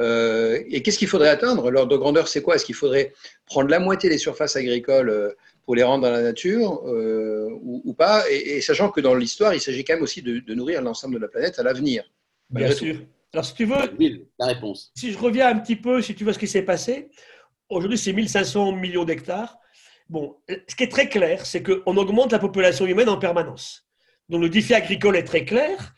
euh, 0.00 0.58
et 0.68 0.82
qu'est-ce 0.82 0.98
qu'il 0.98 1.08
faudrait 1.08 1.28
atteindre? 1.28 1.70
L'ordre 1.70 1.92
de 1.92 1.96
grandeur, 1.96 2.26
c'est 2.28 2.42
quoi? 2.42 2.56
Est-ce 2.56 2.64
qu'il 2.66 2.74
faudrait 2.74 3.12
prendre 3.46 3.68
la 3.70 3.78
moitié 3.80 4.10
des 4.10 4.18
surfaces 4.18 4.56
agricoles 4.56 5.34
pour 5.64 5.74
les 5.74 5.82
rendre 5.82 6.04
dans 6.04 6.10
la 6.10 6.22
nature 6.22 6.82
euh, 6.86 7.48
ou, 7.62 7.82
ou 7.84 7.94
pas 7.94 8.24
et, 8.30 8.56
et 8.56 8.60
sachant 8.60 8.90
que 8.90 9.00
dans 9.00 9.14
l'histoire, 9.14 9.54
il 9.54 9.60
s'agit 9.60 9.84
quand 9.84 9.94
même 9.94 10.02
aussi 10.02 10.22
de, 10.22 10.40
de 10.40 10.54
nourrir 10.54 10.82
l'ensemble 10.82 11.14
de 11.14 11.20
la 11.20 11.28
planète 11.28 11.58
à 11.58 11.62
l'avenir. 11.62 12.04
Bien 12.50 12.72
sûr. 12.72 12.96
Alors, 13.32 13.44
si 13.44 13.54
tu 13.54 13.64
veux, 13.64 13.76
la 14.38 14.46
réponse. 14.46 14.90
si 14.96 15.12
je 15.12 15.18
reviens 15.18 15.48
un 15.48 15.58
petit 15.58 15.76
peu, 15.76 16.02
si 16.02 16.14
tu 16.14 16.24
vois 16.24 16.32
ce 16.32 16.38
qui 16.38 16.48
s'est 16.48 16.62
passé, 16.62 17.10
aujourd'hui, 17.68 17.96
c'est 17.96 18.12
1500 18.12 18.72
millions 18.72 19.04
d'hectares. 19.04 19.58
Bon, 20.08 20.36
ce 20.48 20.74
qui 20.74 20.82
est 20.82 20.90
très 20.90 21.08
clair, 21.08 21.46
c'est 21.46 21.62
qu'on 21.62 21.96
augmente 21.96 22.32
la 22.32 22.40
population 22.40 22.86
humaine 22.86 23.08
en 23.08 23.18
permanence. 23.18 23.86
Donc, 24.28 24.42
le 24.42 24.48
défi 24.48 24.74
agricole 24.74 25.16
est 25.16 25.24
très 25.24 25.44
clair. 25.44 25.94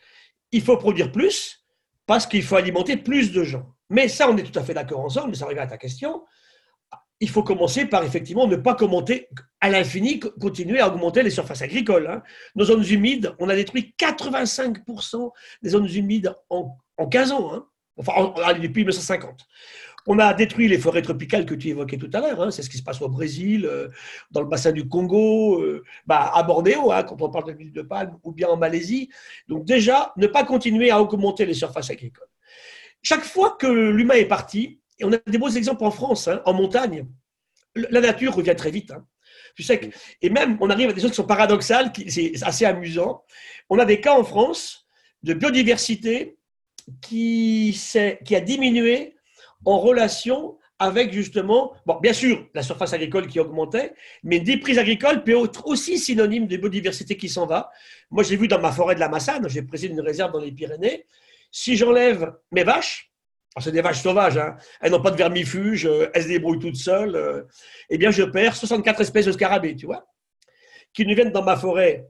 Il 0.51 0.61
faut 0.61 0.77
produire 0.77 1.11
plus 1.11 1.65
parce 2.05 2.27
qu'il 2.27 2.43
faut 2.43 2.55
alimenter 2.55 2.97
plus 2.97 3.31
de 3.31 3.43
gens. 3.43 3.65
Mais 3.89 4.07
ça, 4.07 4.29
on 4.29 4.37
est 4.37 4.43
tout 4.43 4.57
à 4.57 4.63
fait 4.63 4.75
d'accord 4.75 4.99
ensemble, 4.99 5.31
mais 5.31 5.35
ça 5.35 5.47
revient 5.47 5.59
à 5.59 5.67
ta 5.67 5.77
question. 5.77 6.23
Il 7.23 7.29
faut 7.29 7.41
commencer 7.41 7.85
par 7.85 8.03
effectivement 8.03 8.47
ne 8.47 8.57
pas 8.57 8.75
commenter 8.75 9.29
à 9.61 9.69
l'infini, 9.69 10.19
continuer 10.19 10.81
à 10.81 10.89
augmenter 10.89 11.23
les 11.23 11.29
surfaces 11.29 11.61
agricoles. 11.61 12.07
hein. 12.07 12.21
Nos 12.55 12.65
zones 12.65 12.85
humides, 12.85 13.33
on 13.39 13.47
a 13.47 13.55
détruit 13.55 13.95
85% 13.97 15.31
des 15.61 15.69
zones 15.69 15.87
humides 15.87 16.35
en, 16.49 16.75
en 16.97 17.07
15 17.07 17.31
ans. 17.31 17.53
hein. 17.53 17.65
Enfin, 17.95 18.33
depuis 18.61 18.81
1950. 18.81 19.45
On 20.05 20.19
a 20.19 20.33
détruit 20.33 20.67
les 20.67 20.77
forêts 20.77 21.01
tropicales 21.01 21.45
que 21.45 21.55
tu 21.55 21.69
évoquais 21.69 21.95
tout 21.97 22.09
à 22.11 22.19
l'heure. 22.19 22.41
hein. 22.41 22.51
C'est 22.51 22.61
ce 22.61 22.69
qui 22.69 22.77
se 22.77 22.83
passe 22.83 23.01
au 23.01 23.07
Brésil, 23.07 23.65
euh, 23.65 23.87
dans 24.31 24.41
le 24.41 24.47
bassin 24.47 24.73
du 24.73 24.85
Congo, 24.89 25.61
euh, 25.61 25.81
bah, 26.05 26.29
à 26.35 26.43
Bornéo, 26.43 26.91
quand 27.07 27.21
on 27.21 27.29
parle 27.29 27.45
de 27.45 27.51
l'huile 27.53 27.71
de 27.71 27.83
palme, 27.83 28.17
ou 28.23 28.33
bien 28.33 28.49
en 28.49 28.57
Malaisie. 28.57 29.09
Donc 29.47 29.63
déjà, 29.63 30.11
ne 30.17 30.27
pas 30.27 30.43
continuer 30.43 30.91
à 30.91 31.01
augmenter 31.01 31.45
les 31.45 31.53
surfaces 31.53 31.89
agricoles. 31.89 32.27
Chaque 33.01 33.23
fois 33.23 33.55
que 33.57 33.67
l'humain 33.67 34.15
est 34.15 34.25
parti, 34.25 34.81
et 34.99 35.05
on 35.05 35.11
a 35.11 35.17
des 35.17 35.37
beaux 35.37 35.49
exemples 35.49 35.83
en 35.83 35.91
France, 35.91 36.27
hein, 36.27 36.41
en 36.45 36.53
montagne, 36.53 37.05
la 37.75 38.01
nature 38.01 38.35
revient 38.35 38.55
très 38.55 38.71
vite. 38.71 38.91
hein. 38.91 39.05
Et 40.21 40.29
même, 40.29 40.57
on 40.61 40.69
arrive 40.69 40.89
à 40.89 40.93
des 40.93 41.01
choses 41.01 41.11
qui 41.11 41.15
sont 41.17 41.25
paradoxales, 41.25 41.91
c'est 42.07 42.33
assez 42.43 42.65
amusant. 42.65 43.23
On 43.69 43.77
a 43.79 43.85
des 43.85 44.01
cas 44.01 44.17
en 44.17 44.23
France 44.23 44.87
de 45.21 45.33
biodiversité 45.33 46.37
qui, 47.01 47.77
a 48.31 48.39
diminué 48.41 49.15
en 49.65 49.79
relation 49.79 50.57
avec 50.79 51.13
justement, 51.13 51.73
bien 52.01 52.13
sûr, 52.13 52.49
la 52.53 52.63
surface 52.63 52.93
agricole 52.93 53.27
qui 53.27 53.39
augmentait, 53.39 53.93
mais 54.23 54.39
des 54.39 54.57
prises 54.57 54.79
agricoles 54.79 55.23
peut 55.23 55.45
être 55.45 55.65
aussi 55.67 55.97
synonyme 55.97 56.47
de 56.47 56.57
biodiversité 56.57 57.15
qui 57.15 57.29
s'en 57.29 57.45
va. 57.45 57.71
Moi, 58.09 58.23
j'ai 58.23 58.35
vu 58.35 58.47
dans 58.47 58.59
ma 58.59 58.71
forêt 58.71 58.95
de 58.95 58.99
la 58.99 59.07
Massane, 59.07 59.47
j'ai 59.47 59.61
présidé 59.61 59.93
une 59.93 60.01
réserve 60.01 60.33
dans 60.33 60.39
les 60.39 60.51
Pyrénées, 60.51 61.05
si 61.51 61.77
j'enlève 61.77 62.33
mes 62.51 62.63
vaches, 62.63 63.12
c'est 63.61 63.71
des 63.71 63.81
vaches 63.81 64.01
sauvages, 64.01 64.37
hein, 64.37 64.55
elles 64.81 64.91
n'ont 64.91 65.01
pas 65.01 65.11
de 65.11 65.17
vermifuge, 65.17 65.85
euh, 65.85 66.09
elles 66.13 66.23
se 66.23 66.27
débrouillent 66.27 66.59
toutes 66.59 66.75
seules, 66.75 67.15
euh, 67.15 67.43
eh 67.89 67.97
bien, 67.97 68.11
je 68.11 68.23
perds 68.23 68.55
64 68.55 69.01
espèces 69.01 69.25
de 69.25 69.31
scarabées, 69.31 69.75
tu 69.75 69.85
vois, 69.85 70.07
qui 70.93 71.05
ne 71.05 71.13
viennent 71.13 71.31
dans 71.31 71.43
ma 71.43 71.55
forêt. 71.55 72.07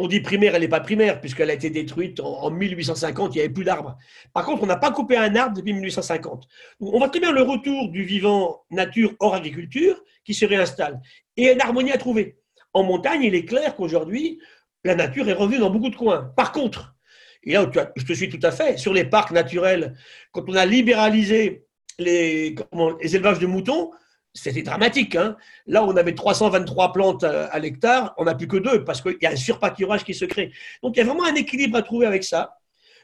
On 0.00 0.06
dit 0.06 0.20
primaire, 0.20 0.54
elle 0.54 0.62
n'est 0.62 0.68
pas 0.68 0.80
primaire, 0.80 1.20
puisqu'elle 1.20 1.50
a 1.50 1.54
été 1.54 1.70
détruite 1.70 2.20
en, 2.20 2.42
en 2.42 2.50
1850, 2.50 3.34
il 3.34 3.38
n'y 3.38 3.44
avait 3.44 3.52
plus 3.52 3.64
d'arbres. 3.64 3.96
Par 4.32 4.44
contre, 4.44 4.62
on 4.62 4.66
n'a 4.66 4.76
pas 4.76 4.92
coupé 4.92 5.16
un 5.16 5.34
arbre 5.34 5.56
depuis 5.56 5.72
1850. 5.72 6.46
Donc, 6.80 6.94
on 6.94 6.98
voit 6.98 7.08
très 7.08 7.20
bien 7.20 7.32
le 7.32 7.42
retour 7.42 7.88
du 7.88 8.04
vivant 8.04 8.62
nature 8.70 9.12
hors 9.18 9.34
agriculture 9.34 10.00
qui 10.24 10.34
se 10.34 10.44
réinstalle. 10.44 11.00
Et 11.36 11.52
une 11.52 11.60
harmonie 11.60 11.90
à 11.90 11.98
trouver. 11.98 12.38
En 12.74 12.84
montagne, 12.84 13.22
il 13.22 13.34
est 13.34 13.44
clair 13.44 13.74
qu'aujourd'hui, 13.74 14.40
la 14.84 14.94
nature 14.94 15.28
est 15.28 15.32
revenue 15.32 15.58
dans 15.58 15.70
beaucoup 15.70 15.90
de 15.90 15.96
coins. 15.96 16.32
Par 16.36 16.52
contre, 16.52 16.94
et 17.42 17.52
là 17.52 17.66
tu 17.66 17.78
je 17.96 18.04
te 18.04 18.12
suis 18.12 18.28
tout 18.28 18.40
à 18.42 18.50
fait, 18.50 18.78
sur 18.78 18.92
les 18.92 19.04
parcs 19.04 19.30
naturels, 19.30 19.96
quand 20.32 20.44
on 20.48 20.54
a 20.54 20.66
libéralisé 20.66 21.64
les, 21.98 22.54
élevages 23.00 23.38
de 23.38 23.46
moutons, 23.46 23.90
c'était 24.34 24.62
dramatique. 24.62 25.16
hein. 25.16 25.36
Là, 25.66 25.84
on 25.84 25.96
avait 25.96 26.14
323 26.14 26.92
plantes 26.92 27.24
à, 27.24 27.46
à 27.46 27.58
l'hectare, 27.58 28.14
on 28.18 28.24
n'a 28.24 28.34
plus 28.34 28.46
que 28.46 28.56
deux 28.56 28.84
parce 28.84 29.00
qu'il 29.00 29.16
y 29.20 29.26
a 29.26 29.30
un 29.30 29.36
surpâturage 29.36 30.04
qui 30.04 30.14
se 30.14 30.24
crée. 30.24 30.52
Donc, 30.82 30.96
il 30.96 31.00
y 31.00 31.02
a 31.02 31.06
vraiment 31.06 31.24
un 31.24 31.34
équilibre 31.34 31.76
à 31.76 31.82
trouver 31.82 32.06
avec 32.06 32.22
ça. 32.22 32.58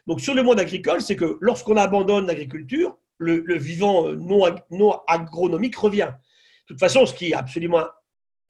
Donc, 0.07 0.21
sur 0.21 0.35
le 0.35 0.43
monde 0.43 0.61
agricole, 0.61 1.01
c'est 1.01 1.17
que 1.17 1.39
lorsqu'on 1.41 1.77
abandonne 1.77 2.27
l'agriculture, 2.27 2.99
le, 3.19 3.57
vivant 3.57 4.09
euh, 4.09 4.17
non 4.17 5.01
agronomique 5.07 5.77
revient. 5.77 6.11
De 6.13 6.75
toute 6.75 6.81
façon, 6.81 7.07
ce 7.07 7.15
qui 7.15 7.31
est 7.31 7.35
absolument 7.35 7.85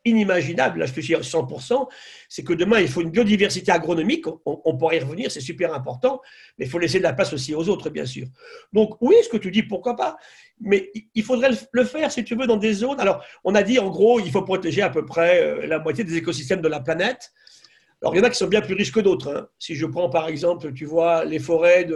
inimaginable, 0.05 0.81
là 0.81 0.87
je 0.87 0.93
te 0.93 1.01
dis 1.01 1.14
à 1.14 1.23
100%, 1.23 1.88
c'est 2.29 2.43
que 2.45 2.53
demain 2.53 2.81
il 2.81 2.88
faut 2.88 3.01
une 3.01 3.11
biodiversité 3.11 3.73
agronomique, 3.73 4.27
on, 4.27 4.61
on 4.64 4.77
pourra 4.77 4.95
y 4.97 5.01
revenir, 5.01 5.31
c'est 5.31 5.40
super 5.40 5.73
important, 5.75 6.21
mais 6.59 6.67
il 6.67 6.71
faut 6.71 6.79
laisser 6.79 6.99
de 6.99 7.03
la 7.05 7.12
place 7.12 7.33
aussi 7.33 7.55
aux 7.55 7.69
autres, 7.69 7.90
bien 7.90 8.07
sûr. 8.07 8.27
Donc 8.73 8.97
oui, 9.01 9.14
ce 9.23 9.29
que 9.29 9.37
tu 9.38 9.51
dis, 9.51 9.62
pourquoi 9.62 9.97
pas, 9.97 10.17
mais 10.61 10.90
il- 11.14 11.23
faudrait 11.23 11.51
le- 11.73 11.85
faire, 11.85 12.11
si 12.12 12.23
tu 12.25 12.35
veux, 12.37 12.47
dans 12.47 12.57
des 12.57 12.73
zones. 12.75 13.01
Alors, 13.01 13.23
on 13.45 13.55
a 13.55 13.62
dit 13.62 13.79
en 13.79 13.88
gros, 13.90 14.21
il 14.21 14.31
faut 14.31 14.43
protéger 14.43 14.83
à 14.83 14.90
peu 14.90 15.05
près 15.05 15.43
euh, 15.43 15.67
la 15.67 15.79
moitié 15.79 16.05
des 16.05 16.17
écosystèmes 16.17 16.61
de 16.61 16.69
la 16.69 16.81
planète. 16.81 17.33
Alors, 18.03 18.14
il 18.14 18.19
y 18.19 18.21
en 18.21 18.25
a 18.25 18.31
qui 18.31 18.37
sont 18.37 18.47
bien 18.49 18.61
plus 18.61 18.75
riches 18.75 18.93
que 18.93 19.01
d'autres. 19.01 19.35
hein. 19.35 19.49
Si 19.59 19.75
je 19.75 19.87
prends 19.87 20.11
par 20.11 20.29
exemple, 20.29 20.73
tu 20.75 20.85
vois, 20.85 21.25
les 21.25 21.38
forêts 21.38 21.87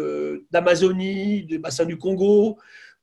d'Amazonie, 0.50 1.44
du 1.44 1.58
bassin 1.58 1.84
du 1.84 1.98
Congo 1.98 2.58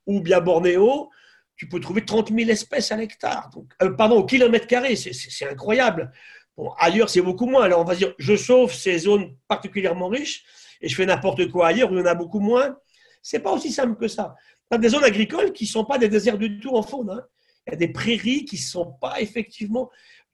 ou 0.08 0.22
bien 0.22 0.42
Bornéo, 0.42 1.10
tu 1.56 1.68
peux 1.68 1.80
trouver 1.80 2.04
30 2.06 2.32
000 2.32 2.50
espèces 2.50 2.92
à 2.92 2.98
l'hectare. 2.98 3.50
Euh, 3.82 3.92
pardon, 3.92 4.18
au 4.18 4.26
kilomètre 4.26 4.68
carré, 4.68 4.96
c'est- 4.96 5.46
incroyable. 5.50 6.12
Bon, 6.58 6.72
ailleurs, 6.78 7.10
c'est 7.10 7.22
beaucoup 7.22 7.46
moins. 7.46 7.64
Alors, 7.64 7.82
on 7.82 7.84
va 7.86 7.96
dire, 7.96 8.14
je 8.18 8.36
sauve 8.36 8.74
ces 8.74 8.98
zones 9.00 9.36
particulièrement 9.48 10.08
riches 10.08 10.44
et 10.82 10.88
je 10.90 10.96
fais 10.96 11.06
n'importe 11.06 11.50
quoi 11.52 11.68
ailleurs 11.68 11.92
où 11.92 11.96
il 11.96 12.00
y 12.00 12.02
en 12.02 12.06
a 12.06 12.16
beaucoup 12.16 12.40
moins. 12.40 12.78
C'est 13.22 13.40
pas 13.40 13.52
aussi 13.52 13.72
simple 13.72 13.96
que 13.98 14.08
ça. 14.08 14.36
Tu 14.70 14.76
as 14.76 14.78
des 14.80 14.90
zones 14.90 15.04
agricoles 15.04 15.52
qui 15.54 15.66
ne 15.66 15.70
sont 15.70 15.86
pas 15.86 15.98
des 15.98 16.10
déserts 16.10 16.38
du 16.38 16.60
tout 16.60 16.76
en 16.76 16.82
faune. 16.84 17.10
hein. 17.10 17.22
Il 17.68 17.72
y 17.72 17.74
a 17.74 17.78
des 17.78 17.88
prairies 17.88 18.46
qui 18.46 18.56
ne 18.58 18.62
sont 18.62 18.94
pas 19.02 19.20
effectivement. 19.22 19.90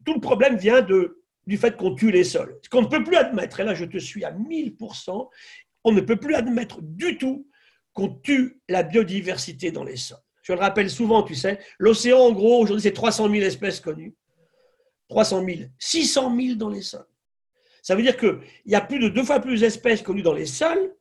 Tout 0.05 0.13
le 0.13 0.19
problème 0.19 0.57
vient 0.57 0.81
de, 0.81 1.23
du 1.47 1.57
fait 1.57 1.75
qu'on 1.77 1.95
tue 1.95 2.11
les 2.11 2.23
sols. 2.23 2.59
Ce 2.63 2.69
qu'on 2.69 2.81
ne 2.81 2.87
peut 2.87 3.03
plus 3.03 3.15
admettre, 3.15 3.59
et 3.59 3.63
là 3.63 3.73
je 3.73 3.85
te 3.85 3.97
suis 3.97 4.23
à 4.25 4.31
1000%, 4.31 5.29
on 5.83 5.91
ne 5.91 6.01
peut 6.01 6.17
plus 6.17 6.35
admettre 6.35 6.79
du 6.81 7.17
tout 7.17 7.47
qu'on 7.93 8.09
tue 8.09 8.61
la 8.69 8.83
biodiversité 8.83 9.71
dans 9.71 9.83
les 9.83 9.97
sols. 9.97 10.17
Je 10.41 10.53
le 10.53 10.59
rappelle 10.59 10.89
souvent, 10.89 11.23
tu 11.23 11.35
sais, 11.35 11.59
l'océan 11.77 12.19
en 12.19 12.31
gros, 12.31 12.61
aujourd'hui 12.61 12.83
c'est 12.83 12.93
300 12.93 13.29
000 13.29 13.43
espèces 13.43 13.79
connues. 13.79 14.15
300 15.09 15.43
000, 15.45 15.59
600 15.77 16.35
000 16.35 16.55
dans 16.55 16.69
les 16.69 16.81
sols. 16.81 17.05
Ça 17.81 17.95
veut 17.95 18.01
dire 18.01 18.17
qu'il 18.17 18.39
y 18.65 18.75
a 18.75 18.81
plus 18.81 18.99
de 18.99 19.09
deux 19.09 19.23
fois 19.23 19.39
plus 19.39 19.59
d'espèces 19.59 20.01
connues 20.01 20.21
dans 20.21 20.33
les 20.33 20.45
sols 20.45 20.93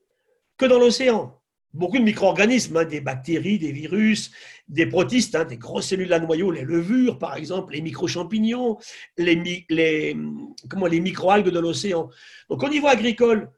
que 0.57 0.67
dans 0.67 0.79
l'océan. 0.79 1.41
beaucoup 1.73 1.99
de 1.99 2.03
micro-organismes, 2.03 2.79
hein, 2.79 2.85
des 2.85 3.01
bactéries, 3.01 3.59
des 3.59 3.73
virus, 3.73 4.33
des 4.69 4.87
protistes, 4.87 5.35
hein, 5.37 5.45
des 5.45 5.57
grosses 5.57 5.87
cellules 5.87 6.13
à 6.13 6.19
noyau, 6.19 6.51
les 6.51 6.63
levures 6.63 7.19
par 7.19 7.37
exemple, 7.37 7.75
les 7.75 7.81
micro-champignons, 7.81 8.79
les, 9.17 9.65
les 9.69 11.01
micro-algues 11.01 11.51
de 11.51 11.61
l'océan. 11.61 12.11
Donc 12.49 12.63
au 12.63 12.69
niveau 12.69 12.89
agricole, 12.89 13.51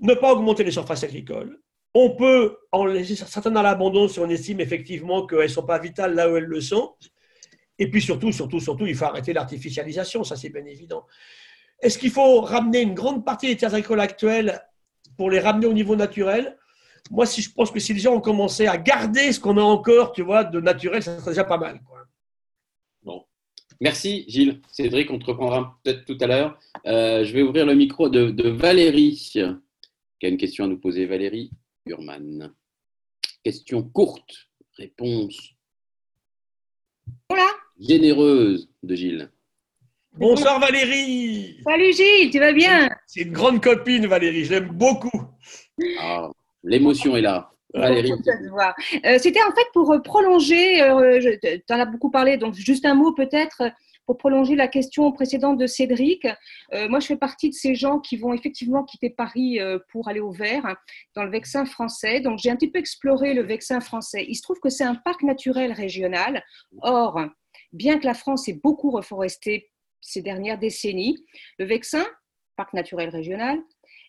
ne 0.00 0.14
pas 0.14 0.32
augmenter 0.32 0.64
les 0.64 0.72
surfaces 0.72 1.04
agricoles. 1.04 1.58
On 1.94 2.10
peut 2.10 2.58
en 2.72 2.84
laisser 2.86 3.14
certaines 3.14 3.56
à 3.56 3.62
l'abandon 3.62 4.08
si 4.08 4.18
on 4.18 4.28
estime 4.28 4.60
effectivement 4.60 5.26
qu'elles 5.26 5.42
ne 5.42 5.46
sont 5.48 5.62
pas 5.62 5.78
vitales 5.78 6.14
là 6.14 6.30
où 6.30 6.36
elles 6.36 6.44
le 6.44 6.60
sont. 6.60 6.94
Et 7.78 7.88
puis 7.88 8.02
surtout, 8.02 8.32
surtout, 8.32 8.60
surtout, 8.60 8.86
il 8.86 8.94
faut 8.94 9.04
arrêter 9.04 9.32
l'artificialisation, 9.32 10.24
ça 10.24 10.36
c'est 10.36 10.48
bien 10.48 10.64
évident. 10.64 11.06
Est-ce 11.80 11.98
qu'il 11.98 12.10
faut 12.10 12.40
ramener 12.40 12.80
une 12.80 12.94
grande 12.94 13.24
partie 13.24 13.46
des 13.46 13.56
terres 13.56 13.74
agricoles 13.74 14.00
actuelles 14.00 14.60
pour 15.16 15.30
les 15.30 15.40
ramener 15.40 15.66
au 15.66 15.72
niveau 15.72 15.96
naturel? 15.96 16.56
Moi, 17.10 17.26
si 17.26 17.42
je 17.42 17.52
pense 17.52 17.70
que 17.70 17.78
si 17.78 17.92
les 17.92 18.00
gens 18.00 18.14
ont 18.14 18.20
commencé 18.20 18.66
à 18.66 18.76
garder 18.76 19.32
ce 19.32 19.38
qu'on 19.38 19.56
a 19.58 19.62
encore, 19.62 20.12
tu 20.12 20.22
vois, 20.22 20.44
de 20.44 20.60
naturel, 20.60 21.02
ça 21.02 21.18
serait 21.18 21.32
déjà 21.32 21.44
pas 21.44 21.58
mal. 21.58 21.80
Merci 23.80 24.24
Gilles. 24.28 24.60
Cédric, 24.70 25.10
on 25.10 25.18
te 25.18 25.26
reprendra 25.26 25.78
peut-être 25.82 26.04
tout 26.04 26.16
à 26.20 26.26
l'heure. 26.26 26.58
Euh, 26.86 27.24
je 27.24 27.32
vais 27.32 27.42
ouvrir 27.42 27.66
le 27.66 27.74
micro 27.74 28.08
de 28.08 28.48
Valérie, 28.48 29.30
qui 29.30 29.40
a 29.40 30.28
une 30.28 30.36
question 30.36 30.64
à 30.64 30.68
nous 30.68 30.78
poser. 30.78 31.06
Valérie? 31.06 31.50
Urman. 31.86 32.52
Question 33.44 33.82
courte, 33.82 34.48
réponse 34.78 35.36
Voilà. 37.28 37.46
généreuse 37.78 38.70
de 38.82 38.94
Gilles. 38.94 39.30
Bonsoir 40.14 40.60
Valérie 40.60 41.60
Salut 41.66 41.92
Gilles, 41.92 42.30
tu 42.30 42.38
vas 42.38 42.52
bien? 42.52 42.88
C'est 43.06 43.22
une 43.22 43.32
grande 43.32 43.62
copine 43.62 44.06
Valérie, 44.06 44.44
je 44.44 44.52
l'aime 44.54 44.68
beaucoup. 44.68 45.22
Ah, 45.98 46.30
L'émotion 46.62 47.16
est 47.16 47.20
là. 47.22 47.50
Euh, 47.76 49.18
C'était 49.18 49.42
en 49.42 49.50
fait 49.52 49.66
pour 49.74 50.00
prolonger, 50.04 50.80
euh, 50.82 51.36
tu 51.42 51.72
en 51.74 51.80
as 51.80 51.84
beaucoup 51.86 52.10
parlé, 52.10 52.36
donc 52.36 52.54
juste 52.54 52.86
un 52.86 52.94
mot 52.94 53.12
peut-être 53.12 53.62
euh, 53.62 53.70
pour 54.06 54.18
prolonger 54.18 54.56
la 54.56 54.68
question 54.68 55.10
précédente 55.12 55.58
de 55.58 55.66
Cédric. 55.66 56.26
Euh, 56.72 56.88
moi, 56.88 57.00
je 57.00 57.06
fais 57.06 57.16
partie 57.16 57.48
de 57.50 57.54
ces 57.54 57.74
gens 57.74 57.98
qui 57.98 58.16
vont 58.16 58.32
effectivement 58.32 58.84
quitter 58.84 59.10
Paris 59.10 59.60
euh, 59.60 59.78
pour 59.90 60.08
aller 60.08 60.20
au 60.20 60.30
vert 60.30 60.76
dans 61.14 61.24
le 61.24 61.30
Vexin 61.30 61.64
français. 61.64 62.20
Donc, 62.20 62.38
j'ai 62.38 62.50
un 62.50 62.56
petit 62.56 62.70
peu 62.70 62.78
exploré 62.78 63.34
le 63.34 63.42
Vexin 63.42 63.80
français. 63.80 64.24
Il 64.28 64.34
se 64.34 64.42
trouve 64.42 64.60
que 64.60 64.68
c'est 64.68 64.84
un 64.84 64.94
parc 64.94 65.22
naturel 65.22 65.72
régional. 65.72 66.42
Or, 66.82 67.20
bien 67.72 67.98
que 67.98 68.06
la 68.06 68.14
France 68.14 68.48
ait 68.48 68.60
beaucoup 68.62 68.90
reforesté 68.90 69.70
ces 70.00 70.22
dernières 70.22 70.58
décennies, 70.58 71.24
le 71.58 71.64
Vexin, 71.64 72.04
parc 72.56 72.74
naturel 72.74 73.08
régional, 73.08 73.58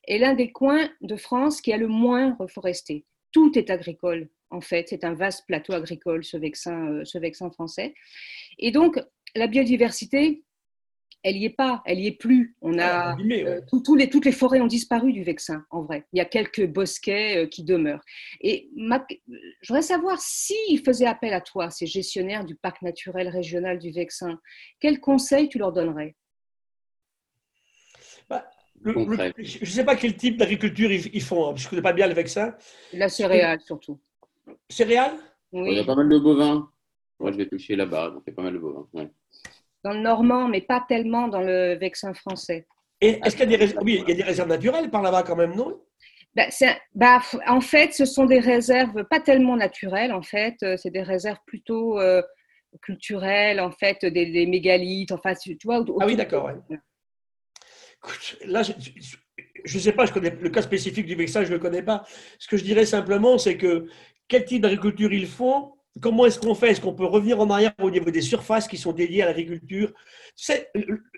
est 0.08 0.18
l'un 0.18 0.34
des 0.34 0.52
coins 0.52 0.90
de 1.02 1.16
France 1.16 1.62
qui 1.62 1.74
a 1.74 1.78
le 1.78 1.88
moins 1.88 2.36
reforesté. 2.40 3.06
Tout 3.32 3.58
est 3.58 3.70
agricole, 3.70 4.30
en 4.50 4.62
fait. 4.62 4.90
C'est 4.90 5.04
un 5.04 5.14
vaste 5.14 5.46
plateau 5.48 5.74
agricole, 5.74 6.24
ce 6.24 6.38
Vexin, 6.38 6.92
euh, 6.92 7.06
ce 7.06 7.18
Vexin 7.18 7.50
français. 7.50 7.94
Et 8.60 8.72
donc, 8.72 9.00
la 9.36 9.48
biodiversité, 9.48 10.44
elle 11.24 11.36
n'y 11.36 11.46
est 11.46 11.50
pas, 11.50 11.82
elle 11.86 11.98
n'y 11.98 12.08
est 12.08 12.12
plus. 12.20 12.56
On 12.62 12.78
a, 12.78 13.12
Abîmé, 13.12 13.44
ouais. 13.44 13.50
euh, 13.50 13.62
tout- 13.68 13.82
tous 13.82 13.96
les, 13.96 14.10
toutes 14.10 14.26
les 14.26 14.32
forêts 14.32 14.62
ont 14.62 14.68
disparu 14.68 15.12
du 15.12 15.24
Vexin, 15.24 15.66
en 15.72 15.82
vrai. 15.82 16.06
Il 16.14 16.18
y 16.18 16.22
a 16.22 16.26
quelques 16.26 16.68
bosquets 16.68 17.46
euh, 17.46 17.48
qui 17.48 17.64
demeurent. 17.64 18.04
Et 18.42 18.70
ma- 18.76 19.06
je 19.28 19.68
voudrais 19.68 19.82
savoir 19.82 20.20
s'ils 20.20 20.82
faisaient 20.84 21.08
appel 21.08 21.34
à 21.34 21.42
toi, 21.42 21.72
ces 21.72 21.88
gestionnaires 21.88 22.46
du 22.46 22.56
parc 22.56 22.82
naturel 22.84 23.28
régional 23.28 23.80
du 23.80 23.92
Vexin, 23.92 24.40
quels 24.80 25.00
conseils 25.00 25.50
tu 25.50 25.58
leur 25.58 25.72
donnerais? 25.74 26.16
Le- 28.82 28.92
le- 28.92 28.94
Concret. 28.94 29.34
je 29.38 29.60
ne 29.62 29.66
sais 29.66 29.86
pas 29.86 29.96
quel 29.96 30.16
type 30.16 30.38
d'agriculture 30.38 30.92
ils, 30.92 31.10
ils 31.16 31.22
font, 31.24 31.46
hein, 31.48 31.54
parce 31.54 31.64
que 31.64 31.64
je 31.64 31.68
ne 31.68 31.70
connais 31.72 31.82
pas 31.82 31.94
bien 31.94 32.08
le 32.08 32.14
Vexin. 32.14 32.54
La 32.94 33.10
céréale, 33.10 33.60
surtout. 33.62 34.00
Céréales? 34.70 35.18
Il 35.54 35.74
y 35.74 35.80
a 35.80 35.82
Oui, 35.82 35.86
pas 35.86 35.96
mal 35.96 36.10
de 36.10 36.20
bovins. 36.20 36.70
Moi, 37.20 37.32
je 37.32 37.38
vais 37.38 37.48
toucher 37.48 37.76
là-bas. 37.76 38.12
Donc, 38.12 38.24
il 38.28 38.32
y 38.32 38.34
a 38.34 38.36
pas 38.36 38.44
mal 38.44 38.54
de 38.54 38.60
bovins. 38.60 38.88
ouais. 38.94 39.10
Dans 39.86 39.94
le 39.94 40.00
normand, 40.00 40.48
mais 40.48 40.62
pas 40.62 40.84
tellement 40.90 41.28
dans 41.28 41.42
le 41.42 41.76
Vexin 41.76 42.14
français. 42.16 42.66
Et 43.02 43.20
Est-ce 43.24 43.36
qu'il 43.36 43.42
y 43.52 43.54
a 43.54 43.58
des 43.58 43.64
réserves 43.64 43.84
Oui, 43.84 44.02
il 44.04 44.10
y 44.10 44.14
a 44.14 44.16
des 44.16 44.24
réserves 44.24 44.50
naturelles 44.50 44.90
par 44.90 45.04
là-bas 45.04 45.22
quand 45.22 45.36
même, 45.36 45.56
non? 45.56 45.80
Bah, 46.36 47.20
f- 47.20 47.40
en 47.48 47.62
fait, 47.62 47.94
ce 47.94 48.04
sont 48.06 48.26
des 48.26 48.40
réserves 48.40 49.04
pas 49.06 49.20
tellement 49.20 49.56
naturelles, 49.56 50.12
en 50.12 50.24
fait, 50.24 50.56
euh, 50.64 50.76
c'est 50.76 50.90
des 50.90 51.04
réserves 51.04 51.38
plutôt 51.46 52.00
euh, 52.00 52.24
culturelles, 52.82 53.60
en 53.62 53.72
fait, 53.72 54.04
des, 54.04 54.26
des 54.32 54.48
mégalithes, 54.48 55.12
enfin, 55.12 55.34
tu 55.36 55.56
vois. 55.64 55.78
autour- 55.80 56.00
Ah 56.02 56.08
oui, 56.08 56.16
d'accord, 56.16 56.46
ouais. 56.46 56.78
Là, 58.46 58.64
je 58.64 58.74
ne 59.78 59.82
sais 59.82 59.92
pas, 59.94 60.06
je 60.06 60.14
connais 60.14 60.32
le 60.32 60.50
cas 60.50 60.62
spécifique 60.64 61.06
du 61.06 61.16
Vexin, 61.16 61.44
je 61.44 61.50
ne 61.50 61.54
le 61.54 61.60
connais 61.60 61.84
pas. 61.84 62.04
Ce 62.40 62.48
que 62.48 62.58
je 62.58 62.64
dirais 62.64 62.86
simplement, 62.86 63.38
c'est 63.38 63.56
que 63.58 63.88
quel 64.28 64.46
type 64.46 64.62
d'agriculture 64.64 65.14
ils 65.14 65.28
font 65.28 65.75
Comment 66.02 66.26
est-ce 66.26 66.40
qu'on 66.40 66.56
fait? 66.56 66.72
Est-ce 66.72 66.82
qu'on 66.82 66.94
peut 66.94 67.06
revenir 67.06 67.40
en 67.40 67.50
arrière 67.50 67.74
au 67.82 67.90
niveau 67.90 68.12
des 68.12 68.22
surfaces 68.22 68.68
qui 68.68 68.78
sont 68.78 68.92
dédiées 68.92 69.24
à 69.24 69.28
l'agriculture? 69.28 69.94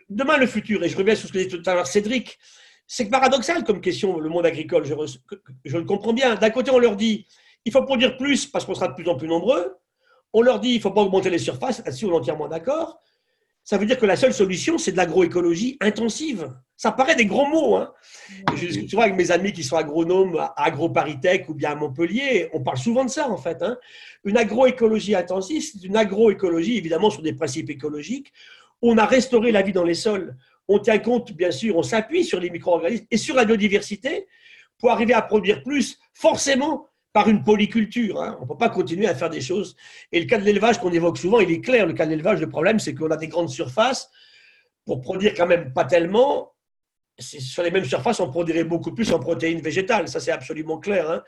Demain, 0.10 0.38
le 0.38 0.48
futur, 0.48 0.84
et 0.84 0.90
je 0.90 0.98
reviens 0.98 1.16
sur 1.16 1.28
ce 1.28 1.34
que 1.34 1.40
disait 1.40 1.50
tout 1.50 1.70
à 1.70 1.74
l'heure 1.74 1.88
Cédric, 1.88 2.38
c'est 2.86 3.10
paradoxal 3.10 3.64
comme 3.64 3.82
question, 3.82 4.20
le 4.20 4.30
monde 4.30 4.46
agricole. 4.46 4.86
Je, 4.86 5.78
le 5.78 5.84
comprends 5.84 6.14
bien. 6.14 6.36
D'un 6.36 6.50
côté, 6.52 6.72
on 6.72 6.80
leur 6.80 6.96
dit 6.96 7.28
il 7.66 7.72
faut 7.72 7.84
produire 7.84 8.16
plus 8.16 8.46
parce 8.46 8.66
qu'on 8.66 8.76
sera 8.76 8.88
de 8.88 8.94
plus 8.94 9.08
en 9.10 9.16
plus 9.16 9.28
nombreux. 9.28 9.76
On 10.32 10.42
leur 10.42 10.60
dit 10.60 10.70
il 10.70 10.78
ne 10.78 10.82
faut 10.82 10.92
pas 10.92 11.02
augmenter 11.02 11.30
les 11.30 11.38
surfaces. 11.38 11.84
Là-dessus, 11.84 12.06
on 12.06 12.12
est 12.12 12.20
entièrement 12.20 12.48
d'accord. 12.48 13.02
Ça 13.64 13.78
veut 13.78 13.86
dire 13.86 13.98
que 13.98 14.06
la 14.06 14.16
seule 14.16 14.34
solution, 14.34 14.78
c'est 14.78 14.94
de 14.94 14.98
l'agroécologie 14.98 15.78
intensive. 15.82 16.50
Ça 16.78 16.92
paraît 16.92 17.16
des 17.16 17.26
gros 17.26 17.48
mots. 17.48 17.76
Hein. 17.76 17.92
Je 18.56 18.68
discute 18.68 18.90
souvent 18.90 19.02
avec 19.02 19.16
mes 19.16 19.32
amis 19.32 19.52
qui 19.52 19.64
sont 19.64 19.78
agronomes 19.78 20.38
à 20.38 20.54
AgroParisTech 20.64 21.50
ou 21.50 21.56
bien 21.56 21.72
à 21.72 21.76
Montpellier. 21.76 22.50
On 22.54 22.62
parle 22.62 22.78
souvent 22.78 23.04
de 23.04 23.10
ça, 23.10 23.30
en 23.30 23.38
fait. 23.38 23.62
hein. 23.64 23.78
Une 24.24 24.38
agroécologie 24.38 25.16
intensive, 25.16 25.64
c'est 25.64 25.84
une 25.84 25.98
agroécologie, 25.98 26.78
évidemment, 26.78 27.10
sur 27.10 27.24
des 27.24 27.34
principes 27.34 27.72
écologiques. 27.72 28.32
On 28.84 28.98
a 29.00 29.06
restauré 29.06 29.52
la 29.52 29.64
vie 29.64 29.74
dans 29.74 29.84
les 29.84 29.96
sols. 29.96 30.38
On 30.68 30.78
tient 30.78 31.00
compte, 31.00 31.34
bien 31.34 31.50
sûr, 31.50 31.76
on 31.78 31.84
s'appuie 31.84 32.24
sur 32.24 32.40
les 32.40 32.52
micro-organismes 32.52 33.06
et 33.10 33.18
sur 33.18 33.34
la 33.36 33.46
biodiversité 33.46 34.28
pour 34.78 34.92
arriver 34.92 35.14
à 35.16 35.24
produire 35.24 35.64
plus, 35.64 35.98
forcément 36.14 36.86
par 37.12 37.28
une 37.28 37.44
polyculture. 37.44 38.22
hein. 38.22 38.38
On 38.40 38.44
ne 38.44 38.48
peut 38.50 38.58
pas 38.58 38.70
continuer 38.70 39.08
à 39.08 39.16
faire 39.16 39.32
des 39.32 39.42
choses. 39.42 39.76
Et 40.12 40.20
le 40.20 40.28
cas 40.28 40.38
de 40.38 40.44
l'élevage 40.44 40.78
qu'on 40.80 40.92
évoque 40.92 41.18
souvent, 41.18 41.40
il 41.40 41.50
est 41.50 41.62
clair. 41.62 41.88
Le 41.88 41.94
cas 41.94 42.06
de 42.06 42.12
l'élevage, 42.12 42.40
le 42.40 42.50
problème, 42.50 42.78
c'est 42.80 42.94
qu'on 42.94 43.10
a 43.10 43.18
des 43.18 43.28
grandes 43.30 43.50
surfaces 43.50 44.12
pour 44.86 45.02
produire 45.02 45.34
quand 45.34 45.48
même 45.48 45.74
pas 45.74 45.86
tellement. 45.86 46.52
Sur 47.20 47.64
les 47.64 47.72
mêmes 47.72 47.86
surfaces, 47.86 48.20
on 48.20 48.30
produirait 48.30 48.64
beaucoup 48.64 48.94
plus 48.94 49.12
en 49.12 49.20
protéines 49.20 49.60
végétales. 49.62 50.08
Ça, 50.08 50.20
c'est 50.20 50.32
absolument 50.32 50.78
clair. 50.80 51.10
hein. 51.10 51.24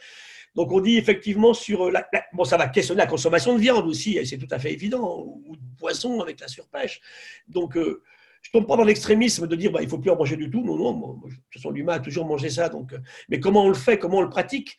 Donc, 0.55 0.71
on 0.71 0.79
dit 0.81 0.97
effectivement 0.97 1.53
sur 1.53 1.91
la, 1.91 2.07
la- 2.11 2.23
bon, 2.33 2.43
ça 2.43 2.57
va 2.57 2.67
questionner 2.67 2.99
la 3.01 3.07
consommation 3.07 3.53
de 3.55 3.59
viande 3.59 3.85
aussi, 3.87 4.19
c'est 4.25 4.37
tout 4.37 4.47
à 4.51 4.57
fait 4.59 4.71
évident, 4.73 5.23
ou 5.25 5.55
de 5.55 5.61
poisson 5.77 6.21
avec 6.21 6.39
la 6.39 6.47
surpêche. 6.47 7.01
Donc, 7.47 7.77
euh, 7.77 8.01
je 8.41 8.49
ne 8.53 8.59
tombe 8.59 8.67
pas 8.67 8.75
dans 8.77 8.83
l'extrémisme 8.83 9.47
de 9.47 9.55
dire 9.55 9.71
bah, 9.71 9.81
il 9.81 9.85
ne 9.85 9.89
faut 9.89 9.99
plus 9.99 10.09
en 10.11 10.15
manger 10.15 10.37
du 10.37 10.49
tout. 10.49 10.63
Non, 10.63 10.75
non, 10.75 10.93
moi, 10.93 11.15
de 11.25 11.29
toute 11.35 11.43
façon, 11.53 11.71
l'humain 11.71 11.93
a 11.93 11.99
toujours 11.99 12.25
mangé 12.25 12.49
ça. 12.49 12.69
Donc, 12.69 12.93
euh, 12.93 12.99
mais 13.29 13.39
comment 13.39 13.63
on 13.65 13.69
le 13.69 13.75
fait 13.75 13.97
Comment 13.99 14.17
on 14.19 14.21
le 14.23 14.29
pratique? 14.29 14.77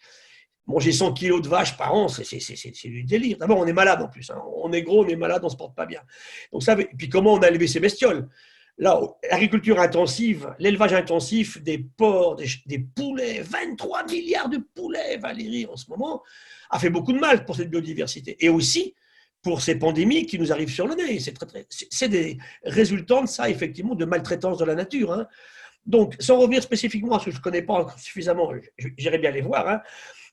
Manger 0.67 0.93
100 0.93 1.13
kilos 1.15 1.43
de 1.43 1.49
vache 1.49 1.77
par 1.77 1.93
an, 1.95 2.07
c'est- 2.09 2.89
du 2.89 3.03
délire. 3.05 3.39
D'abord, 3.39 3.59
on 3.59 3.67
est 3.67 3.73
malade 3.73 4.01
en 4.03 4.09
plus. 4.09 4.31
hein. 4.31 4.41
On 4.57 4.73
est 4.73 4.83
gros, 4.83 5.05
on 5.05 5.09
est 5.09 5.17
malade, 5.17 5.41
on 5.43 5.47
ne 5.47 5.51
se 5.53 5.57
porte 5.57 5.75
pas 5.75 5.87
bien. 5.87 6.01
Donc, 6.53 6.63
ça, 6.63 6.79
et 6.79 6.85
puis 6.97 7.09
comment 7.09 7.35
on 7.35 7.39
a 7.41 7.49
élevé 7.49 7.67
ces 7.67 7.81
bestioles? 7.81 8.29
L'agriculture 8.81 9.79
intensive, 9.79 10.55
l'élevage 10.59 10.95
intensif 10.95 11.63
des 11.63 11.79
porcs, 11.79 12.37
des, 12.67 12.79
poulets, 12.79 13.43
23 13.43 14.07
milliards 14.07 14.49
de 14.49 14.59
poulets, 14.75 15.19
Valérie, 15.19 15.67
en 15.67 15.77
ce 15.77 15.89
moment, 15.91 16.23
a 16.71 16.79
fait 16.79 16.91
beaucoup 16.91 17.13
de 17.13 17.19
mal 17.19 17.45
pour 17.45 17.57
cette 17.57 17.71
biodiversité. 17.71 18.37
Et 18.45 18.49
aussi 18.49 18.95
pour 19.43 19.61
ces 19.61 19.79
pandémies 19.79 20.27
qui 20.27 20.39
nous 20.39 20.53
arrivent 20.53 20.73
sur 20.73 20.87
le 20.87 20.95
nez. 20.95 21.19
C'est 21.91 22.09
des 22.09 22.39
résultants 22.63 23.23
de 23.23 23.29
ça, 23.29 23.49
effectivement, 23.49 23.95
de 23.95 24.05
maltraitance 24.05 24.59
de 24.59 24.65
la 24.65 24.75
nature. 24.75 25.13
hein. 25.13 25.27
Donc, 25.87 26.15
sans 26.21 26.39
revenir 26.39 26.63
spécifiquement 26.63 27.17
à 27.17 27.21
ce 27.21 27.27
que 27.27 27.31
je 27.31 27.37
ne 27.39 27.43
connais 27.43 27.63
pas 27.63 27.87
suffisamment, 27.97 28.53
j'irai 28.99 29.19
bien 29.19 29.31
les 29.31 29.41
voir. 29.41 29.69
hein. 29.69 29.81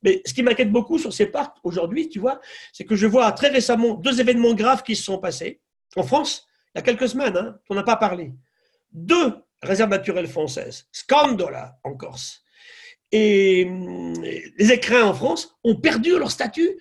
Mais 0.04 0.22
ce 0.26 0.34
qui 0.34 0.44
m'inquiète 0.44 0.72
beaucoup 0.72 1.00
sur 1.00 1.14
ces 1.14 1.26
parcs 1.26 1.58
aujourd'hui, 1.64 2.10
tu 2.10 2.20
vois, 2.20 2.40
c'est 2.72 2.84
que 2.84 2.96
je 2.96 3.08
vois 3.08 3.32
très 3.32 3.50
récemment 3.50 3.96
deux 3.96 4.20
événements 4.20 4.54
graves 4.54 4.84
qui 4.84 4.96
se 4.96 5.04
sont 5.04 5.18
passés 5.18 5.62
en 5.96 6.04
France 6.04 6.47
il 6.74 6.78
y 6.78 6.80
a 6.80 6.82
quelques 6.82 7.10
semaines, 7.10 7.38
hein, 7.38 7.60
on 7.70 7.76
n'a 7.76 7.84
pas 7.84 7.96
parlé. 7.96 8.34
Deux 8.92 9.34
réserves 9.62 9.90
naturelles 9.90 10.28
françaises, 10.28 10.88
Scandola 10.92 11.78
en 11.84 11.96
Corse 11.96 12.44
et 13.12 13.66
hum, 13.66 14.14
les 14.22 14.72
écrins 14.72 15.06
en 15.06 15.14
France, 15.14 15.58
ont 15.64 15.76
perdu 15.76 16.18
leur 16.18 16.32
statut 16.32 16.78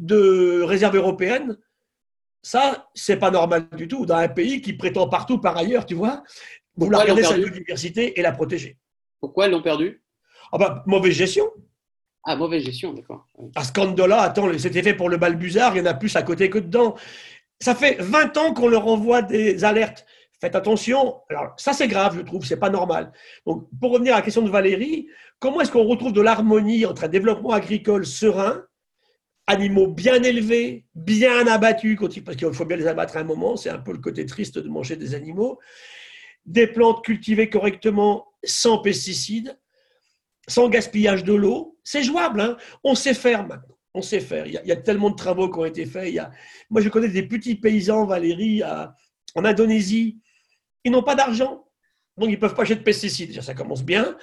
de 0.00 0.62
réserve 0.62 0.96
européenne. 0.96 1.56
Ça, 2.42 2.88
c'est 2.94 3.16
pas 3.16 3.30
normal 3.30 3.68
du 3.76 3.88
tout 3.88 4.06
dans 4.06 4.16
un 4.16 4.28
pays 4.28 4.60
qui 4.60 4.72
prétend 4.72 5.08
partout 5.08 5.38
par 5.38 5.56
ailleurs, 5.56 5.86
tu 5.86 5.94
vois, 5.94 6.22
vouloir 6.76 7.04
garder 7.04 7.22
sa 7.22 7.36
biodiversité 7.36 8.18
et 8.18 8.22
la 8.22 8.32
protéger. 8.32 8.78
Pourquoi 9.20 9.46
ils 9.46 9.50
l'ont 9.50 9.62
perdu? 9.62 10.02
Ah 10.52 10.58
bah, 10.58 10.84
mauvaise 10.86 11.14
gestion. 11.14 11.50
Ah, 12.24 12.36
mauvaise 12.36 12.64
gestion, 12.64 12.92
d'accord. 12.92 13.26
À 13.54 13.64
Scandola, 13.64 14.22
attends, 14.22 14.50
c'était 14.58 14.82
fait 14.82 14.94
pour 14.94 15.08
le 15.08 15.16
Balbuzard, 15.16 15.74
il 15.74 15.78
y 15.78 15.82
en 15.82 15.86
a 15.86 15.94
plus 15.94 16.14
à 16.16 16.22
côté 16.22 16.50
que 16.50 16.58
dedans. 16.58 16.96
Ça 17.60 17.74
fait 17.74 17.96
20 18.00 18.36
ans 18.36 18.54
qu'on 18.54 18.68
leur 18.68 18.86
envoie 18.86 19.22
des 19.22 19.64
alertes. 19.64 20.06
Faites 20.40 20.54
attention. 20.54 21.20
Alors, 21.30 21.54
ça, 21.56 21.72
c'est 21.72 21.88
grave, 21.88 22.16
je 22.16 22.22
trouve, 22.22 22.44
c'est 22.44 22.58
pas 22.58 22.70
normal. 22.70 23.12
Donc, 23.44 23.68
pour 23.80 23.90
revenir 23.92 24.14
à 24.14 24.18
la 24.18 24.22
question 24.22 24.42
de 24.42 24.50
Valérie, 24.50 25.08
comment 25.40 25.60
est-ce 25.60 25.72
qu'on 25.72 25.84
retrouve 25.84 26.12
de 26.12 26.20
l'harmonie 26.20 26.86
entre 26.86 27.04
un 27.04 27.08
développement 27.08 27.50
agricole 27.50 28.06
serein, 28.06 28.64
animaux 29.48 29.88
bien 29.88 30.22
élevés, 30.22 30.86
bien 30.94 31.46
abattus, 31.48 31.98
parce 32.24 32.36
qu'il 32.36 32.52
faut 32.52 32.64
bien 32.66 32.76
les 32.76 32.86
abattre 32.86 33.16
à 33.16 33.20
un 33.20 33.24
moment, 33.24 33.56
c'est 33.56 33.70
un 33.70 33.78
peu 33.78 33.92
le 33.92 33.98
côté 33.98 34.26
triste 34.26 34.58
de 34.58 34.68
manger 34.68 34.94
des 34.94 35.14
animaux, 35.14 35.58
des 36.46 36.68
plantes 36.68 37.04
cultivées 37.04 37.50
correctement, 37.50 38.28
sans 38.44 38.78
pesticides, 38.78 39.58
sans 40.46 40.68
gaspillage 40.68 41.24
de 41.24 41.34
l'eau. 41.34 41.78
C'est 41.82 42.04
jouable, 42.04 42.40
hein 42.40 42.56
on 42.84 42.94
sait 42.94 43.14
faire. 43.14 43.46
On 43.94 44.02
sait 44.02 44.20
faire. 44.20 44.46
Il 44.46 44.52
y, 44.52 44.58
a, 44.58 44.62
il 44.62 44.68
y 44.68 44.72
a 44.72 44.76
tellement 44.76 45.10
de 45.10 45.16
travaux 45.16 45.50
qui 45.50 45.58
ont 45.58 45.64
été 45.64 45.86
faits. 45.86 46.08
Il 46.08 46.14
y 46.14 46.18
a- 46.18 46.30
Moi, 46.70 46.80
je 46.82 46.88
connais 46.88 47.08
des 47.08 47.22
petits 47.22 47.54
paysans, 47.56 48.04
Valérie, 48.06 48.62
à- 48.62 48.94
en 49.34 49.44
Indonésie. 49.44 50.18
Ils 50.84 50.92
n'ont 50.92 51.02
pas 51.02 51.14
d'argent, 51.14 51.66
donc 52.16 52.28
ils 52.28 52.32
ne 52.32 52.36
peuvent 52.36 52.54
pas 52.54 52.62
acheter 52.62 52.76
de 52.76 52.82
pesticides. 52.82 53.28
Déjà, 53.28 53.42
ça 53.42 53.54
commence 53.54 53.82
bien. 53.82 54.16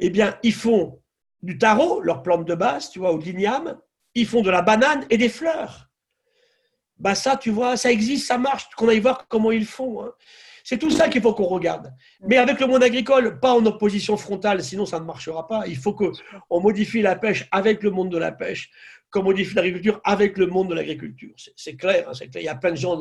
Eh 0.00 0.10
bien, 0.10 0.36
ils 0.42 0.52
font 0.54 1.00
du 1.42 1.56
taro, 1.58 2.00
leur 2.00 2.22
plante 2.22 2.44
de 2.46 2.54
base, 2.54 2.90
tu 2.90 2.98
vois, 2.98 3.12
ou 3.14 3.18
de 3.18 3.24
l'igname. 3.24 3.78
Ils 4.14 4.26
font 4.26 4.42
de 4.42 4.50
la 4.50 4.62
banane 4.62 5.06
et 5.10 5.16
des 5.18 5.28
fleurs. 5.28 5.88
Bah 6.98 7.14
ça, 7.14 7.36
tu 7.36 7.50
vois, 7.50 7.76
ça 7.76 7.90
existe, 7.92 8.26
ça 8.26 8.38
marche. 8.38 8.68
Qu'on 8.76 8.88
aille 8.88 9.00
voir 9.00 9.26
comment 9.28 9.52
ils 9.52 9.66
font. 9.66 10.02
hein. 10.02 10.12
C'est 10.64 10.78
tout 10.78 10.90
ça 10.90 11.08
qu'il 11.08 11.22
faut 11.22 11.32
qu'on 11.34 11.44
regarde. 11.44 11.92
Mais 12.22 12.38
avec 12.38 12.58
le 12.58 12.66
monde 12.66 12.82
agricole, 12.82 13.38
pas 13.38 13.52
en 13.54 13.64
opposition 13.66 14.16
frontale, 14.16 14.64
sinon 14.64 14.84
ça 14.86 14.98
ne 14.98 15.04
marchera 15.04 15.46
pas. 15.46 15.66
Il 15.66 15.76
faut 15.76 15.92
qu'on 15.92 16.60
modifie 16.60 17.02
la 17.02 17.14
pêche 17.14 17.46
avec 17.52 17.82
le 17.82 17.90
monde 17.90 18.10
de 18.10 18.18
la 18.18 18.32
pêche, 18.32 18.70
qu'on 19.16 19.24
modifie 19.24 19.54
l'agriculture 19.54 20.00
avec 20.04 20.36
le 20.38 20.46
monde 20.46 20.68
de 20.70 20.74
l'agriculture. 20.74 21.32
C'est- 21.56 21.76
clair, 21.76 22.08
hein, 22.08 22.12
clair. 22.12 22.42
Il 22.42 22.44
y 22.44 22.48
a 22.48 22.54
plein 22.54 22.70
de 22.72 22.76
gens 22.76 22.98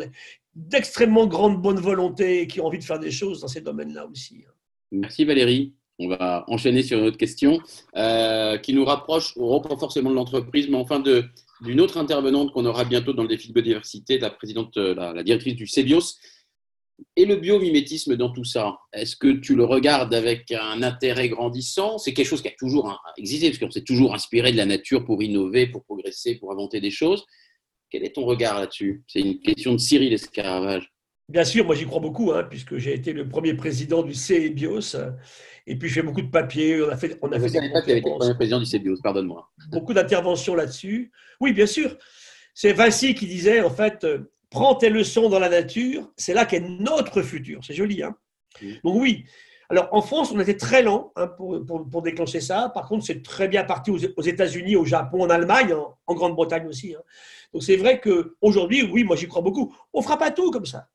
d'extrêmement 0.56 1.28
grande 1.28 1.62
bonne 1.62 1.80
volonté 1.80 2.48
qui 2.48 2.62
ont 2.62 2.68
envie 2.68 2.80
de 2.80 2.84
faire 2.84 3.00
des 3.00 3.12
choses 3.12 3.42
dans 3.42 3.48
ces 3.48 3.62
domaines-là 3.62 4.06
aussi. 4.08 4.44
hein. 4.48 4.52
Merci 4.92 5.26
Valérie. 5.26 5.74
On 5.98 6.10
va 6.10 6.44
enchaîner 6.48 6.84
sur 6.84 7.00
une 7.00 7.06
autre 7.06 7.18
question 7.18 7.60
euh, 7.96 8.58
qui 8.58 8.74
nous 8.74 8.84
rapproche, 8.86 9.34
pas 9.36 9.78
forcément 9.78 10.10
de 10.10 10.16
l'entreprise, 10.16 10.68
mais 10.70 10.78
enfin 10.78 11.02
d'une 11.62 11.80
autre 11.82 11.98
intervenante 11.98 12.52
qu'on 12.52 12.66
aura 12.66 12.84
bientôt 12.84 13.14
dans 13.14 13.22
le 13.24 13.30
défi 13.30 13.48
de 13.48 13.54
biodiversité, 13.54 14.20
la 14.20 14.30
présidente, 14.30 14.76
euh, 14.78 14.94
la, 14.94 15.14
la 15.14 15.24
directrice 15.24 15.56
du 15.56 15.68
CEBIOS. 15.68 16.16
Et 17.18 17.26
le 17.26 17.36
biomimétisme 17.38 18.16
dans 18.16 18.32
tout 18.32 18.44
ça, 18.44 18.78
est-ce 18.94 19.16
que 19.16 19.28
tu 19.28 19.56
le 19.56 19.66
regardes 19.66 20.14
avec 20.14 20.52
un 20.52 20.82
intérêt 20.82 21.30
grandissant? 21.30 21.98
C'est 21.98 22.14
quelque 22.14 22.28
chose 22.28 22.42
qui 22.42 22.48
a 22.48 22.54
toujours 22.58 22.90
hein, 22.90 22.98
existé, 23.18 23.50
parce 23.50 23.60
qu'on 23.60 23.72
s'est 23.72 23.84
toujours 23.84 24.14
inspiré 24.14 24.52
de 24.52 24.58
la 24.58 24.66
nature 24.66 25.06
pour 25.06 25.22
innover, 25.22 25.68
pour 25.68 25.84
progresser, 25.84 26.36
pour 26.36 26.52
inventer 26.52 26.80
des 26.80 26.92
choses. 26.92 27.26
Quel 27.90 28.04
est 28.04 28.16
ton 28.16 28.26
regard 28.26 28.60
là-dessus? 28.60 29.04
C'est 29.08 29.22
une 29.22 29.40
question 29.40 29.74
de 29.74 29.78
Cyril 29.78 30.14
Escaravage. 30.14 30.92
Bien 31.28 31.44
sûr, 31.44 31.66
moi 31.66 31.76
j'y 31.76 31.86
crois 31.86 32.00
beaucoup, 32.00 32.32
hein, 32.32 32.44
puisque 32.44 32.78
j'ai 32.78 32.94
été 32.94 33.12
le 33.12 33.28
premier 33.28 33.56
président 33.56 34.04
du 34.04 34.14
CEBIOS, 34.14 34.96
et 35.66 35.76
puis 35.76 35.90
je 35.90 35.96
fais 35.96 36.04
beaucoup 36.04 36.22
de 36.22 36.30
papiers, 36.30 36.84
on 36.84 36.90
a 36.90 36.98
fait, 36.98 37.18
on 37.22 37.32
a 37.32 37.38
Je 37.38 37.40
fait 37.40 37.48
ne 37.48 37.52
savais 37.54 37.68
des 37.68 37.74
pas 37.74 37.80
que 37.82 37.86
tu 37.86 37.92
avais 37.92 38.00
été 38.00 38.10
le 38.10 38.18
premier 38.18 38.36
président 38.36 38.60
du 38.60 38.66
CEBIOS, 38.66 38.98
pardonne-moi. 39.02 39.50
beaucoup 39.72 39.94
d'interventions 39.94 40.54
là-dessus. 40.56 41.12
Oui, 41.42 41.52
bien 41.54 41.66
sûr. 41.66 41.98
C'est 42.54 42.74
Vinci 42.74 43.16
qui 43.16 43.26
disait, 43.26 43.62
en 43.62 43.70
fait, 43.70 44.04
euh, 44.04 44.32
prends 44.50 44.76
tes 44.76 44.90
leçons 44.90 45.30
dans 45.30 45.40
la 45.40 45.50
nature, 45.50 46.12
c'est 46.18 46.34
là 46.34 46.46
qu'est 46.46 46.60
notre 46.62 47.22
futur. 47.22 47.62
C'est 47.64 47.74
joli, 47.74 48.04
hein. 48.04 48.16
Donc 48.84 48.96
oui. 49.02 49.26
Alors 49.70 49.90
en 49.92 50.02
France, 50.02 50.32
on 50.32 50.40
était 50.40 50.58
très 50.58 50.84
lent 50.84 51.12
hein, 51.16 51.28
pour, 51.28 51.66
pour- 51.66 51.90
pour 51.90 52.02
déclencher 52.02 52.40
ça. 52.40 52.70
Par 52.70 52.88
contre, 52.88 53.06
c'est 53.06 53.24
très 53.24 53.48
bien 53.48 53.64
parti 53.64 53.90
aux, 53.92 53.98
aux 54.16 54.22
États-Unis, 54.22 54.76
au 54.76 54.86
Japon, 54.86 55.22
en 55.24 55.30
Allemagne, 55.30 55.74
en, 55.74 55.98
en 56.06 56.14
Grande-Bretagne 56.14 56.68
aussi. 56.68 56.94
hein. 56.96 57.02
Donc 57.54 57.64
c'est 57.64 57.76
vrai 57.76 58.00
qu'aujourd'hui, 58.00 58.84
oui, 58.84 59.04
moi 59.04 59.16
j'y 59.16 59.28
crois 59.28 59.42
beaucoup. 59.42 59.76
On 59.94 60.02
fera 60.02 60.18
pas 60.18 60.32
tout 60.32 60.52
comme 60.52 60.66
ça. 60.66 60.88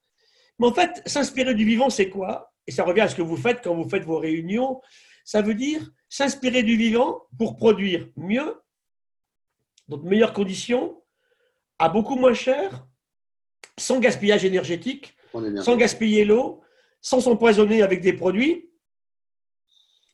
Mais 0.59 0.67
en 0.67 0.73
fait, 0.73 1.03
s'inspirer 1.07 1.55
du 1.55 1.65
vivant, 1.65 1.91
c'est 1.91 2.11
quoi? 2.11 2.53
Et 2.67 2.71
ça 2.73 2.85
revient 2.85 3.01
à 3.01 3.09
ce 3.09 3.17
que 3.17 3.23
vous 3.23 3.37
faites 3.37 3.61
quand 3.65 3.75
vous 3.75 3.89
faites 3.89 4.05
vos 4.05 4.19
réunions. 4.19 4.81
Ça 5.25 5.43
veut 5.43 5.55
dire 5.55 5.91
s'inspirer 6.09 6.63
du 6.63 6.77
vivant 6.77 7.23
pour 7.39 7.57
produire 7.57 8.09
mieux, 8.17 8.61
dans 9.89 9.97
de 9.97 10.09
meilleures 10.09 10.33
conditions, 10.33 11.03
à 11.79 11.89
beaucoup 11.89 12.15
moins 12.17 12.35
cher, 12.35 12.87
sans 13.79 14.01
gaspillage 14.01 14.45
énergétique, 14.45 15.17
sans 15.63 15.77
gaspiller 15.77 16.25
l'eau, 16.25 16.61
sans 17.01 17.21
s'empoisonner 17.21 17.83
avec 17.83 18.01
des 18.01 18.13
produits. 18.13 18.71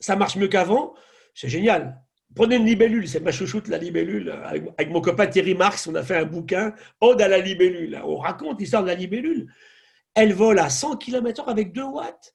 Ça 0.01 0.17
marche 0.17 0.37
mieux 0.37 0.49
qu'avant. 0.49 0.95
C'est 1.35 1.49
génial. 1.49 2.01
Prenez 2.35 2.57
une 2.57 2.67
libellule, 2.67 3.09
c'est 3.09 3.21
ma 3.21 3.33
chouchoute, 3.33 3.69
la 3.69 3.79
libellule. 3.79 4.31
Avec, 4.45 4.65
avec 4.77 4.91
mon 4.91 5.01
copain 5.01 5.27
Thierry 5.27 5.55
Marx, 5.55 5.87
on 5.87 5.95
a 5.95 6.03
fait 6.03 6.17
un 6.17 6.25
bouquin, 6.25 6.75
Ode 7.01 7.23
à 7.23 7.29
la 7.29 7.39
libellule. 7.39 8.01
On 8.05 8.17
raconte 8.17 8.61
l'histoire 8.61 8.83
de 8.83 8.89
la 8.89 8.95
libellule. 8.95 9.53
Elle 10.15 10.33
vole 10.33 10.59
à 10.59 10.69
100 10.69 10.97
km/h 10.97 11.49
avec 11.49 11.73
2 11.73 11.83
watts. 11.83 12.35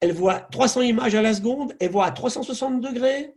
Elle 0.00 0.12
voit 0.12 0.40
300 0.40 0.82
images 0.82 1.14
à 1.14 1.22
la 1.22 1.32
seconde. 1.32 1.74
Elle 1.80 1.90
voit 1.90 2.06
à 2.06 2.10
360 2.10 2.80
degrés. 2.80 3.32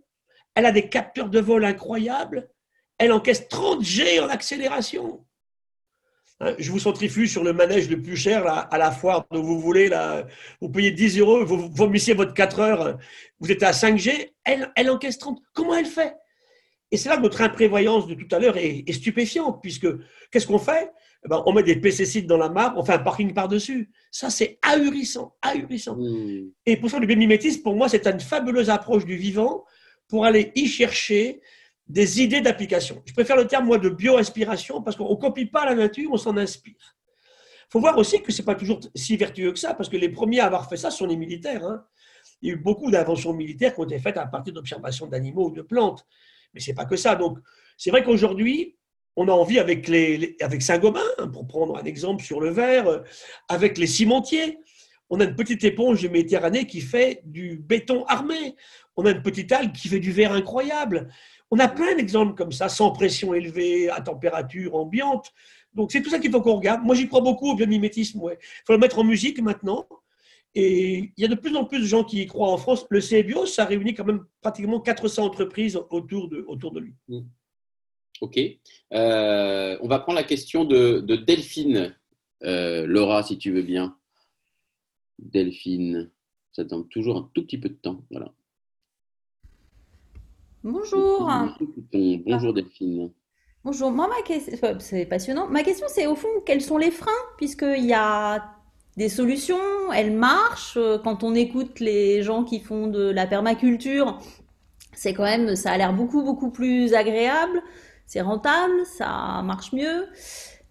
Elle 0.55 0.65
a 0.65 0.71
des 0.71 0.89
capteurs 0.89 1.29
de 1.29 1.39
vol 1.39 1.63
incroyables. 1.63 2.49
Elle 2.97 3.11
encaisse 3.11 3.47
30 3.47 3.83
G 3.83 4.19
en 4.19 4.27
accélération. 4.27 5.25
Hein, 6.39 6.53
Je 6.59 6.71
vous 6.71 6.79
centrifuge 6.79 7.31
sur 7.31 7.43
le 7.43 7.53
manège 7.53 7.89
le 7.89 8.01
plus 8.01 8.15
cher 8.15 8.43
là, 8.43 8.59
à 8.59 8.77
la 8.77 8.91
foire 8.91 9.25
dont 9.31 9.41
vous 9.41 9.59
voulez. 9.59 9.89
Là. 9.89 10.27
Vous 10.61 10.69
payez 10.69 10.91
10 10.91 11.19
euros, 11.19 11.45
vous 11.45 11.69
vomissiez 11.69 12.13
votre 12.13 12.33
4 12.33 12.59
heures, 12.59 12.97
vous 13.39 13.51
êtes 13.51 13.63
à 13.63 13.71
5G, 13.71 14.33
elle, 14.43 14.71
elle 14.75 14.89
encaisse 14.89 15.17
30. 15.17 15.39
Comment 15.53 15.75
elle 15.75 15.85
fait? 15.85 16.13
Et 16.91 16.97
c'est 16.97 17.09
là 17.09 17.17
que 17.17 17.21
notre 17.23 17.41
imprévoyance 17.41 18.07
de 18.07 18.13
tout 18.13 18.33
à 18.33 18.39
l'heure 18.39 18.55
est, 18.55 18.83
est 18.87 18.93
stupéfiante, 18.93 19.59
puisque 19.61 19.87
qu'est-ce 20.31 20.47
qu'on 20.47 20.59
fait? 20.59 20.91
Eh 21.25 21.27
ben, 21.27 21.43
On 21.45 21.53
met 21.53 21.63
des 21.63 21.75
pesticides 21.75 22.27
dans 22.27 22.37
la 22.37 22.49
mare, 22.49 22.73
on 22.77 22.83
fait 22.83 22.93
un 22.93 22.99
parking 22.99 23.33
par-dessus. 23.33 23.89
Ça, 24.11 24.29
c'est 24.29 24.57
ahurissant, 24.61 25.35
ahurissant. 25.41 25.97
Et 26.65 26.77
pour 26.77 26.89
ça, 26.89 26.99
le 26.99 27.07
biomimétisme, 27.07 27.61
pour 27.61 27.75
moi, 27.75 27.89
c'est 27.89 28.07
une 28.07 28.19
fabuleuse 28.19 28.69
approche 28.69 29.05
du 29.05 29.17
vivant 29.17 29.65
pour 30.07 30.23
aller 30.23 30.51
y 30.55 30.67
chercher 30.67 31.41
des 31.89 32.21
idées 32.21 32.41
d'application. 32.41 33.01
Je 33.05 33.13
préfère 33.13 33.35
le 33.35 33.47
terme, 33.47 33.65
moi, 33.65 33.77
de 33.77 33.89
bio-inspiration 33.89 34.81
parce 34.81 34.95
qu'on 34.95 35.09
ne 35.09 35.15
copie 35.15 35.45
pas 35.45 35.65
la 35.65 35.75
nature, 35.75 36.09
on 36.11 36.17
s'en 36.17 36.35
inspire. 36.37 36.75
Il 36.75 37.71
faut 37.71 37.79
voir 37.79 37.97
aussi 37.97 38.21
que 38.21 38.31
ce 38.31 38.41
n'est 38.41 38.45
pas 38.45 38.55
toujours 38.55 38.79
si 38.95 39.17
vertueux 39.17 39.51
que 39.51 39.59
ça, 39.59 39.73
parce 39.73 39.89
que 39.89 39.97
les 39.97 40.09
premiers 40.09 40.39
à 40.39 40.45
avoir 40.45 40.69
fait 40.69 40.77
ça 40.77 40.89
sont 40.89 41.05
les 41.05 41.17
militaires. 41.17 41.65
hein. 41.65 41.83
Il 42.41 42.49
y 42.49 42.51
a 42.51 42.55
eu 42.55 42.57
beaucoup 42.57 42.91
d'inventions 42.91 43.33
militaires 43.33 43.73
qui 43.73 43.79
ont 43.81 43.85
été 43.85 43.99
faites 43.99 44.17
à 44.17 44.25
partir 44.25 44.53
d'observations 44.53 45.07
d'animaux 45.07 45.47
ou 45.47 45.51
de 45.51 45.61
plantes. 45.61 46.05
Mais 46.53 46.59
ce 46.59 46.69
n'est 46.69 46.75
pas 46.75 46.85
que 46.85 46.95
ça. 46.95 47.15
Donc, 47.15 47.39
c'est 47.77 47.89
vrai 47.89 48.03
qu'aujourd'hui, 48.03 48.77
on 49.15 49.27
a 49.27 49.31
envie, 49.31 49.59
avec, 49.59 49.87
les, 49.87 50.37
avec 50.41 50.61
Saint-Gobain, 50.61 51.01
pour 51.33 51.47
prendre 51.47 51.77
un 51.77 51.83
exemple 51.83 52.23
sur 52.23 52.39
le 52.39 52.51
verre, 52.51 52.87
euh, 52.87 52.99
avec 53.49 53.77
les 53.77 53.87
cimentiers, 53.87 54.59
on 55.09 55.19
a 55.19 55.23
une 55.23 55.35
petite 55.35 55.63
éponge 55.63 56.01
de 56.01 56.07
Méditerranée 56.09 56.67
qui 56.67 56.81
fait 56.81 57.21
du 57.25 57.57
béton 57.57 58.05
armé. 58.05 58.55
On 58.95 59.05
a 59.05 59.11
une 59.11 59.21
petite 59.21 59.51
algue 59.51 59.73
qui 59.73 59.87
fait 59.87 59.99
du 59.99 60.11
verre 60.11 60.33
incroyable. 60.33 61.09
On 61.49 61.59
a 61.59 61.67
plein 61.67 61.95
d'exemples 61.95 62.35
comme 62.35 62.51
ça, 62.51 62.67
sans 62.67 62.91
pression 62.91 63.33
élevée, 63.33 63.89
à 63.89 64.01
température 64.01 64.75
ambiante. 64.75 65.31
Donc 65.73 65.91
c'est 65.91 66.01
tout 66.01 66.09
ça 66.09 66.19
qu'il 66.19 66.31
faut 66.31 66.41
qu'on 66.41 66.55
regarde. 66.55 66.83
Moi, 66.83 66.95
j'y 66.95 67.07
crois 67.07 67.21
beaucoup 67.21 67.51
au 67.51 67.55
biomimétisme. 67.55 68.19
Il 68.23 68.37
faut 68.65 68.73
le 68.73 68.79
mettre 68.79 68.99
en 68.99 69.03
musique 69.03 69.41
maintenant. 69.41 69.87
Et 70.55 71.11
il 71.15 71.21
y 71.21 71.25
a 71.25 71.27
de 71.27 71.35
plus 71.35 71.55
en 71.55 71.65
plus 71.65 71.79
de 71.79 71.85
gens 71.85 72.03
qui 72.03 72.21
y 72.21 72.25
croient 72.25 72.51
en 72.51 72.57
France. 72.57 72.85
Le 72.89 72.99
CEBIO, 72.99 73.45
ça 73.45 73.65
réunit 73.65 73.93
quand 73.93 74.05
même 74.05 74.25
pratiquement 74.41 74.79
400 74.79 75.25
entreprises 75.25 75.75
autour 75.89 76.27
de, 76.27 76.79
lui. 76.79 76.95
Ok. 78.21 78.39
Euh, 78.93 79.77
on 79.81 79.87
va 79.87 79.99
prendre 79.99 80.17
la 80.17 80.23
question 80.23 80.65
de, 80.65 80.99
de 80.99 81.15
Delphine. 81.15 81.95
Euh, 82.43 82.85
Laura, 82.87 83.23
si 83.23 83.37
tu 83.37 83.51
veux 83.51 83.61
bien. 83.61 83.96
Delphine. 85.19 86.09
Ça 86.51 86.63
demande 86.63 86.89
toujours 86.89 87.17
un 87.17 87.29
tout 87.33 87.43
petit 87.43 87.57
peu 87.57 87.69
de 87.69 87.75
temps. 87.75 88.01
Voilà. 88.09 88.31
Bonjour. 90.63 91.31
Bonjour 92.25 92.53
Delphine. 92.53 93.11
Bonjour. 93.63 93.91
Moi, 93.91 94.07
ma 94.07 94.21
question, 94.23 94.57
c'est 94.79 95.05
passionnant. 95.05 95.47
Ma 95.47 95.63
question, 95.63 95.87
c'est 95.89 96.07
au 96.07 96.15
fond, 96.15 96.27
quels 96.45 96.61
sont 96.61 96.77
les 96.77 96.91
freins 96.91 97.11
Puisqu'il 97.37 97.85
y 97.85 97.93
a 97.93 98.53
des 98.95 99.09
solutions, 99.09 99.91
elles 99.93 100.15
marchent. 100.15 100.77
Euh, 100.77 100.97
Quand 100.97 101.23
on 101.23 101.35
écoute 101.35 101.79
les 101.79 102.23
gens 102.23 102.43
qui 102.43 102.59
font 102.59 102.87
de 102.87 103.09
la 103.09 103.27
permaculture, 103.27 104.19
c'est 104.93 105.13
quand 105.13 105.23
même, 105.23 105.55
ça 105.55 105.71
a 105.71 105.77
l'air 105.77 105.93
beaucoup, 105.93 106.23
beaucoup 106.23 106.49
plus 106.49 106.93
agréable. 106.93 107.61
C'est 108.05 108.21
rentable, 108.21 108.85
ça 108.85 109.41
marche 109.43 109.73
mieux. 109.73 110.07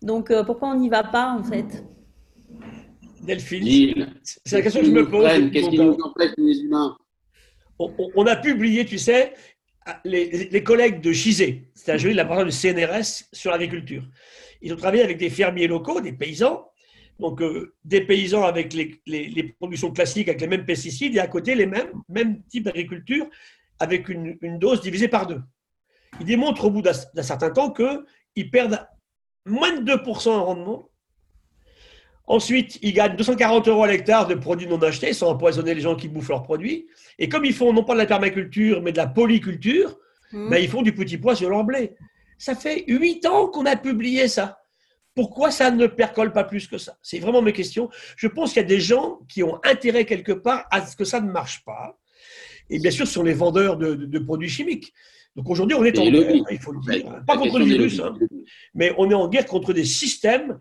Donc, 0.03 0.30
euh, 0.30 0.42
pourquoi 0.42 0.68
on 0.70 0.74
n'y 0.80 0.88
va 0.88 1.05
pas, 1.05 1.36
en 1.38 1.44
fait? 1.44 1.84
Delphine, 3.27 4.20
c'est 4.22 4.57
la 4.57 4.62
question 4.62 4.81
que 4.81 4.87
je 4.87 4.93
me 4.93 5.09
pose. 5.09 5.24
depuis 5.24 5.51
Qu'est-ce 5.51 5.70
qui 5.70 5.77
longtemps. 5.77 5.97
nous 5.99 6.05
empêche, 6.05 6.31
les 6.39 6.61
humains? 6.61 6.97
On, 7.79 8.27
a 8.27 8.37
publié, 8.37 8.87
tu 8.87 8.97
sais, 8.99 9.35
les, 10.05 10.49
les 10.49 10.62
collègues 10.62 11.01
de 11.03 11.12
Chizé, 11.12 11.68
c'est 11.74 11.93
un 11.93 11.97
joli 11.99 12.14
laboratoire 12.14 12.47
du 12.47 12.53
CNRS 12.57 13.24
sur 13.33 13.51
l'agriculture. 13.51 14.03
Ils 14.62 14.72
ont 14.72 14.77
travaillé 14.77 15.03
avec 15.03 15.18
des 15.18 15.29
fermiers 15.29 15.66
locaux, 15.66 16.01
des 16.01 16.12
paysans, 16.14 16.66
donc 17.20 17.43
euh, 17.43 17.74
des 17.85 18.01
paysans 18.01 18.45
avec 18.45 18.72
les, 18.72 19.01
les- 19.07 19.29
les 19.29 19.43
productions 19.43 19.91
classiques, 19.93 20.29
avec 20.29 20.41
les 20.41 20.47
mêmes 20.47 20.64
pesticides, 20.64 21.14
et 21.16 21.18
à 21.18 21.27
côté 21.27 21.55
les 21.55 21.66
mêmes, 21.66 21.91
mêmes 22.09 22.43
types 22.45 22.64
d'agriculture, 22.64 23.27
avec 23.79 24.09
une, 24.09 24.39
une 24.41 24.59
dose 24.59 24.81
divisée 24.81 25.09
par 25.09 25.27
deux. 25.27 25.43
Ils 26.20 26.27
démontrent 26.27 26.64
au 26.64 26.70
bout 26.70 26.81
d'un 26.83 26.93
d'un 27.14 27.22
certain 27.22 27.51
temps 27.51 27.70
qu'ils 27.70 28.51
perdent 28.51 28.87
moins 29.45 29.79
de 29.79 29.93
2% 29.93 30.29
en 30.31 30.45
rendement 30.47 30.89
Ensuite, 32.29 32.79
ils 32.83 32.93
gagnent 32.93 33.16
240 33.16 33.68
euros 33.68 33.85
à 33.85 33.87
l'hectare 33.87 34.27
de 34.27 34.35
produits 34.35 34.66
non 34.66 34.79
achetés 34.83 35.12
sans 35.12 35.29
empoisonner 35.31 35.74
les 35.74 35.81
gens 35.81 35.95
qui 35.95 36.09
bouffent 36.09 36.29
leurs 36.31 36.43
produits. 36.43 36.87
Et 37.18 37.29
comme 37.29 37.45
ils 37.45 37.55
font 37.55 37.72
non 37.72 37.85
pas 37.85 37.93
de 37.95 37.99
la 37.99 38.07
permaculture, 38.07 38.83
mais 38.83 38.93
de 38.93 38.97
la 38.97 39.07
polyculture, 39.07 39.97
Mmh. 40.33 40.51
ben, 40.51 40.57
ils 40.57 40.68
font 40.68 40.83
du 40.83 40.93
petit 40.93 41.18
pois 41.18 41.37
sur 41.37 41.49
leur 41.49 41.62
blé. 41.62 41.93
Ça 42.37 42.57
fait 42.57 42.83
huit 42.89 43.24
ans 43.27 43.47
qu'on 43.47 43.64
a 43.64 43.77
publié 43.77 44.27
ça. 44.27 44.59
Pourquoi 45.14 45.53
ça 45.53 45.70
ne 45.70 45.87
percole 45.87 46.33
pas 46.33 46.43
plus 46.43 46.66
que 46.66 46.79
ça? 46.79 46.99
C'est 47.01 47.20
vraiment 47.20 47.43
mes 47.43 47.53
questions. 47.53 47.89
Je 48.16 48.27
pense 48.27 48.53
qu'il 48.53 48.61
y 48.61 48.64
a 48.64 48.68
des 48.68 48.81
gens 48.81 49.20
qui 49.29 49.45
ont 49.45 49.61
intérêt 49.62 50.05
quelque 50.05 50.33
part 50.33 50.66
à 50.72 50.85
ce 50.85 50.97
que 50.97 51.05
ça 51.05 51.20
ne 51.20 51.31
marche 51.31 51.64
pas. 51.64 51.97
Et 52.70 52.81
bien 52.81 52.91
sûr, 52.91 53.07
ce 53.07 53.12
sont 53.14 53.22
les 53.22 53.35
vendeurs 53.35 53.77
de, 53.77 53.95
de- 53.95 54.05
de 54.07 54.18
produits 54.18 54.49
chimiques. 54.49 54.93
Donc 55.37 55.49
aujourd'hui, 55.49 55.77
on 55.79 55.85
est 55.85 55.97
en 55.97 56.11
guerre, 56.11 56.33
il 56.51 56.59
faut 56.59 56.72
le 56.72 56.81
dire. 56.81 57.22
Pas 57.24 57.39
contre 57.39 57.61
le 57.61 57.64
virus, 57.66 58.01
hein 58.01 58.14
mais 58.74 58.93
on 58.99 59.09
est 59.09 59.14
en 59.14 59.29
guerre 59.29 59.47
contre 59.47 59.72
des 59.72 59.85
systèmes 59.85 60.59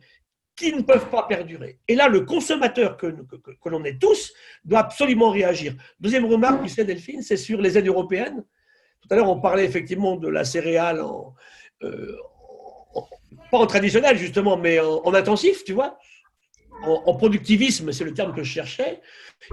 qui 0.56 0.74
ne 0.74 0.82
peuvent 0.82 1.10
pas 1.10 1.24
perdurer. 1.24 1.80
Et 1.88 1.96
là, 1.96 2.08
le 2.08 2.22
consommateur 2.22 2.96
que, 2.98 3.08
que- 3.08 3.70
l'on 3.70 3.84
est 3.84 4.00
tous 4.00 4.34
doit 4.64 4.80
absolument 4.80 5.30
réagir. 5.30 5.74
Deuxième 6.00 6.26
remarque, 6.26 6.64
tu 6.64 6.70
sais, 6.70 6.86
Delphine, 6.86 7.22
c'est 7.22 7.38
sur 7.38 7.62
les 7.62 7.78
aides 7.78 7.88
européennes. 7.88 8.44
Tout 9.02 9.08
à 9.12 9.16
l'heure, 9.16 9.30
on 9.30 9.40
parlait 9.40 9.66
effectivement 9.66 10.16
de 10.16 10.28
la 10.30 10.46
céréale 10.46 11.02
en, 11.02 11.36
euh, 11.84 12.16
pas 13.52 13.58
en 13.58 13.68
traditionnel 13.68 14.18
justement, 14.18 14.58
mais 14.58 14.80
en, 14.80 15.02
en 15.04 15.14
intensif, 15.14 15.64
tu 15.64 15.74
vois, 15.74 15.98
en, 16.84 17.16
productivisme, 17.16 17.92
c'est 17.92 18.04
le 18.04 18.14
terme 18.14 18.34
que 18.34 18.44
je 18.44 18.52
cherchais. 18.52 19.02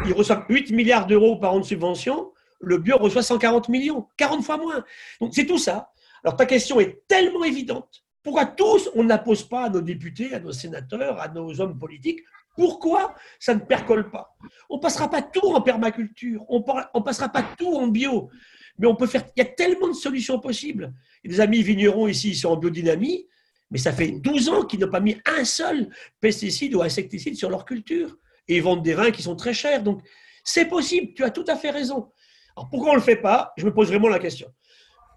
Ils 0.06 0.12
reçoivent 0.12 0.44
8 0.48 0.70
milliards 0.70 1.06
d'euros 1.06 1.36
par 1.36 1.54
an 1.54 1.60
de 1.60 1.64
subvention. 1.64 2.32
Le 2.60 2.78
bio 2.78 2.96
reçoit 2.96 3.22
140 3.22 3.68
millions, 3.68 4.08
40 4.16 4.44
fois 4.44 4.56
moins. 4.56 4.84
Donc 5.20 5.32
c'est 5.34 5.46
tout 5.46 5.58
ça. 5.58 5.92
Alors 6.24 6.36
ta 6.36 6.46
question 6.46 6.80
est 6.80 7.06
tellement 7.08 7.44
évidente. 7.44 8.04
Pourquoi 8.22 8.46
tous, 8.46 8.88
on 8.94 9.02
ne 9.02 9.08
la 9.08 9.18
pose 9.18 9.42
pas 9.42 9.64
à 9.64 9.68
nos 9.68 9.80
députés, 9.80 10.34
à 10.34 10.40
nos 10.40 10.52
sénateurs, 10.52 11.20
à 11.20 11.28
nos 11.28 11.60
hommes 11.60 11.78
politiques? 11.78 12.20
Pourquoi 12.56 13.14
ça 13.40 13.54
ne 13.54 13.60
percole 13.60 14.10
pas? 14.10 14.36
On 14.68 14.76
ne 14.76 14.80
passera 14.80 15.10
pas 15.10 15.22
tout 15.22 15.54
en 15.54 15.60
permaculture, 15.60 16.44
on 16.48 16.58
ne 16.58 17.00
passera 17.02 17.28
pas 17.28 17.42
tout 17.58 17.74
en 17.74 17.88
bio, 17.88 18.30
mais 18.78 18.86
on 18.86 18.94
peut 18.94 19.06
faire. 19.06 19.24
Il 19.36 19.40
y 19.40 19.42
a 19.42 19.50
tellement 19.50 19.88
de 19.88 19.94
solutions 19.94 20.38
possibles. 20.38 20.92
Des 21.24 21.40
amis 21.40 21.62
vignerons 21.62 22.08
ici, 22.08 22.30
ils 22.30 22.36
sont 22.36 22.50
en 22.50 22.56
biodynamie, 22.56 23.26
mais 23.70 23.78
ça 23.78 23.92
fait 23.92 24.12
12 24.12 24.48
ans 24.50 24.64
qu'ils 24.64 24.80
n'ont 24.80 24.90
pas 24.90 25.00
mis 25.00 25.16
un 25.24 25.44
seul 25.44 25.88
pesticide 26.20 26.74
ou 26.74 26.82
insecticide 26.82 27.36
sur 27.36 27.48
leur 27.48 27.64
culture. 27.64 28.16
Et 28.48 28.56
ils 28.56 28.62
vendent 28.62 28.82
des 28.82 28.94
vins 28.94 29.10
qui 29.10 29.22
sont 29.22 29.36
très 29.36 29.54
chers. 29.54 29.82
Donc, 29.82 30.02
c'est 30.44 30.66
possible, 30.66 31.14
tu 31.14 31.24
as 31.24 31.30
tout 31.30 31.44
à 31.48 31.56
fait 31.56 31.70
raison. 31.70 32.10
Alors, 32.56 32.68
pourquoi 32.68 32.90
on 32.90 32.94
ne 32.94 32.98
le 32.98 33.04
fait 33.04 33.16
pas? 33.16 33.52
Je 33.56 33.64
me 33.64 33.72
pose 33.72 33.88
vraiment 33.88 34.08
la 34.08 34.18
question. 34.18 34.48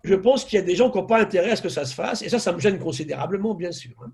Je 0.05 0.15
pense 0.15 0.45
qu'il 0.45 0.57
y 0.59 0.61
a 0.61 0.65
des 0.65 0.75
gens 0.75 0.89
qui 0.91 0.97
n'ont 0.97 1.05
pas 1.05 1.19
intérêt 1.19 1.51
à 1.51 1.55
ce 1.55 1.61
que 1.61 1.69
ça 1.69 1.85
se 1.85 1.93
fasse, 1.95 2.21
et 2.21 2.29
ça, 2.29 2.39
ça 2.39 2.51
me 2.53 2.59
gêne 2.59 2.79
considérablement, 2.79 3.53
bien 3.53 3.71
sûr. 3.71 3.91
hein. 4.03 4.11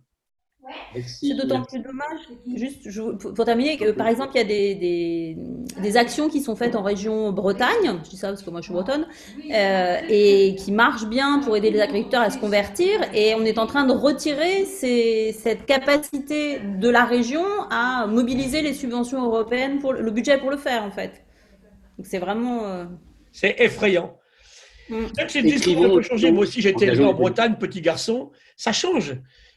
C'est 1.06 1.34
d'autant 1.36 1.62
plus 1.64 1.80
dommage, 1.80 2.20
juste 2.56 2.82
je- 2.90 3.02
pour 3.02 3.34
pour 3.34 3.46
terminer, 3.46 3.78
que 3.78 3.92
par 3.92 4.08
exemple, 4.08 4.32
il 4.36 4.38
y 4.38 4.42
a 4.42 4.44
des, 4.46 4.76
des, 4.76 5.38
des 5.80 5.98
actions 5.98 6.28
qui 6.30 6.42
sont 6.42 6.56
faites 6.56 6.76
en 6.76 6.82
région 6.84 7.32
Bretagne, 7.32 8.00
je 8.04 8.10
dis 8.10 8.18
ça 8.18 8.28
parce 8.30 8.42
que 8.42 8.50
moi 8.50 8.60
je 8.62 8.66
suis 8.66 8.74
bretonne, 8.74 9.06
euh, 9.54 9.98
et 10.10 10.56
qui 10.56 10.72
marchent 10.72 11.08
bien 11.08 11.40
pour 11.44 11.56
aider 11.58 11.72
les 11.72 11.82
agriculteurs 11.82 12.22
à 12.22 12.30
se 12.30 12.38
convertir, 12.38 12.92
et 13.14 13.36
on 13.36 13.44
est 13.44 13.58
en 13.58 13.68
train 13.68 13.86
de 13.86 13.94
retirer 13.94 14.66
ces- 14.66 15.34
cette 15.34 15.66
capacité 15.66 16.60
de 16.60 16.90
la 16.90 17.06
région 17.06 17.46
à 17.70 18.06
mobiliser 18.08 18.62
les 18.62 18.74
subventions 18.74 19.24
européennes, 19.26 19.80
pour 19.80 19.94
le 19.94 20.02
le 20.02 20.12
budget 20.12 20.38
pour 20.38 20.52
le 20.52 20.58
faire 20.58 20.84
en 20.84 20.92
fait. 20.92 21.14
Donc 21.98 22.06
c'est 22.06 22.20
vraiment... 22.20 22.66
euh, 22.66 22.86
C'est 23.32 23.56
effrayant. 23.60 24.18
Même 24.92 25.30
si 25.30 25.42
le 25.42 25.50
discours 25.50 25.96
peut 25.96 26.02
changer, 26.02 26.32
moi 26.32 26.44
aussi 26.44 26.62
j'étais 26.62 27.00
en 27.00 27.14
Bretagne, 27.14 27.56
petit 27.56 27.82
garçon, 27.82 28.32
ça 28.58 28.72
change, 28.74 29.16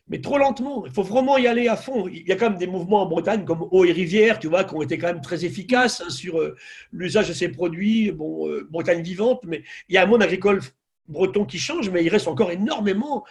mais 0.09 0.20
trop 0.20 0.39
lentement. 0.39 0.85
Il 0.87 0.93
faut 0.93 1.03
vraiment 1.03 1.37
y 1.39 1.47
aller 1.47 1.68
à 1.68 1.76
fond. 1.76 2.09
Il 2.09 2.26
y 2.26 2.32
a 2.32 2.37
quand 2.37 2.51
même 2.51 2.59
des 2.59 2.66
mouvements 2.66 3.03
en 3.03 3.07
Bretagne 3.07 3.45
comme 3.45 3.66
Eau 3.70 3.85
et 3.85 3.93
Rivière, 3.93 4.39
tu 4.39 4.49
vois, 4.49 4.64
qui 4.64 4.74
ont 4.74 4.82
été 4.82 4.99
quand 4.99 5.09
même 5.09 5.20
très 5.20 5.45
efficaces 5.45 6.03
hein, 6.05 6.11
sur 6.11 6.41
euh, 6.41 6.57
l'usage 6.93 7.28
de 7.28 7.32
ces 7.32 7.49
produits. 7.49 8.12
Bon, 8.12 8.49
euh, 8.49 8.66
Bretagne 8.70 9.03
vivante, 9.03 9.41
mais 9.45 9.62
il 9.89 9.95
y 9.95 9.99
a 9.99 10.03
un 10.03 10.07
monde 10.07 10.22
agricole 10.22 10.61
breton 11.09 11.45
qui 11.45 11.59
change, 11.59 11.91
mais 11.91 12.03
il 12.05 12.09
reste 12.09 12.28
encore 12.28 12.51
énormément 12.51 13.24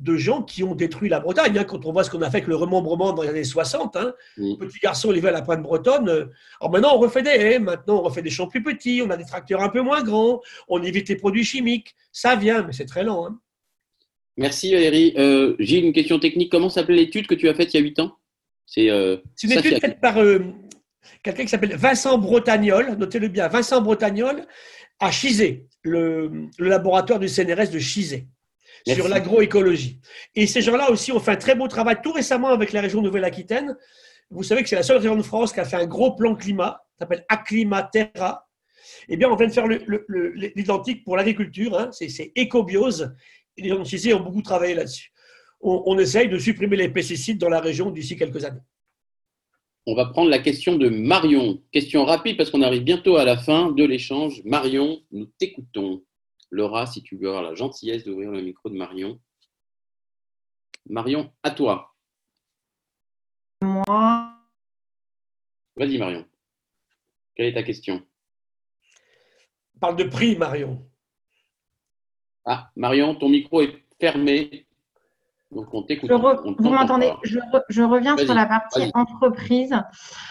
de 0.00 0.16
gens 0.16 0.42
qui 0.42 0.64
ont 0.64 0.74
détruit 0.74 1.08
la 1.08 1.20
Bretagne. 1.20 1.56
hein. 1.58 1.64
quand 1.64 1.84
on 1.86 1.92
voit 1.92 2.04
ce 2.04 2.10
qu'on 2.10 2.22
a 2.22 2.30
fait 2.30 2.38
avec 2.38 2.46
le 2.48 2.56
remembrement 2.56 3.12
dans 3.12 3.22
les 3.22 3.28
années 3.28 3.44
60, 3.44 3.96
hein, 3.96 4.14
Mm. 4.36 4.56
petit 4.56 4.78
garçon 4.80 5.12
élevé 5.12 5.28
à 5.28 5.32
la 5.32 5.42
pointe 5.42 5.62
bretonne. 5.62 6.08
euh, 6.08 6.26
Alors 6.60 6.72
maintenant, 6.72 6.96
on 6.96 6.98
refait 6.98 7.22
des 7.22 7.30
haies, 7.30 7.58
maintenant 7.58 7.98
on 7.98 8.02
refait 8.02 8.22
des 8.22 8.30
champs 8.30 8.48
plus 8.48 8.62
petits, 8.62 9.02
on 9.04 9.10
a 9.10 9.16
des 9.16 9.24
tracteurs 9.24 9.62
un 9.62 9.68
peu 9.68 9.82
moins 9.82 10.02
grands, 10.02 10.40
on 10.68 10.82
évite 10.82 11.08
les 11.08 11.16
produits 11.16 11.44
chimiques. 11.44 11.94
Ça 12.12 12.34
vient, 12.34 12.62
mais 12.62 12.72
c'est 12.72 12.86
très 12.86 13.04
lent. 13.04 13.26
hein. 13.26 13.38
Merci 14.36 14.72
Valérie. 14.72 15.12
Euh, 15.18 15.54
Gilles, 15.58 15.84
une 15.84 15.92
question 15.92 16.18
technique. 16.18 16.50
Comment 16.50 16.70
s'appelle 16.70 16.96
l'étude 16.96 17.26
que 17.26 17.34
tu 17.34 17.48
as 17.48 17.54
faite 17.54 17.74
il 17.74 17.76
y 17.76 17.80
a 17.80 17.82
8 17.82 17.98
ans? 18.00 18.16
C'est 18.64 18.88
euh, 18.90 19.18
C'est 19.36 19.48
une 19.48 19.58
étude 19.58 19.80
faite 19.80 20.00
par 20.00 20.18
euh, 20.18 20.38
quelqu'un 21.22 21.42
qui 21.42 21.48
s'appelle 21.48 21.74
Vincent 21.76 22.16
Bretagnol, 22.18 22.96
notez-le 22.96 23.28
bien, 23.28 23.48
Vincent 23.48 23.82
Bretagnol, 23.82 24.46
à 24.98 25.10
Chizé, 25.10 25.66
le, 25.82 26.30
le 26.58 26.68
laboratoire 26.68 27.18
du 27.18 27.28
CNRS 27.28 27.70
de 27.70 27.78
Chizé, 27.78 28.26
Merci. 28.86 29.00
sur 29.00 29.08
l'agroécologie. 29.08 30.00
Et 30.34 30.46
ces 30.46 30.62
gens-là 30.62 30.90
aussi 30.90 31.12
ont 31.12 31.20
fait 31.20 31.32
un 31.32 31.36
très 31.36 31.54
beau 31.54 31.68
travail 31.68 31.96
tout 32.02 32.12
récemment 32.12 32.48
avec 32.48 32.72
la 32.72 32.80
région 32.80 33.02
Nouvelle-Aquitaine. 33.02 33.76
Vous 34.30 34.42
savez 34.42 34.62
que 34.62 34.68
c'est 34.68 34.76
la 34.76 34.82
seule 34.82 34.98
région 34.98 35.16
de 35.16 35.22
France 35.22 35.52
qui 35.52 35.60
a 35.60 35.64
fait 35.64 35.76
un 35.76 35.86
gros 35.86 36.14
plan 36.14 36.34
climat, 36.34 36.82
ça 36.92 37.00
s'appelle 37.00 37.24
Acclimaterra. 37.28 38.46
Eh 39.08 39.16
bien, 39.16 39.28
on 39.28 39.36
vient 39.36 39.48
de 39.48 39.52
faire 39.52 39.66
l'identique 39.66 41.04
pour 41.04 41.16
l'agriculture, 41.16 41.78
hein, 41.78 41.90
c'est 41.92 42.08
c'est 42.08 42.32
écobiose. 42.34 43.14
Et 43.56 43.62
les 43.62 43.68
gens 43.68 43.78
de 43.78 43.84
Chizé 43.84 44.14
ont 44.14 44.20
beaucoup 44.20 44.42
travaillé 44.42 44.74
là-dessus. 44.74 45.12
On, 45.60 45.82
on 45.86 45.98
essaye 45.98 46.28
de 46.28 46.38
supprimer 46.38 46.76
les 46.76 46.88
pesticides 46.88 47.38
dans 47.38 47.48
la 47.48 47.60
région 47.60 47.90
d'ici 47.90 48.16
quelques 48.16 48.44
années. 48.44 48.60
On 49.86 49.94
va 49.94 50.06
prendre 50.06 50.30
la 50.30 50.38
question 50.38 50.76
de 50.76 50.88
Marion. 50.88 51.60
Question 51.72 52.04
rapide 52.04 52.36
parce 52.36 52.50
qu'on 52.50 52.62
arrive 52.62 52.82
bientôt 52.82 53.16
à 53.16 53.24
la 53.24 53.36
fin 53.36 53.72
de 53.72 53.84
l'échange. 53.84 54.42
Marion, 54.44 55.00
nous 55.10 55.26
t'écoutons. 55.38 56.02
Laura, 56.50 56.86
si 56.86 57.02
tu 57.02 57.16
veux 57.16 57.28
avoir 57.28 57.42
la 57.42 57.54
gentillesse 57.54 58.04
d'ouvrir 58.04 58.30
le 58.30 58.42
micro 58.42 58.68
de 58.68 58.76
Marion. 58.76 59.20
Marion, 60.88 61.32
à 61.42 61.50
toi. 61.50 61.94
Moi, 63.62 64.40
Vas-y 65.80 65.96
Marion. 65.96 66.26
Quelle 67.34 67.46
est 67.46 67.54
ta 67.54 67.62
question? 67.62 68.06
Parle 69.80 69.96
de 69.96 70.04
prix, 70.04 70.36
Marion. 70.36 70.86
Ah, 72.44 72.70
Marion, 72.76 73.14
ton 73.14 73.30
micro 73.30 73.62
est 73.62 73.82
fermé. 73.98 74.66
Donc 75.52 75.66
on 75.74 75.82
t'écoute. 75.82 76.08
re- 76.10 76.54
vous 76.58 76.70
m'entendez 76.70 77.12
je, 77.24 77.38
re- 77.38 77.62
je 77.68 77.82
reviens 77.82 78.16
sur 78.16 78.34
la 78.34 78.46
partie 78.46 78.88
entreprise, 78.94 79.74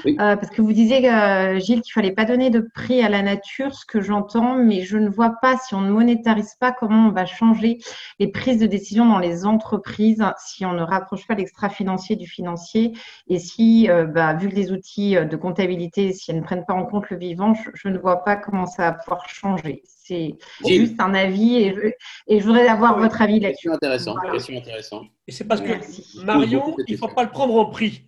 Oui. 0.05 0.15
euh, 0.17 0.38
parce 0.38 0.49
que 0.49 0.61
vous 0.61 0.72
disiez, 0.72 1.11
euh, 1.11 1.59
Gilles, 1.59 1.82
qu'il 1.82 1.91
fallait 1.91 2.13
pas 2.13 2.24
donner 2.24 2.49
de 2.49 2.61
prix 2.61 3.01
à 3.01 3.09
la 3.09 3.22
nature, 3.22 3.76
ce 3.76 3.86
que 3.86 3.99
j'entends, 3.99 4.55
mais 4.55 4.82
je 4.84 4.97
ne 4.97 5.09
vois 5.09 5.36
pas, 5.41 5.57
si 5.57 5.76
on 5.76 5.82
ne 5.82 5.91
monétarise 5.91 6.55
pas, 6.57 6.72
comment 6.72 7.07
on 7.07 7.11
va 7.11 7.26
changer 7.26 7.80
les 8.20 8.30
prises 8.30 8.59
de 8.59 8.65
décision 8.65 9.05
dans 9.05 9.20
les 9.20 9.45
entreprises, 9.45 10.24
si 10.38 10.65
on 10.65 10.72
ne 10.72 10.84
rapproche 10.84 11.28
pas 11.28 11.36
l'extra-financier 11.36 12.15
du 12.15 12.28
financier, 12.28 12.93
et 13.28 13.39
si, 13.39 13.89
euh, 13.89 14.05
bah, 14.05 14.34
vu 14.36 14.47
que 14.47 14.55
les 14.55 14.72
outils 14.72 15.15
de 15.15 15.36
comptabilité, 15.36 16.13
si 16.13 16.32
elles 16.32 16.38
ne 16.38 16.43
prennent 16.43 16.65
pas 16.65 16.76
en 16.76 16.86
compte 16.86 17.09
le 17.09 17.17
vivant, 17.17 17.53
je, 17.55 17.70
je 17.74 17.89
ne 17.89 17.97
vois 17.97 18.24
pas 18.24 18.38
comment 18.38 18.65
ça 18.67 18.84
va 18.84 18.93
pouvoir 18.93 19.28
changer. 19.28 19.84
C'est 20.10 20.76
juste 20.76 20.99
un 20.99 21.14
avis, 21.14 21.57
et 21.57 21.74
je, 21.76 21.82
et 22.28 22.39
je 22.39 22.45
voudrais 22.45 22.68
avoir 22.68 22.97
votre 22.99 23.22
avis 23.22 23.39
là-dessus. 23.39 23.70
Voilà. 24.16 24.34
Question 24.34 24.57
intéressante. 24.57 25.07
Et 25.28 25.32
c'est 25.32 25.45
parce 25.45 25.62
que. 25.62 26.26
Marion, 26.26 26.76
il 26.88 26.93
ne 26.93 26.97
faut 26.97 27.07
pas 27.07 27.24
le 27.24 27.30
prendre 27.32 27.55
en 27.55 27.66
prix. 27.70 28.03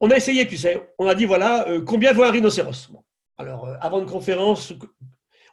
On 0.00 0.10
a 0.10 0.16
essayé, 0.16 0.46
tu 0.46 0.56
sais. 0.56 0.90
On 0.98 1.06
a 1.06 1.14
dit, 1.14 1.24
voilà, 1.24 1.68
euh, 1.68 1.80
combien 1.82 2.12
vaut 2.12 2.22
un 2.24 2.30
rhinocéros? 2.30 2.88
Bon. 2.90 3.02
Alors, 3.38 3.66
euh, 3.66 3.74
avant 3.80 4.00
une 4.00 4.06
conférence, 4.06 4.72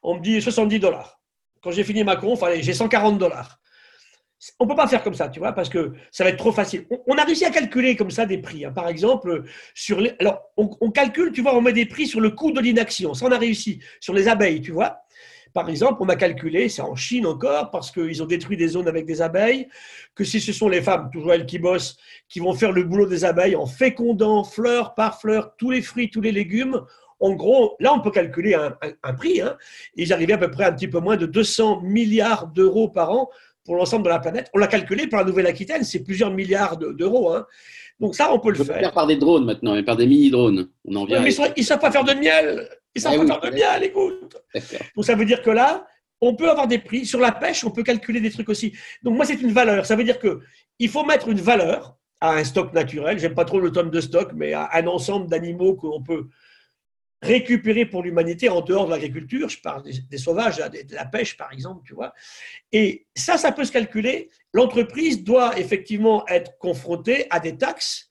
on 0.02 0.16
me 0.16 0.22
dit 0.22 0.41
70 0.41 0.80
dollars. 0.80 1.20
Quand 1.62 1.72
j'ai 1.72 1.84
fini 1.84 2.04
ma 2.04 2.16
conf, 2.18 2.41
j'ai 2.60 2.74
140 2.74 3.18
dollars. 3.18 3.60
On 4.60 4.66
ne 4.66 4.70
peut 4.70 4.76
pas 4.76 4.88
faire 4.89 5.02
comme 5.02 5.14
ça, 5.14 5.30
tu 5.30 5.39
vois, 5.39 5.54
parce 5.54 5.70
que 5.70 5.94
ça 6.12 6.26
va 6.26 6.30
être 6.32 6.38
trop 6.38 6.52
facile. 6.52 6.86
On, 6.91 6.98
on 7.08 7.18
a 7.18 7.24
réussi 7.24 7.46
à 7.46 7.50
calculer 7.52 7.96
comme 7.96 8.12
ça 8.12 8.26
des 8.26 8.38
prix. 8.38 8.66
hein. 8.66 8.74
Par 8.74 8.89
exemple, 8.89 9.44
sur 9.74 10.02
les, 10.02 10.14
alors, 10.20 10.41
on, 10.58 10.70
on 10.82 10.91
calcule, 10.91 11.32
tu 11.32 11.41
vois, 11.41 11.56
on 11.56 11.62
met 11.62 11.72
des 11.72 11.86
prix 11.86 12.08
sur 12.08 12.20
le 12.20 12.32
coût 12.32 12.52
de 12.52 12.60
l'inaction. 12.60 13.14
Ça, 13.14 13.26
on 13.26 13.32
a 13.32 13.38
réussi. 13.38 13.80
Sur 14.02 14.14
les 14.14 14.28
abeilles, 14.28 14.60
tu 14.62 14.72
vois. 14.72 15.00
Par 15.54 15.70
exemple, 15.70 15.97
on 16.01 16.10
a 16.10 16.16
calculé, 16.16 16.68
c'est 16.68 16.82
en 16.82 16.95
Chine 16.95 17.26
encore, 17.28 17.70
parce 17.70 17.91
qu'ils 17.91 18.24
ont 18.24 18.26
détruit 18.26 18.58
des 18.58 18.70
zones 18.70 18.88
avec 18.88 19.06
des 19.06 19.22
abeilles, 19.22 19.68
que 20.16 20.24
si 20.24 20.41
ce 20.41 20.51
sont 20.51 20.68
les 20.68 20.82
femmes, 20.82 21.10
toujours 21.14 21.32
elles 21.34 21.45
qui 21.45 21.60
bossent, 21.60 21.95
qui 22.28 22.39
vont 22.39 22.54
faire 22.54 22.72
le 22.72 22.84
boulot 22.84 23.06
des 23.06 23.24
abeilles 23.24 23.56
en 23.56 23.68
fécondant 23.68 24.43
fleur 24.43 24.95
par 24.95 25.20
fleur 25.22 25.54
tous 25.58 25.70
les 25.70 25.82
fruits, 25.84 26.10
tous 26.10 26.22
les 26.22 26.32
légumes, 26.32 26.82
en 27.20 27.34
gros, 27.34 27.76
là, 27.80 27.93
on 27.93 28.01
peut 28.01 28.12
calculer 28.12 28.54
un, 28.56 28.76
un- 28.82 28.91
un 29.04 29.14
prix. 29.14 29.39
Hein, 29.41 29.56
ils 29.95 30.12
arrivaient 30.12 30.34
à 30.34 30.38
peu 30.39 30.51
près 30.51 30.66
un 30.66 30.74
petit 30.74 30.88
peu 30.89 30.99
moins 30.99 31.16
de 31.18 31.26
200 31.26 31.82
milliards 31.82 32.47
d'euros 32.47 32.89
par 32.89 33.12
an 33.12 33.30
pour 33.64 33.76
l'ensemble 33.76 34.04
de 34.04 34.10
la 34.10 34.20
planète. 34.20 34.49
On 34.54 34.58
l'a 34.58 34.68
calculé 34.68 35.08
pour 35.08 35.20
la 35.20 35.24
Nouvelle-Aquitaine, 35.24 35.84
c'est 35.86 36.04
plusieurs 36.04 36.32
milliards 36.32 36.78
de- 36.78 36.91
d'euros. 36.91 37.32
hein. 37.32 37.45
Donc 37.99 38.16
ça, 38.16 38.34
on 38.34 38.39
peut 38.39 38.47
On 38.47 38.51
le 38.51 38.56
peut 38.58 38.64
le 38.64 38.66
faire. 38.74 38.80
faire 38.80 38.91
par 38.91 39.08
des 39.08 39.16
drones 39.16 39.45
maintenant, 39.45 39.76
mais 39.76 39.84
par 39.84 39.95
des 39.95 40.08
mini-drones. 40.08 40.68
On 40.84 40.95
en 40.95 41.01
Ouais, 41.04 41.08
vient. 41.08 41.22
mais 41.22 41.34
ils 41.34 41.41
à- 41.43 41.54
ne 41.56 41.64
savent 41.64 41.80
pas 41.80 41.91
faire 41.91 42.04
de 42.04 42.14
miel. 42.14 42.68
Ils 42.96 43.02
savent 43.02 43.14
Ah 43.14 43.18
pas 43.18 43.22
oui, 43.24 43.28
faire 43.28 43.39
de 43.41 43.48
ouais. 43.48 43.54
miel, 43.54 43.84
écoute. 43.84 44.38
D'accord. 44.54 44.88
Donc 44.96 45.06
ça 45.06 45.16
veut 45.16 45.26
dire 45.26 45.41
que 45.41 45.50
là, 45.50 45.88
on 46.22 46.36
peut 46.36 46.50
avoir 46.50 46.68
des 46.68 46.80
prix. 46.80 47.06
Sur 47.06 47.20
la 47.20 47.32
pêche, 47.32 47.64
on 47.64 47.72
peut 47.72 47.84
calculer 47.84 48.22
des 48.22 48.32
trucs 48.32 48.50
aussi. 48.50 48.74
Donc 49.02 49.16
moi, 49.16 49.26
c'est 49.26 49.41
une 49.41 49.52
valeur. 49.52 49.86
Ça 49.86 49.96
veut 49.96 50.04
dire 50.04 50.20
que 50.20 50.39
il 50.80 50.89
faut 50.89 51.04
mettre 51.04 51.28
une 51.30 51.41
valeur 51.41 51.98
à 52.22 52.34
un 52.36 52.44
stock 52.44 52.72
naturel. 52.74 53.20
J'aime 53.20 53.34
pas 53.36 53.46
trop 53.46 53.60
le 53.60 53.72
terme 53.72 53.89
de 53.91 54.00
stock, 54.02 54.32
mais 54.34 54.54
à 54.54 54.70
un 54.74 54.88
ensemble 54.88 55.28
d'animaux 55.30 55.76
qu'on 55.76 56.02
peut 56.02 56.28
récupérer 57.22 57.86
pour 57.86 58.04
l'humanité 58.04 58.50
en 58.50 58.62
dehors 58.62 58.86
de 58.86 58.91
l'agriculture. 58.91 59.48
Je 59.50 59.60
parle 59.62 59.84
des, 59.84 59.94
des 60.10 60.18
sauvages, 60.18 60.58
des- 60.72 60.84
de 60.84 60.94
la 60.96 61.06
pêche 61.06 61.38
par 61.38 61.52
exemple, 61.54 61.82
tu 61.86 61.94
vois. 61.94 62.14
Et 62.72 63.08
ça, 63.16 63.38
ça 63.38 63.52
peut 63.52 63.64
se 63.64 63.72
calculer. 63.72 64.30
L'entreprise 64.54 65.24
doit 65.24 65.58
effectivement 65.58 66.26
être 66.28 66.58
confrontée 66.58 67.28
à 67.30 67.39
des 67.39 67.58
taxes 67.58 68.10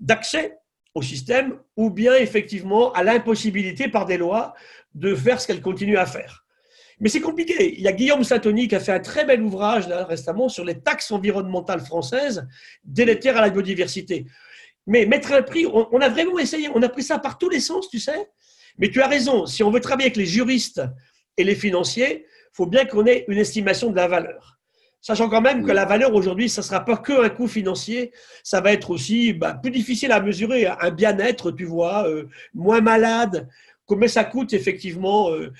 d'accès 0.00 0.56
au 0.98 1.02
système 1.02 1.58
ou 1.76 1.90
bien 1.90 2.14
effectivement 2.14 2.92
à 2.92 3.02
l'impossibilité 3.02 3.88
par 3.88 4.06
des 4.06 4.18
lois 4.18 4.54
de 4.94 5.14
faire 5.14 5.40
ce 5.40 5.46
qu'elle 5.46 5.62
continue 5.62 5.96
à 5.96 6.06
faire. 6.06 6.44
Mais 7.00 7.08
c'est 7.08 7.20
compliqué. 7.20 7.74
Il 7.76 7.80
y 7.80 7.88
a 7.88 7.92
Guillaume 7.92 8.24
Santoni 8.24 8.66
qui 8.68 8.74
a 8.74 8.80
fait 8.80 8.92
un 8.92 9.00
très 9.00 9.24
bel 9.24 9.40
ouvrage 9.42 9.88
là, 9.88 10.04
récemment 10.04 10.48
sur 10.48 10.64
les 10.64 10.80
taxes 10.80 11.12
environnementales 11.12 11.80
françaises 11.80 12.46
délétères 12.84 13.36
à 13.36 13.40
la 13.40 13.50
biodiversité. 13.50 14.26
Mais 14.86 15.06
mettre 15.06 15.32
un 15.32 15.42
prix, 15.42 15.66
on, 15.66 15.88
on 15.92 16.00
a 16.00 16.08
vraiment 16.08 16.38
essayé, 16.38 16.68
on 16.74 16.82
a 16.82 16.88
pris 16.88 17.02
ça 17.02 17.18
par 17.18 17.38
tous 17.38 17.48
les 17.48 17.60
sens, 17.60 17.88
tu 17.88 18.00
sais. 18.00 18.28
Mais 18.78 18.90
tu 18.90 19.00
as 19.00 19.06
raison, 19.06 19.46
si 19.46 19.62
on 19.62 19.70
veut 19.70 19.80
travailler 19.80 20.06
avec 20.06 20.16
les 20.16 20.26
juristes 20.26 20.82
et 21.36 21.44
les 21.44 21.54
financiers, 21.54 22.24
il 22.26 22.50
faut 22.52 22.66
bien 22.66 22.84
qu'on 22.84 23.06
ait 23.06 23.24
une 23.28 23.38
estimation 23.38 23.90
de 23.90 23.96
la 23.96 24.08
valeur. 24.08 24.57
Sachant 25.00 25.28
quand 25.28 25.40
même 25.40 25.64
que 25.64 25.72
la 25.72 25.84
valeur 25.84 26.14
aujourd'hui, 26.14 26.48
ça 26.48 26.60
ne 26.60 26.66
sera 26.66 26.84
pas 26.84 26.96
que 26.96 27.24
un 27.24 27.28
coût 27.28 27.46
financier, 27.46 28.12
ça 28.42 28.60
va 28.60 28.72
être 28.72 28.90
aussi 28.90 29.32
bah, 29.32 29.54
plus 29.54 29.70
difficile 29.70 30.12
à 30.12 30.20
mesurer. 30.20 30.66
Un 30.66 30.90
bien-être, 30.90 31.52
tu 31.52 31.64
vois, 31.64 32.08
euh, 32.08 32.24
moins 32.52 32.80
malade, 32.80 33.48
combien 33.86 34.08
ça 34.08 34.24
coûte 34.24 34.52
effectivement 34.52 35.30
euh, 35.30 35.52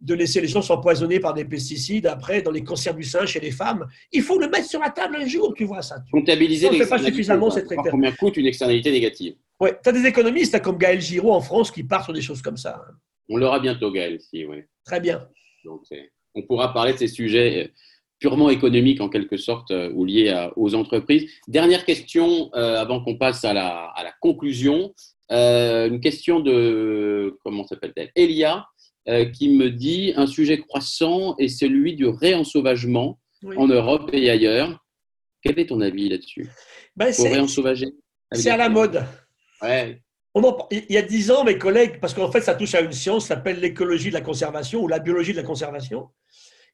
de 0.00 0.14
laisser 0.14 0.40
les 0.40 0.48
gens 0.48 0.62
s'empoisonner 0.62 1.20
par 1.20 1.34
des 1.34 1.44
pesticides 1.44 2.06
après 2.06 2.42
dans 2.42 2.50
les 2.50 2.62
cancers 2.64 2.94
du 2.94 3.02
sein 3.02 3.26
chez 3.26 3.40
les 3.40 3.50
femmes. 3.50 3.86
Il 4.12 4.22
faut 4.22 4.38
le 4.38 4.48
mettre 4.48 4.68
sur 4.68 4.80
la 4.80 4.90
table 4.90 5.16
un 5.16 5.26
jour, 5.26 5.54
tu 5.54 5.64
vois 5.64 5.82
ça. 5.82 5.96
Comptabiliser 6.10 6.68
On 6.68 6.72
ne 6.72 6.78
fait 6.78 6.88
pas 6.88 6.98
suffisamment, 6.98 7.48
Voir 7.48 7.64
clair. 7.64 7.80
Combien 7.90 8.12
coûte 8.12 8.36
une 8.36 8.46
externalité 8.46 8.90
négative 8.90 9.34
Ouais, 9.60 9.78
tu 9.82 9.88
as 9.88 9.92
des 9.92 10.06
économistes 10.06 10.60
comme 10.60 10.78
Gaël 10.78 11.00
Giraud 11.00 11.32
en 11.32 11.40
France 11.40 11.70
qui 11.70 11.82
partent 11.82 12.04
sur 12.04 12.12
des 12.12 12.20
choses 12.20 12.42
comme 12.42 12.56
ça. 12.56 12.82
On 13.28 13.36
l'aura 13.36 13.58
bientôt, 13.58 13.90
Gaël, 13.90 14.20
si, 14.20 14.44
ouais. 14.44 14.68
Très 14.84 15.00
bien. 15.00 15.26
Donc, 15.64 15.82
on 16.34 16.42
pourra 16.42 16.72
parler 16.72 16.92
de 16.92 16.98
ces 16.98 17.08
sujets 17.08 17.64
euh, 17.64 17.68
purement 18.18 18.50
économiques, 18.50 19.00
en 19.00 19.08
quelque 19.08 19.36
sorte, 19.36 19.70
euh, 19.70 19.90
ou 19.94 20.04
liés 20.04 20.30
à- 20.30 20.52
aux 20.56 20.74
entreprises. 20.74 21.30
Dernière 21.48 21.84
question, 21.84 22.50
euh, 22.54 22.80
avant 22.80 23.02
qu'on 23.02 23.16
passe 23.16 23.44
à 23.44 23.52
la, 23.52 23.86
à 23.94 24.02
la 24.04 24.12
conclusion. 24.20 24.94
Euh, 25.32 25.88
une 25.88 26.00
question 26.00 26.40
de, 26.40 27.36
comment 27.44 27.66
s'appelle-t-elle? 27.66 28.10
Elia, 28.14 28.66
euh, 29.08 29.24
qui 29.26 29.48
me 29.50 29.70
dit 29.70 30.12
un 30.16 30.26
sujet 30.26 30.58
croissant 30.58 31.36
est 31.38 31.48
celui 31.48 31.94
du 31.94 32.06
réensauvagement 32.06 33.18
Oui. 33.42 33.56
en 33.58 33.66
Europe 33.66 34.10
et 34.12 34.30
ailleurs. 34.30 34.78
Quel 35.42 35.58
est 35.58 35.66
ton 35.66 35.80
avis 35.80 36.08
là-dessus? 36.08 36.48
Ben, 36.96 37.12
c'est 37.12 37.28
réensauvager 37.28 37.88
c'est 38.32 38.50
à 38.50 38.56
la 38.56 38.68
mode. 38.68 39.04
Ouais. 39.62 40.00
On 40.34 40.42
en- 40.42 40.66
il 40.72 40.84
y 40.90 40.96
a 40.96 41.02
dix 41.02 41.30
ans, 41.30 41.44
mes 41.44 41.58
collègues, 41.58 42.00
parce 42.00 42.12
qu'en 42.12 42.30
fait, 42.30 42.40
ça 42.40 42.54
touche 42.56 42.74
à 42.74 42.80
une 42.80 42.90
science, 42.92 43.26
ça 43.26 43.36
s'appelle 43.36 43.60
l'écologie 43.60 44.08
de 44.08 44.14
la 44.14 44.20
conservation 44.20 44.82
ou 44.82 44.88
la 44.88 44.98
biologie 44.98 45.30
de 45.30 45.36
la 45.36 45.44
conservation. 45.44 46.08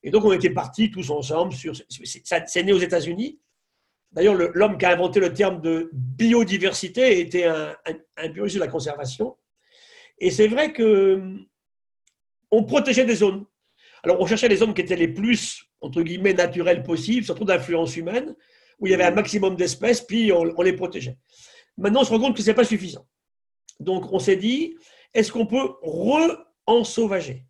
Et 0.03 0.11
donc, 0.11 0.25
on 0.25 0.33
était 0.33 0.51
partis 0.51 0.91
tous 0.91 1.11
ensemble 1.11 1.53
sur. 1.53 1.75
c'est- 1.77 2.63
né 2.63 2.73
aux 2.73 2.79
États-Unis. 2.79 3.39
D'ailleurs, 4.11 4.35
le- 4.35 4.51
l'homme 4.55 4.77
qui 4.77 4.85
a 4.85 4.91
inventé 4.91 5.21
le 5.21 5.33
terme 5.33 5.61
de 5.63 5.89
biodiversité 5.93 7.21
était 7.21 7.45
un, 7.45 7.75
un, 8.17 8.29
de 8.29 8.59
la 8.59 8.69
conservation. 8.69 9.37
Et 10.19 10.31
c'est 10.31 10.49
vrai 10.49 10.73
que 10.73 11.15
hum, 11.15 11.47
on 12.51 12.65
protégeait 12.65 13.05
des 13.07 13.15
zones. 13.17 13.45
Alors, 14.03 14.21
on 14.21 14.27
cherchait 14.27 14.49
les 14.49 14.57
zones 14.57 14.75
qui 14.75 14.81
étaient 14.83 14.97
les 14.97 15.09
plus, 15.09 15.65
entre 15.81 16.03
guillemets, 16.03 16.35
naturelles 16.35 16.83
possibles, 16.83 17.25
surtout 17.25 17.45
d'influence 17.45 17.97
humaine, 17.97 18.35
où 18.79 18.87
il 18.87 18.91
y 18.91 18.95
avait 18.95 19.05
un 19.05 19.13
maximum 19.13 19.55
d'espèces, 19.57 20.01
puis 20.03 20.33
on, 20.33 20.43
on 20.57 20.63
les 20.63 20.73
protégeait. 20.73 21.17
Maintenant, 21.79 22.01
on 22.01 22.05
se 22.05 22.11
rend 22.11 22.19
compte 22.21 22.37
que 22.37 22.43
ce 22.43 22.49
n'est 22.49 22.55
pas 22.55 22.65
suffisant. 22.65 23.07
Donc, 23.81 24.13
on 24.13 24.19
s'est 24.19 24.37
dit, 24.37 24.77
est-ce 25.15 25.31
qu'on 25.33 25.47
peut 25.47 25.75
re-ensauvager? 25.83 27.47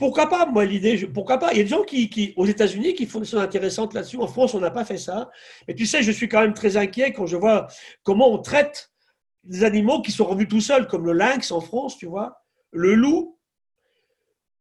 Pourquoi 0.00 0.30
pas 0.30 0.46
Moi, 0.46 0.64
l'idée, 0.64 1.06
pourquoi 1.12 1.36
pas? 1.36 1.52
Il 1.52 1.58
y 1.58 1.60
a 1.60 1.64
des 1.64 1.68
gens 1.68 1.82
qui, 1.84 2.32
aux 2.38 2.46
États-Unis 2.46 2.94
qui 2.94 3.04
font 3.04 3.20
des 3.20 3.26
choses 3.26 3.38
intéressantes 3.38 3.92
là-dessus. 3.92 4.16
En 4.16 4.26
France, 4.26 4.54
on 4.54 4.60
n'a 4.60 4.70
pas 4.70 4.86
fait 4.86 4.96
ça. 4.96 5.30
Mais 5.68 5.74
tu 5.74 5.84
sais, 5.84 6.02
je 6.02 6.10
suis 6.10 6.26
quand 6.26 6.40
même 6.40 6.54
très 6.54 6.78
inquiet 6.78 7.12
quand 7.12 7.26
je 7.26 7.36
vois 7.36 7.66
comment 8.02 8.32
on 8.32 8.38
traite 8.38 8.90
des 9.44 9.62
animaux 9.62 10.00
qui 10.00 10.10
sont 10.10 10.24
revenus 10.24 10.48
tout 10.48 10.62
seuls, 10.62 10.86
comme 10.86 11.04
le 11.04 11.12
lynx 11.12 11.52
en 11.52 11.60
France, 11.60 11.98
tu 11.98 12.06
vois, 12.06 12.40
le 12.70 12.94
loup. 12.94 13.36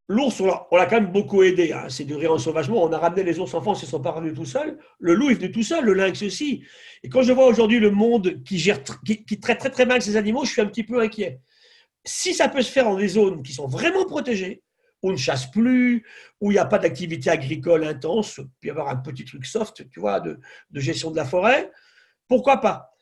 L'ours, 0.10 0.42
on 0.42 0.76
l'a 0.76 0.88
quand 0.88 1.00
même 1.00 1.14
beaucoup 1.14 1.42
aidé. 1.42 1.72
hein. 1.72 1.86
C'est 1.88 2.04
du 2.04 2.16
réensauvagement. 2.16 2.84
On 2.84 2.92
a 2.92 2.98
ramené 2.98 3.24
les 3.24 3.40
ours 3.40 3.54
en 3.54 3.62
France, 3.62 3.82
ils 3.82 3.86
ne 3.86 3.92
sont 3.92 4.02
pas 4.02 4.12
revenus 4.12 4.34
tout 4.36 4.44
seuls. 4.44 4.78
Le 5.00 5.14
loup 5.14 5.30
est 5.30 5.36
venu 5.36 5.52
tout 5.52 5.64
seul, 5.64 5.86
le 5.86 5.94
lynx 5.94 6.22
aussi. 6.22 6.64
Et 7.02 7.08
quand 7.08 7.22
je 7.22 7.32
vois 7.32 7.46
aujourd'hui 7.46 7.80
le 7.80 7.92
monde 7.92 8.44
qui, 8.44 8.62
qui 9.26 9.40
traite 9.40 9.60
très 9.60 9.70
très 9.70 9.86
mal 9.86 10.02
ces 10.02 10.18
animaux, 10.18 10.44
je 10.44 10.52
suis 10.52 10.62
un 10.62 10.66
petit 10.66 10.84
peu 10.84 11.00
inquiet. 11.00 11.40
Si 12.04 12.34
ça 12.34 12.50
peut 12.50 12.62
se 12.62 12.72
faire 12.72 12.84
dans 12.86 12.98
des 12.98 13.08
zones 13.08 13.42
qui 13.42 13.54
sont 13.54 13.68
vraiment 13.68 14.04
protégées, 14.04 14.64
où 15.02 15.10
on 15.10 15.12
ne 15.12 15.18
chasse 15.18 15.50
plus, 15.50 16.06
où 16.42 16.52
il 16.52 16.56
n'y 16.56 16.60
a 16.60 16.66
pas 16.66 16.80
d'activité 16.80 17.30
agricole 17.30 17.84
intense, 17.84 18.40
puis 18.60 18.70
avoir 18.70 18.90
un 18.90 18.98
petit 18.98 19.26
truc 19.26 19.46
soft, 19.46 19.90
tu 19.90 20.00
vois, 20.00 20.20
de, 20.20 20.40
de 20.72 20.80
gestion 20.80 21.12
de 21.12 21.16
la 21.16 21.26
forêt, 21.26 21.72
pourquoi 22.28 22.58
pas? 22.58 22.94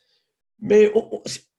Mais 0.60 0.91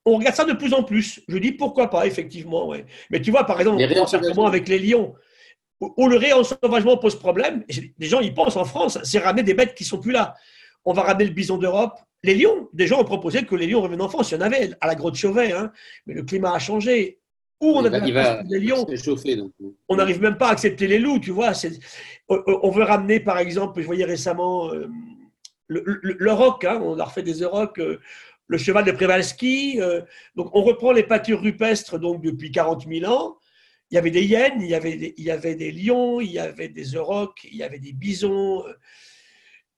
on, 0.04 0.16
regarde 0.16 0.34
ça 0.34 0.44
de 0.44 0.54
plus 0.54 0.72
en 0.74 0.82
plus. 0.82 1.20
Je 1.28 1.38
dis 1.38 1.52
pourquoi 1.52 1.90
pas, 1.90 2.06
effectivement. 2.06 2.66
Ouais. 2.66 2.86
Mais 3.10 3.20
tu 3.20 3.30
vois, 3.30 3.44
par 3.44 3.60
exemple, 3.60 3.82
on 3.82 4.20
comment 4.20 4.46
avec 4.46 4.68
les 4.68 4.78
lions 4.78 5.14
où 5.80 5.94
où 5.96 6.08
le 6.08 6.16
réensauvagement 6.16 6.96
pose 6.96 7.16
problème, 7.16 7.64
les 7.98 8.06
gens 8.08 8.20
y 8.20 8.32
pensent 8.32 8.56
en 8.56 8.64
France, 8.64 8.98
c'est 9.04 9.20
ramener 9.20 9.44
des 9.44 9.54
bêtes 9.54 9.74
qui 9.74 9.84
sont 9.84 10.00
plus 10.00 10.10
là. 10.10 10.34
On 10.84 10.92
va 10.92 11.02
ramener 11.02 11.26
le 11.26 11.30
bison 11.30 11.56
d'Europe. 11.56 12.00
Les 12.24 12.34
lions, 12.34 12.68
des 12.72 12.88
gens 12.88 13.00
ont 13.00 13.04
proposé 13.04 13.44
que 13.44 13.54
les 13.54 13.66
lions 13.66 13.80
reviennent 13.80 14.02
en 14.02 14.08
France. 14.08 14.32
Il 14.32 14.34
y 14.34 14.38
en 14.38 14.40
avait 14.40 14.70
à 14.80 14.88
la 14.88 14.96
grotte 14.96 15.14
Chauvet, 15.14 15.52
hein. 15.52 15.70
mais 16.06 16.14
le 16.14 16.24
climat 16.24 16.52
a 16.52 16.58
changé. 16.58 17.17
Où 17.60 17.70
on 17.70 17.84
a 17.84 17.88
va, 18.12 18.42
lions. 18.58 18.84
Donc. 19.36 19.50
n'arrive 19.96 20.20
même 20.20 20.38
pas 20.38 20.48
à 20.48 20.52
accepter 20.52 20.86
les 20.86 20.98
loups, 20.98 21.18
tu 21.18 21.30
vois. 21.32 21.52
On 22.28 22.70
veut 22.70 22.84
ramener, 22.84 23.18
par 23.20 23.38
exemple, 23.38 23.80
je 23.80 23.86
voyais 23.86 24.04
récemment 24.04 24.72
euh, 24.72 24.88
le, 25.66 25.82
le, 25.84 26.16
le 26.18 26.32
roc, 26.32 26.64
hein, 26.64 26.80
on 26.82 26.98
a 26.98 27.04
refait 27.04 27.22
des 27.22 27.44
rocs, 27.44 27.78
euh, 27.78 27.98
le 28.46 28.58
cheval 28.58 28.84
de 28.84 28.92
Przewalski. 28.92 29.80
euh, 29.80 30.02
donc, 30.34 30.54
on 30.54 30.62
reprend 30.62 30.92
les 30.92 31.02
pâtures 31.02 31.40
rupestres 31.40 31.98
donc, 31.98 32.22
depuis 32.22 32.50
40 32.50 32.86
000 32.88 33.10
ans. 33.12 33.36
Il 33.90 33.94
y 33.94 33.98
avait 33.98 34.10
des 34.10 34.24
hyènes, 34.24 34.60
il 34.60 34.68
y 34.68 34.74
avait 34.74 34.96
des, 34.96 35.14
il 35.16 35.24
y 35.24 35.30
avait 35.30 35.54
des 35.54 35.72
lions, 35.72 36.20
il 36.20 36.30
y 36.30 36.38
avait 36.38 36.68
des 36.68 36.96
aurochs, 36.96 37.44
il 37.44 37.56
y 37.56 37.62
avait 37.62 37.78
des 37.78 37.92
bisons, 37.92 38.66
euh, 38.66 38.72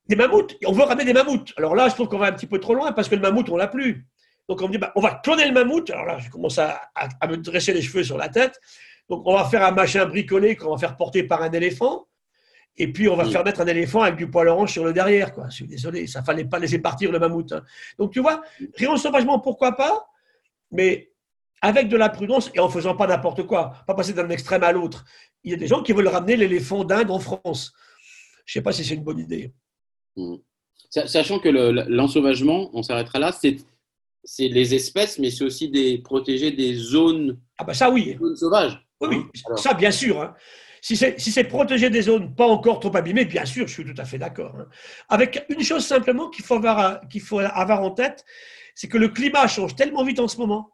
des 0.08 0.16
mammouths. 0.16 0.56
On 0.66 0.72
veut 0.72 0.82
ramener 0.82 1.04
des 1.04 1.12
mammouths. 1.12 1.52
Alors 1.56 1.74
là, 1.74 1.88
je 1.88 1.94
trouve 1.94 2.08
qu'on 2.08 2.18
va 2.18 2.26
un 2.26 2.32
petit 2.32 2.46
peu 2.46 2.58
trop 2.58 2.74
loin 2.74 2.92
parce 2.92 3.08
que 3.08 3.14
le 3.14 3.20
mammouth, 3.20 3.48
on 3.50 3.56
l'a 3.56 3.68
plus. 3.68 4.06
Donc 4.50 4.60
on 4.62 4.66
me 4.66 4.72
dit, 4.72 4.78
bah, 4.78 4.90
on 4.96 5.00
va 5.00 5.14
cloner 5.22 5.46
le 5.46 5.52
mammouth. 5.52 5.88
Alors 5.90 6.06
là, 6.06 6.18
je 6.18 6.28
commence 6.28 6.58
à, 6.58 6.80
à- 6.96 7.08
à 7.20 7.26
me 7.28 7.36
dresser 7.36 7.72
les 7.72 7.80
cheveux 7.82 8.02
sur 8.02 8.18
la 8.18 8.28
tête. 8.28 8.60
Donc 9.08 9.22
on 9.24 9.34
va 9.34 9.44
faire 9.44 9.64
un 9.64 9.70
machin 9.70 10.04
bricolé 10.06 10.56
qu'on 10.56 10.72
va 10.72 10.76
faire 10.78 10.96
porter 10.96 11.22
par 11.22 11.40
un 11.42 11.52
éléphant. 11.52 12.08
Et 12.76 12.92
puis 12.92 13.08
on 13.08 13.14
va 13.14 13.22
faire 13.30 13.44
mettre 13.44 13.60
un 13.60 13.66
éléphant 13.68 14.02
avec 14.02 14.16
du 14.16 14.28
poil 14.28 14.48
orange 14.48 14.72
sur 14.72 14.84
le 14.84 14.92
derrière. 14.92 15.32
Quoi. 15.32 15.48
Je 15.50 15.54
suis 15.54 15.66
désolé, 15.68 16.08
ça 16.08 16.24
fallait 16.24 16.44
pas 16.46 16.58
laisser 16.58 16.80
partir 16.80 17.12
le 17.12 17.20
mammouth. 17.20 17.52
hein. 17.52 17.62
Donc 17.96 18.12
tu 18.12 18.18
vois, 18.20 18.42
réensauvagement, 18.76 19.38
pourquoi 19.38 19.76
pas? 19.76 20.08
Mais 20.72 21.12
avec 21.62 21.86
de 21.88 21.96
la 21.96 22.08
prudence 22.08 22.50
et 22.54 22.58
en 22.58 22.68
faisant 22.68 22.96
pas 22.96 23.06
n'importe 23.06 23.44
quoi, 23.46 23.72
pas 23.86 23.94
passer 23.94 24.14
d'un 24.14 24.30
extrême 24.30 24.64
à 24.64 24.72
l'autre. 24.72 25.04
Il 25.44 25.52
y 25.52 25.54
a 25.54 25.58
des 25.58 25.68
gens 25.68 25.82
qui 25.84 25.92
veulent 25.92 26.08
ramener 26.08 26.36
l'éléphant 26.36 26.82
d'Inde 26.82 27.10
en 27.12 27.20
France. 27.20 27.72
Je 28.46 28.54
sais 28.54 28.62
pas 28.62 28.72
si 28.72 28.84
c'est 28.84 28.94
une 28.94 29.04
bonne 29.04 29.18
idée. 29.20 29.52
Mm. 30.16 30.36
Sa- 30.90 31.06
Sachant 31.06 31.38
que 31.38 31.48
le- 31.48 31.84
l'ensauvagement, 31.88 32.70
on 32.72 32.82
s'arrêtera 32.82 33.20
là, 33.20 33.30
c'est 33.32 33.58
c'est 34.24 34.48
les 34.48 34.74
espèces, 34.74 35.18
mais 35.18 35.30
c'est 35.30 35.44
aussi 35.44 35.68
des, 35.68 35.98
protéger 35.98 36.50
des 36.50 36.74
zones, 36.74 37.38
Ah 37.58 37.64
bah 37.64 37.74
ça 37.74 37.90
oui, 37.90 38.16
zones 38.20 38.36
sauvages. 38.36 38.86
Oui, 39.00 39.08
oui, 39.10 39.16
Hein, 39.18 39.30
alors. 39.46 39.58
ça 39.58 39.74
bien 39.74 39.90
sûr. 39.90 40.20
hein. 40.20 40.34
Si 40.82 40.96
c'est 40.96 41.20
si 41.20 41.44
protéger 41.44 41.90
des 41.90 42.02
zones 42.02 42.34
pas 42.34 42.46
encore 42.46 42.80
trop 42.80 42.94
abîmées, 42.96 43.24
bien 43.26 43.44
sûr, 43.44 43.66
je 43.66 43.72
suis 43.72 43.84
tout 43.84 43.94
à 44.00 44.04
fait 44.04 44.18
d'accord. 44.18 44.54
hein. 44.58 44.66
Avec 45.08 45.44
une 45.50 45.62
chose 45.62 45.84
simplement 45.84 46.30
qu'il 46.30 46.44
faut 46.44 46.54
avoir, 46.54 47.00
faut 47.22 47.38
en 47.82 47.90
tête, 47.90 48.24
c'est 48.74 48.88
que 48.88 48.96
le 48.98 49.08
climat 49.08 49.46
change 49.46 49.74
tellement 49.76 50.04
vite 50.04 50.20
en 50.20 50.28
ce 50.28 50.38
moment 50.38 50.70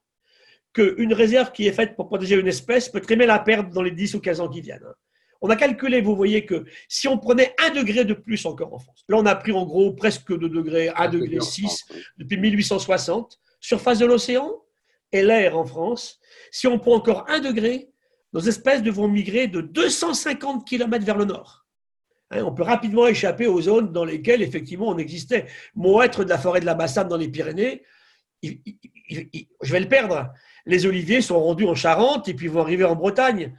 qu'une 0.73 1.13
réserve 1.13 1.53
qui 1.53 1.67
est 1.67 1.73
faite 1.73 1.97
pour 1.97 2.07
protéger 2.07 2.37
une 2.37 2.47
espèce 2.47 2.89
peut 2.89 3.01
très 3.01 3.17
bien 3.17 3.27
la 3.27 3.39
perdre 3.39 3.71
dans 3.71 3.83
les 3.83 3.91
10 3.91 4.15
ou 4.15 4.21
15 4.21 4.41
ans 4.41 4.49
qui 4.49 4.61
viennent. 4.61 4.85
hein. 4.87 4.95
On 5.43 5.51
a 5.51 5.57
calculé, 5.57 6.01
vous 6.01 6.17
voyez, 6.17 6.45
que 6.47 6.65
si 6.89 7.09
on 7.09 7.19
prenait 7.19 7.55
un 7.65 7.71
degré 7.71 8.05
de 8.05 8.15
plus 8.15 8.45
encore 8.47 8.73
en 8.75 8.79
France, 8.79 9.05
là 9.09 9.17
on 9.19 9.27
a 9.27 9.35
pris 9.35 9.53
en 9.53 9.65
gros 9.67 9.93
presque 9.93 10.37
2 10.37 10.49
degrés, 10.49 10.89
1 10.97 11.09
degré 11.09 11.41
6 11.41 11.85
depuis 12.19 12.37
1860, 12.39 13.39
surface 13.61 13.99
de 13.99 14.07
l'océan 14.07 14.51
et 15.13 15.23
l'air 15.23 15.57
en 15.57 15.65
France, 15.65 16.19
si 16.51 16.67
on 16.67 16.79
prend 16.79 16.95
encore 16.95 17.25
un 17.29 17.41
degré, 17.41 17.91
nos 18.33 18.41
espèces 18.41 18.83
devront 18.83 19.09
migrer 19.09 19.47
de 19.47 19.61
250 19.61 20.67
km 20.67 21.05
vers 21.05 21.17
le 21.17 21.25
nord. 21.25 21.65
Hein, 22.31 22.43
on 22.45 22.53
peut 22.53 22.65
rapidement 22.65 23.07
échapper 23.07 23.47
aux 23.47 23.61
zones 23.63 23.93
dans 23.93 24.05
lesquelles 24.05 24.43
effectivement 24.43 24.89
on 24.89 24.99
existait. 24.99 25.47
Mon 25.75 26.03
être 26.03 26.25
de 26.25 26.29
la 26.29 26.39
forêt 26.39 26.61
de 26.61 26.67
la 26.67 26.75
Bassane 26.75 27.09
dans 27.09 27.17
les 27.17 27.29
Pyrénées, 27.29 27.83
il- 28.43 28.61
il- 28.67 28.79
il- 29.09 29.29
il- 29.33 29.49
je 29.63 29.73
vais 29.73 29.81
le 29.81 29.89
perdre. 29.89 30.29
Les 30.67 30.87
oliviers 30.87 31.21
sont 31.23 31.39
rendus 31.41 31.67
en 31.67 31.75
Charente 31.77 32.27
et 32.29 32.35
puis 32.35 32.49
vont 32.49 32.61
arriver 32.63 32.85
en 32.85 32.97
Bretagne. 32.97 33.55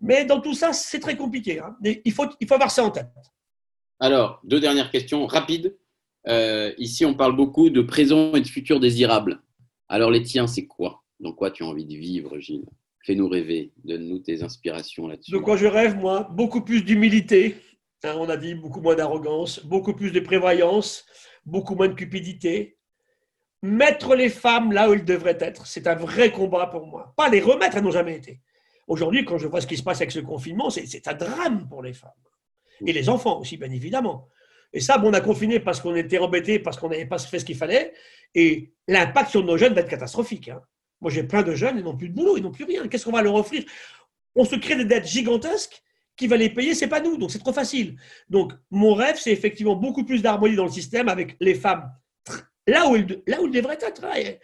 Mais 0.00 0.24
dans 0.24 0.40
tout 0.40 0.54
ça, 0.54 0.72
c'est 0.72 1.00
très 1.00 1.16
compliqué. 1.16 1.58
hein. 1.60 1.76
Mais 1.82 2.00
il, 2.04 2.12
faut, 2.12 2.26
il 2.40 2.46
faut 2.46 2.54
avoir 2.54 2.70
ça 2.70 2.84
en 2.84 2.90
tête. 2.90 3.10
Alors, 3.98 4.40
deux 4.44 4.60
dernières 4.60 4.90
questions 4.90 5.26
rapides. 5.26 5.76
Euh, 6.26 6.72
ici, 6.78 7.04
on 7.04 7.14
parle 7.14 7.36
beaucoup 7.36 7.70
de 7.70 7.82
présent 7.82 8.34
et 8.34 8.40
de 8.40 8.46
futur 8.46 8.80
désirable. 8.80 9.42
Alors, 9.88 10.10
les 10.10 10.22
tiens, 10.22 10.46
c'est 10.46 10.66
quoi? 10.66 11.02
Dans 11.18 11.32
quoi 11.32 11.50
tu 11.50 11.64
as 11.64 11.66
envie 11.66 11.84
de 11.84 11.94
vivre, 11.94 12.38
Gilles? 12.38 12.66
Fais-nous 13.04 13.28
rêver, 13.28 13.72
donne-nous 13.84 14.18
tes 14.18 14.42
inspirations 14.42 15.06
là-dessus. 15.06 15.32
De 15.32 15.38
quoi 15.38 15.56
je 15.56 15.66
rêve, 15.66 15.96
moi? 15.96 16.28
Beaucoup 16.32 16.60
plus 16.62 16.82
d'humilité, 16.82 17.56
hein, 18.04 18.14
on 18.18 18.28
a 18.28 18.36
dit, 18.36 18.54
beaucoup 18.54 18.80
moins 18.80 18.94
d'arrogance, 18.94 19.64
beaucoup 19.64 19.94
plus 19.94 20.12
de 20.12 20.20
prévoyance, 20.20 21.06
beaucoup 21.46 21.74
moins 21.74 21.88
de 21.88 21.94
cupidité. 21.94 22.76
Mettre 23.62 24.14
les 24.14 24.28
femmes 24.30 24.72
là 24.72 24.88
où 24.88 24.94
elles 24.94 25.04
devraient 25.04 25.38
être, 25.40 25.66
c'est 25.66 25.86
un 25.86 25.94
vrai 25.94 26.30
combat 26.30 26.66
pour 26.66 26.86
moi. 26.86 27.12
Pas 27.16 27.28
les 27.28 27.40
remettre, 27.40 27.76
elles 27.76 27.84
n'ont 27.84 27.90
jamais 27.90 28.16
été. 28.16 28.40
Aujourd'hui, 28.90 29.24
quand 29.24 29.38
je 29.38 29.46
vois 29.46 29.60
ce 29.60 29.68
qui 29.68 29.76
se 29.76 29.84
passe 29.84 29.98
avec 29.98 30.10
ce 30.10 30.18
confinement, 30.18 30.68
c'est 30.68 31.06
un 31.06 31.14
drame 31.14 31.68
pour 31.68 31.80
les 31.80 31.92
femmes. 31.92 32.10
Et 32.84 32.92
les 32.92 33.08
enfants 33.08 33.38
aussi, 33.38 33.56
bien 33.56 33.70
évidemment. 33.70 34.26
Et 34.72 34.80
ça, 34.80 34.98
bon, 34.98 35.10
on 35.10 35.12
a 35.12 35.20
confiné 35.20 35.60
parce 35.60 35.80
qu'on 35.80 35.94
était 35.94 36.18
embêtés, 36.18 36.58
parce 36.58 36.76
qu'on 36.76 36.88
n'avait 36.88 37.06
pas 37.06 37.18
fait 37.18 37.38
ce 37.38 37.44
qu'il 37.44 37.56
fallait. 37.56 37.92
Et 38.34 38.72
l'impact 38.88 39.30
sur 39.30 39.44
nos 39.44 39.56
jeunes 39.56 39.74
va 39.74 39.82
être 39.82 39.88
catastrophique. 39.88 40.48
hein. 40.48 40.60
Moi, 41.00 41.12
j'ai 41.12 41.22
plein 41.22 41.44
de 41.44 41.54
jeunes, 41.54 41.78
ils 41.78 41.84
n'ont 41.84 41.96
plus 41.96 42.08
de 42.08 42.14
boulot, 42.14 42.36
ils 42.36 42.42
n'ont 42.42 42.50
plus 42.50 42.64
rien. 42.64 42.88
Qu'est-ce 42.88 43.04
qu'on 43.04 43.12
va 43.12 43.22
leur 43.22 43.36
offrir? 43.36 43.62
On 44.34 44.44
se 44.44 44.56
crée 44.56 44.74
des 44.74 44.84
dettes 44.84 45.06
gigantesques. 45.06 45.84
Qui 46.16 46.26
va 46.26 46.36
les 46.36 46.50
payer 46.50 46.74
C'est 46.74 46.88
pas 46.88 47.00
nous, 47.00 47.16
donc 47.16 47.30
c'est 47.30 47.38
trop 47.38 47.52
facile. 47.52 47.96
Donc, 48.28 48.52
mon 48.72 48.94
rêve, 48.94 49.16
c'est 49.20 49.30
effectivement 49.30 49.76
beaucoup 49.76 50.04
plus 50.04 50.20
d'harmonie 50.20 50.56
dans 50.56 50.66
le 50.66 50.70
système 50.70 51.08
avec 51.08 51.36
les 51.38 51.54
femmes 51.54 51.88
là 52.66 52.88
où 52.88 52.94
elles 52.96 53.06
devraient 53.50 53.78
être. 53.80 54.04
hein. 54.04 54.12
Et- 54.16 54.38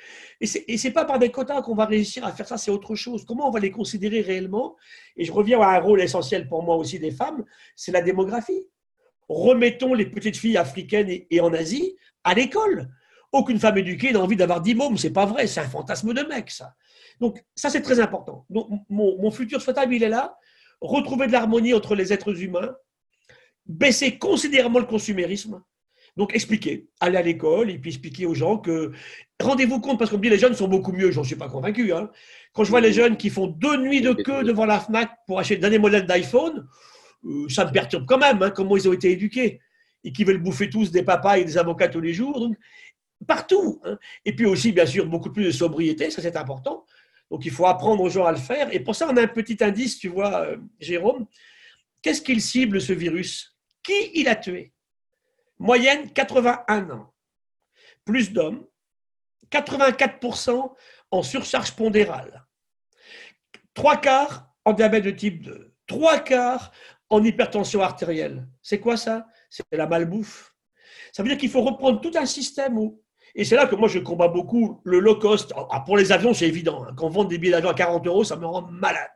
et 0.72 0.78
c'est 0.78 0.90
pas 0.90 1.04
par 1.04 1.18
des 1.18 1.30
quotas 1.30 1.62
qu'on 1.62 1.74
va 1.74 1.84
réussir 1.86 2.24
à 2.24 2.32
faire 2.32 2.48
ça, 2.48 2.58
c'est 2.58 2.70
autre 2.70 2.94
chose. 2.94 3.24
Comment 3.24 3.48
on 3.48 3.50
va 3.50 3.60
les 3.60 3.70
considérer 3.70 4.20
réellement? 4.20 4.76
Et 5.16 5.24
je 5.24 5.32
reviens 5.32 5.60
à 5.60 5.76
un 5.76 5.80
rôle 5.80 6.00
essentiel 6.00 6.48
pour 6.48 6.62
moi 6.62 6.76
aussi 6.76 6.98
des 6.98 7.10
femmes, 7.10 7.44
c'est 7.74 7.92
la 7.92 8.02
démographie. 8.02 8.66
Remettons 9.28 9.94
les 9.94 10.06
petites 10.06 10.36
filles 10.36 10.56
africaines 10.56 11.08
et, 11.30 11.40
en 11.40 11.52
Asie 11.52 11.96
à 12.24 12.34
l'école. 12.34 12.88
Aucune 13.32 13.58
femme 13.58 13.76
éduquée 13.78 14.12
n'a 14.12 14.20
envie 14.20 14.36
d'avoir 14.36 14.60
10 14.60 14.74
mômes, 14.74 14.96
c'est 14.96 15.10
pas 15.12 15.26
vrai, 15.26 15.46
c'est 15.46 15.60
un 15.60 15.68
fantasme 15.68 16.14
de 16.14 16.22
mec, 16.22 16.50
ça. 16.50 16.74
Donc, 17.20 17.44
ça, 17.54 17.70
c'est 17.70 17.82
très 17.82 17.98
important. 18.00 18.46
Mon, 18.48 18.84
mon 18.88 19.30
futur 19.30 19.60
souhaitable, 19.60 19.94
il 19.94 20.02
est 20.02 20.08
là. 20.08 20.38
Retrouver 20.80 21.26
de 21.26 21.32
l'harmonie 21.32 21.74
entre 21.74 21.94
les 21.94 22.12
êtres 22.12 22.40
humains, 22.42 22.76
baisser 23.66 24.18
considérablement 24.18 24.78
le 24.80 24.86
consumérisme. 24.86 25.62
Donc, 26.16 26.34
expliquer, 26.34 26.86
aller 27.00 27.18
à 27.18 27.22
l'école 27.22 27.70
et 27.70 27.78
puis 27.78 27.90
expliquer 27.90 28.24
aux 28.26 28.34
gens 28.34 28.56
que, 28.56 28.92
rendez-vous 29.40 29.80
compte, 29.80 29.98
parce 29.98 30.10
qu'on 30.10 30.16
dit 30.18 30.30
les 30.30 30.38
jeunes 30.38 30.54
sont 30.54 30.68
beaucoup 30.68 30.92
mieux, 30.92 31.10
j'en 31.10 31.24
suis 31.24 31.36
pas 31.36 31.48
convaincu. 31.48 31.92
hein. 31.92 32.10
Quand 32.54 32.64
je 32.64 32.70
vois 32.70 32.80
les 32.80 32.92
jeunes 32.92 33.16
qui 33.18 33.28
font 33.28 33.46
deux 33.48 33.76
nuits 33.76 34.00
de 34.00 34.12
queue 34.14 34.42
devant 34.42 34.64
la 34.64 34.80
FNAC 34.80 35.10
pour 35.26 35.38
acheter 35.38 35.56
le 35.56 35.60
dernier 35.60 35.78
modèle 35.78 36.06
d'iPhone, 36.06 36.66
euh, 37.26 37.48
ça 37.50 37.66
me 37.66 37.70
perturbe 37.70 38.06
quand 38.06 38.18
même, 38.18 38.42
hein, 38.42 38.50
comment 38.50 38.76
ils 38.76 38.88
ont 38.88 38.94
été 38.94 39.10
éduqués 39.10 39.60
et 40.04 40.12
qui 40.12 40.24
veulent 40.24 40.42
bouffer 40.42 40.70
tous 40.70 40.90
des 40.90 41.02
papas 41.02 41.38
et 41.38 41.44
des 41.44 41.58
avocats 41.58 41.88
tous 41.88 42.00
les 42.00 42.14
jours. 42.14 42.38
Donc, 42.40 42.56
partout. 43.26 43.80
hein. 43.84 43.98
Et 44.24 44.34
puis 44.34 44.46
aussi, 44.46 44.72
bien 44.72 44.86
sûr, 44.86 45.04
beaucoup 45.06 45.30
plus 45.32 45.44
de 45.44 45.50
sobriété, 45.50 46.10
ça 46.10 46.22
c'est 46.22 46.36
important. 46.36 46.86
Donc 47.30 47.44
il 47.44 47.50
faut 47.50 47.66
apprendre 47.66 48.02
aux 48.02 48.08
gens 48.08 48.24
à 48.24 48.32
le 48.32 48.38
faire. 48.38 48.72
Et 48.72 48.80
pour 48.80 48.94
ça, 48.94 49.06
on 49.10 49.16
a 49.16 49.22
un 49.22 49.26
petit 49.26 49.56
indice, 49.62 49.98
tu 49.98 50.08
vois, 50.08 50.42
euh, 50.46 50.56
Jérôme. 50.80 51.26
Qu'est-ce 52.00 52.22
qu'il 52.22 52.40
cible, 52.40 52.80
ce 52.80 52.92
virus? 52.92 53.54
Qui 53.82 54.12
il 54.14 54.28
a 54.28 54.36
tué? 54.36 54.72
Moyenne 55.58 56.12
81 56.12 56.90
ans. 56.90 57.12
Plus 58.04 58.32
d'hommes. 58.32 58.66
84% 59.50 60.74
en 61.10 61.22
surcharge 61.22 61.72
pondérale. 61.72 62.44
Trois 63.74 63.96
quarts 63.96 64.48
en 64.64 64.72
diabète 64.72 65.04
de 65.04 65.10
type 65.10 65.42
2. 65.42 65.72
Trois 65.86 66.18
quarts 66.18 66.72
en 67.10 67.22
hypertension 67.22 67.80
artérielle. 67.80 68.46
C'est 68.62 68.80
quoi 68.80 68.96
ça? 68.96 69.26
C'est 69.50 69.64
la 69.72 69.86
malbouffe. 69.86 70.54
Ça 71.12 71.22
veut 71.22 71.28
dire 71.28 71.38
qu'il 71.38 71.50
faut 71.50 71.62
reprendre 71.62 72.00
tout 72.00 72.12
un 72.16 72.26
système 72.26 72.76
où 72.78 73.00
et 73.38 73.44
c'est 73.44 73.54
là 73.54 73.66
que 73.66 73.74
moi 73.74 73.86
je 73.86 73.98
combats 73.98 74.28
beaucoup 74.28 74.80
le 74.84 74.98
low 74.98 75.16
cost. 75.18 75.52
Ah, 75.70 75.80
pour 75.80 75.98
les 75.98 76.10
avions, 76.10 76.32
c'est 76.32 76.48
évident. 76.48 76.84
hein. 76.84 76.94
Quand 76.96 77.06
on 77.06 77.10
vend 77.10 77.24
des 77.24 77.36
billets 77.36 77.52
d'avion 77.52 77.68
à 77.68 77.74
40 77.74 78.06
euros, 78.06 78.24
ça 78.24 78.36
me 78.36 78.46
rend 78.46 78.62
malade. 78.62 79.10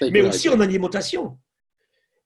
Mais 0.00 0.20
aussi 0.20 0.48
en 0.48 0.58
alimentation. 0.58 1.38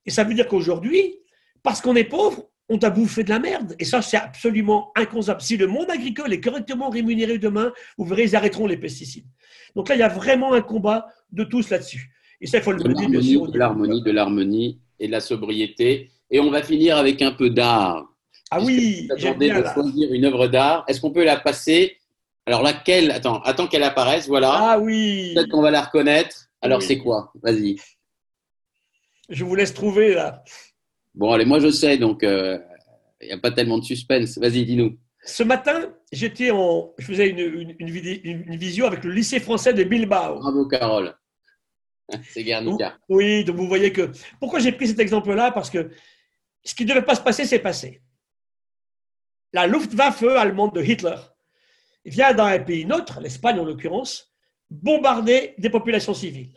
Et 0.07 0.11
ça 0.11 0.25
veut 0.25 0.33
dire 0.33 0.49
qu'aujourd'hui, 0.49 1.19
parce 1.63 1.83
qu'on 1.83 1.95
est 1.95 2.05
pauvre, 2.05 2.49
on 2.69 2.79
t'a 2.79 2.91
bouffé 2.91 3.23
de 3.23 3.31
la 3.31 3.39
merde. 3.39 3.77
Et 3.79 3.85
ça, 3.85 4.03
c'est 4.03 4.17
absolument 4.17 4.91
inconcevable. 4.97 5.41
Si 5.41 5.57
le 5.57 5.67
monde 5.67 5.91
agricole 5.91 6.33
est 6.33 6.41
correctement 6.41 6.91
rémunéré 6.91 7.39
demain, 7.39 7.73
vous 7.97 8.05
verrez, 8.05 8.25
ils 8.25 8.37
arrêteront 8.37 8.67
les 8.67 8.77
pesticides. 8.77 9.27
Donc 9.75 9.89
là, 9.89 9.95
il 9.95 9.99
y 9.99 10.03
a 10.03 10.09
vraiment 10.09 10.53
un 10.53 10.63
combat 10.63 11.07
de 11.31 11.45
tous 11.45 11.71
là-dessus. 11.71 12.11
Et 12.41 12.47
ça, 12.47 12.59
il 12.59 12.65
faut 12.65 12.73
le 12.73 12.83
bien 12.83 13.23
sûr. 13.23 13.43
au 13.43 13.49
de 13.49 13.59
l'harmonie, 13.59 14.03
de 14.03 14.11
l'harmonie 14.11 14.81
et 14.99 15.07
de 15.07 15.13
la 15.13 15.21
sobriété. 15.21 16.11
Et 16.31 16.41
on 16.41 16.51
va 16.51 16.63
finir 16.63 16.97
avec 16.97 17.23
un 17.23 17.33
peu 17.33 17.51
d'art. 17.51 18.05
Ah 18.51 18.61
oui, 18.61 19.09
bien 19.17 19.35
de 19.35 19.65
choisir 19.69 20.13
une 20.13 20.25
œuvre 20.25 20.47
d'art. 20.49 20.85
Est-ce 20.89 21.01
qu'on 21.01 21.11
peut 21.13 21.25
la 21.25 21.37
passer? 21.37 21.97
Alors 22.47 22.63
laquelle 22.63 23.11
Attends, 23.11 23.41
attends 23.43 23.67
qu'elle 23.67 23.83
apparaisse. 23.83 24.29
Voilà. 24.29 24.51
Ah 24.53 24.79
oui, 24.79 25.33
Peut-être 25.35 25.49
qu'on 25.49 25.63
va 25.63 25.71
la 25.71 25.83
reconnaître. 25.83 26.49
Alors 26.63 26.79
Oui. 26.79 26.85
c'est 26.87 26.99
quoi? 26.99 27.33
Vas-y. 27.43 27.77
je 29.29 29.45
vous 29.45 29.55
laisse 29.55 29.75
trouver 29.75 30.15
là. 30.15 30.43
Bon, 31.17 31.33
allez, 31.33 31.45
moi 31.45 31.59
je 31.59 31.71
sais, 31.71 31.97
donc 31.99 32.21
il 32.23 32.61
n'y 33.23 33.33
a 33.33 33.39
pas 33.39 33.51
tellement 33.51 33.79
de 33.79 33.85
suspense. 33.85 34.39
Vas-y, 34.39 34.65
dis-nous. 34.65 34.99
Ce 35.25 35.43
matin, 35.43 35.93
j'étais 36.13 36.51
en, 36.53 36.95
je 36.99 37.07
faisais 37.07 37.29
une, 37.29 37.39
une, 37.41 37.77
une 37.81 37.91
vidé- 37.91 38.21
une- 38.23 38.45
une 38.47 38.57
visio 38.57 38.87
avec 38.87 39.03
le 39.03 39.11
lycée 39.11 39.41
français 39.41 39.73
de 39.73 39.83
Bilbao. 39.83 40.39
Bravo, 40.39 40.67
Carole. 40.69 41.17
C'est 42.31 42.45
Guernica. 42.45 42.97
Oui, 43.09 43.43
donc 43.45 43.57
vous 43.57 43.67
voyez 43.67 43.93
que. 43.93 44.13
Pourquoi 44.39 44.61
j'ai 44.61 44.71
pris 44.73 44.87
cet 44.89 45.01
exemple-là? 45.01 45.51
Parce 45.51 45.71
que 45.71 45.91
ce 46.63 46.75
qui 46.75 46.85
ne 46.85 46.91
devait 46.91 47.03
pas 47.03 47.17
se 47.17 47.21
passer, 47.23 47.45
s'est 47.45 47.59
passé. 47.59 48.03
La 49.53 49.67
Luftwaffe 49.67 50.23
allemande 50.23 50.75
de 50.75 50.83
Hitler 50.83 51.17
vient 52.05 52.33
dans 52.35 52.45
un 52.45 52.59
pays 52.61 52.85
neutre, 52.85 53.21
l'Espagne 53.21 53.59
en 53.59 53.65
l'occurrence, 53.65 54.33
bombarder 54.71 55.55
des 55.59 55.71
populations 55.71 56.15
civiles. 56.15 56.53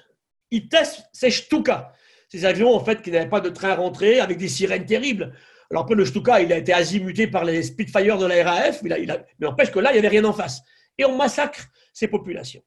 Ils 0.52 0.68
testent 0.68 1.06
ces 1.14 1.32
Stuka, 1.32 1.94
ces 2.30 2.46
avions 2.46 2.74
en 2.74 2.84
fait 2.84 3.02
qui 3.02 3.12
n'avaient 3.12 3.30
pas 3.30 3.42
de 3.42 3.50
train 3.50 3.76
rentré 3.76 4.20
avec 4.20 4.38
des 4.38 4.48
sirènes 4.48 4.86
terribles. 4.86 5.34
Alors 5.72 5.84
après, 5.84 5.96
le 5.96 6.06
Stuka, 6.06 6.42
il 6.42 6.52
a 6.54 6.58
été 6.58 6.74
azimuté 6.74 7.28
par 7.28 7.44
les 7.44 7.62
Spitfire 7.64 8.18
de 8.18 8.26
la 8.26 8.44
RAF, 8.44 8.82
mais, 8.82 8.96
il 9.02 9.12
a- 9.12 9.18
mais 9.40 9.48
n'empêche 9.48 9.72
que 9.72 9.80
là, 9.80 9.92
il 9.92 9.94
n'y 9.94 10.00
avait 10.00 10.08
rien 10.08 10.26
en 10.26 10.34
face. 10.34 10.62
Et 10.98 11.06
on 11.06 11.16
massacre 11.16 11.68
ces 11.94 12.08
populations. 12.08 12.64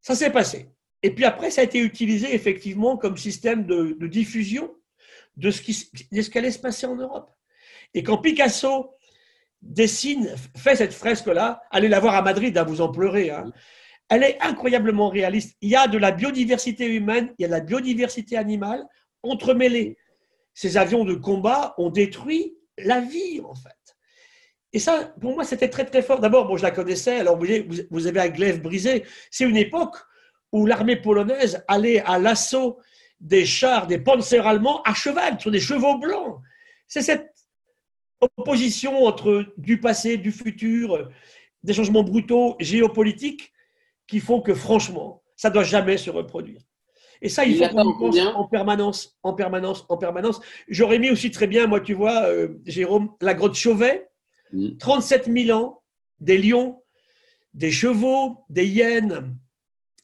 Ça 0.00 0.14
s'est 0.14 0.30
passé. 0.30 0.68
Et 1.02 1.10
puis 1.14 1.24
après, 1.24 1.50
ça 1.50 1.60
a 1.60 1.64
été 1.64 1.78
utilisé 1.78 2.34
effectivement 2.34 2.96
comme 2.96 3.16
système 3.16 3.66
de, 3.66 3.96
diffusion 4.06 4.72
de 5.36 5.50
ce, 5.50 5.62
qui, 5.62 6.38
allait 6.38 6.50
se 6.50 6.58
passer 6.58 6.86
en 6.86 6.96
Europe. 6.96 7.30
Et 7.94 8.02
quand 8.02 8.18
Picasso 8.18 8.94
dessine, 9.60 10.34
fait 10.56 10.76
cette 10.76 10.92
fresque-là, 10.92 11.62
allez 11.70 11.88
la 11.88 12.00
voir 12.00 12.14
à 12.14 12.22
Madrid, 12.22 12.56
hein, 12.56 12.64
vous 12.64 12.80
en 12.80 12.90
pleurez. 12.90 13.30
hein. 13.30 13.52
Elle 14.08 14.24
est 14.24 14.38
incroyablement 14.40 15.08
réaliste. 15.08 15.56
Il 15.60 15.70
y 15.70 15.76
a 15.76 15.88
de 15.88 15.98
la 15.98 16.10
biodiversité 16.10 16.86
humaine, 16.86 17.34
il 17.38 17.42
y 17.42 17.44
a 17.44 17.48
de 17.48 17.52
la 17.52 17.60
biodiversité 17.60 18.36
animale 18.36 18.84
entremêlée. 19.22 19.96
Ces 20.54 20.76
avions 20.76 21.04
de 21.04 21.14
combat 21.14 21.74
ont 21.78 21.90
détruit 21.90 22.54
la 22.78 23.00
vie, 23.00 23.40
en 23.40 23.54
fait. 23.54 23.70
Et 24.72 24.78
ça, 24.78 25.14
pour 25.20 25.34
moi, 25.34 25.44
c'était 25.44 25.68
très, 25.68 25.84
très 25.84 26.02
fort. 26.02 26.20
D'abord, 26.20 26.46
bon, 26.46 26.56
je 26.56 26.62
la 26.62 26.70
connaissais. 26.70 27.20
Alors, 27.20 27.38
vous, 27.38 27.46
vous 27.90 28.06
avez 28.06 28.20
un 28.20 28.28
glaive 28.28 28.60
brisé. 28.60 29.04
C'est 29.30 29.44
une 29.44 29.56
époque 29.56 29.96
où 30.50 30.66
l'armée 30.66 30.96
polonaise 30.96 31.62
allait 31.68 32.00
à 32.00 32.18
l'assaut 32.18 32.78
des 33.20 33.46
chars, 33.46 33.86
des 33.86 33.98
panzers 33.98 34.46
allemands 34.46 34.82
à 34.82 34.94
cheval, 34.94 35.40
sur 35.40 35.50
des 35.50 35.60
chevaux 35.60 35.98
blancs. 35.98 36.40
C'est 36.86 37.02
cette 37.02 37.32
opposition 38.20 39.04
entre 39.04 39.52
du 39.56 39.80
passé, 39.80 40.16
du 40.16 40.32
futur, 40.32 41.10
des 41.62 41.72
changements 41.72 42.02
brutaux 42.02 42.56
géopolitiques 42.60 43.51
qui 44.12 44.20
font 44.20 44.40
que, 44.40 44.54
franchement, 44.54 45.22
ça 45.36 45.48
ne 45.48 45.54
doit 45.54 45.64
jamais 45.64 45.96
se 45.96 46.10
reproduire. 46.10 46.60
Et 47.22 47.28
ça, 47.28 47.44
il 47.44 47.52
Il 47.56 47.58
faut 47.58 47.74
qu'on 47.74 47.98
pense 47.98 48.18
en 48.18 48.46
permanence, 48.46 49.18
en 49.22 49.32
permanence, 49.32 49.86
en 49.88 49.96
permanence. 49.96 50.40
J'aurais 50.68 50.98
mis 50.98 51.10
aussi 51.10 51.30
très 51.30 51.46
bien, 51.46 51.66
moi, 51.66 51.80
tu 51.80 51.94
vois, 51.94 52.24
euh, 52.24 52.60
Jérôme, 52.66 53.10
la 53.20 53.34
grotte 53.34 53.54
Chauvet, 53.54 54.08
Mm. 54.52 54.76
37 54.78 55.30
000 55.32 55.58
ans, 55.58 55.82
des 56.20 56.38
lions, 56.38 56.82
des 57.54 57.70
chevaux, 57.70 58.44
des 58.48 58.66
hyènes, 58.66 59.36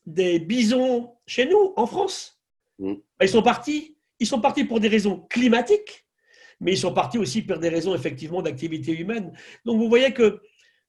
des 0.07 0.39
bisons, 0.39 1.15
chez 1.27 1.47
nous, 1.47 1.73
en 1.77 1.87
France. 1.87 2.41
Mm. 2.79 2.95
Ben, 2.95 3.27
Ils 3.27 3.29
sont 3.29 3.43
partis. 3.43 3.97
Ils 4.21 4.27
sont 4.27 4.41
partis 4.41 4.65
pour 4.65 4.81
des 4.81 4.89
raisons 4.89 5.21
climatiques, 5.31 6.07
mais 6.61 6.73
ils 6.73 6.79
sont 6.79 6.93
partis 6.93 7.19
aussi 7.19 7.43
pour 7.43 7.59
des 7.59 7.69
raisons 7.69 7.95
effectivement 7.95 8.43
d'activité 8.43 8.93
humaine. 8.93 9.33
Donc 9.65 9.79
vous 9.79 9.89
voyez 9.89 10.13
que 10.13 10.41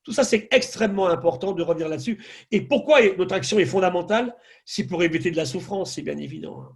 tout 0.03 0.11
ça, 0.11 0.23
c'est 0.23 0.47
extrêmement 0.51 1.07
important 1.07 1.51
de 1.51 1.61
revenir 1.61 1.87
là-dessus. 1.89 2.23
Et 2.51 2.61
pourquoi 2.61 2.99
notre 3.17 3.35
action 3.35 3.59
est 3.59 3.65
fondamentale? 3.65 4.35
C'est 4.65 4.87
pour 4.87 5.03
éviter 5.03 5.31
de 5.31 5.37
la 5.37 5.45
souffrance, 5.45 5.93
c'est 5.93 6.01
bien 6.01 6.17
évident. 6.17 6.61
hein. 6.61 6.71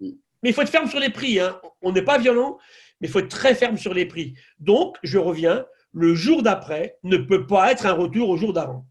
Mm. 0.00 0.10
Mais 0.42 0.50
il 0.50 0.52
faut 0.52 0.62
être 0.62 0.70
ferme 0.70 0.88
sur 0.88 0.98
les 1.00 1.10
prix. 1.10 1.40
hein. 1.40 1.60
On 1.82 1.92
n'est 1.92 2.02
pas 2.02 2.18
violent, 2.18 2.58
mais 3.00 3.08
il 3.08 3.10
faut 3.10 3.20
être 3.20 3.28
très 3.28 3.54
ferme 3.54 3.76
sur 3.76 3.94
les 3.94 4.06
prix. 4.06 4.34
Donc, 4.58 4.96
je 5.02 5.18
reviens, 5.18 5.64
le 5.92 6.14
jour 6.14 6.42
d'après 6.42 6.96
ne 7.02 7.16
peut 7.16 7.46
pas 7.46 7.70
être 7.70 7.86
un 7.86 7.92
retour 7.92 8.28
au 8.28 8.36
jour 8.36 8.52
d'avant. 8.52 8.84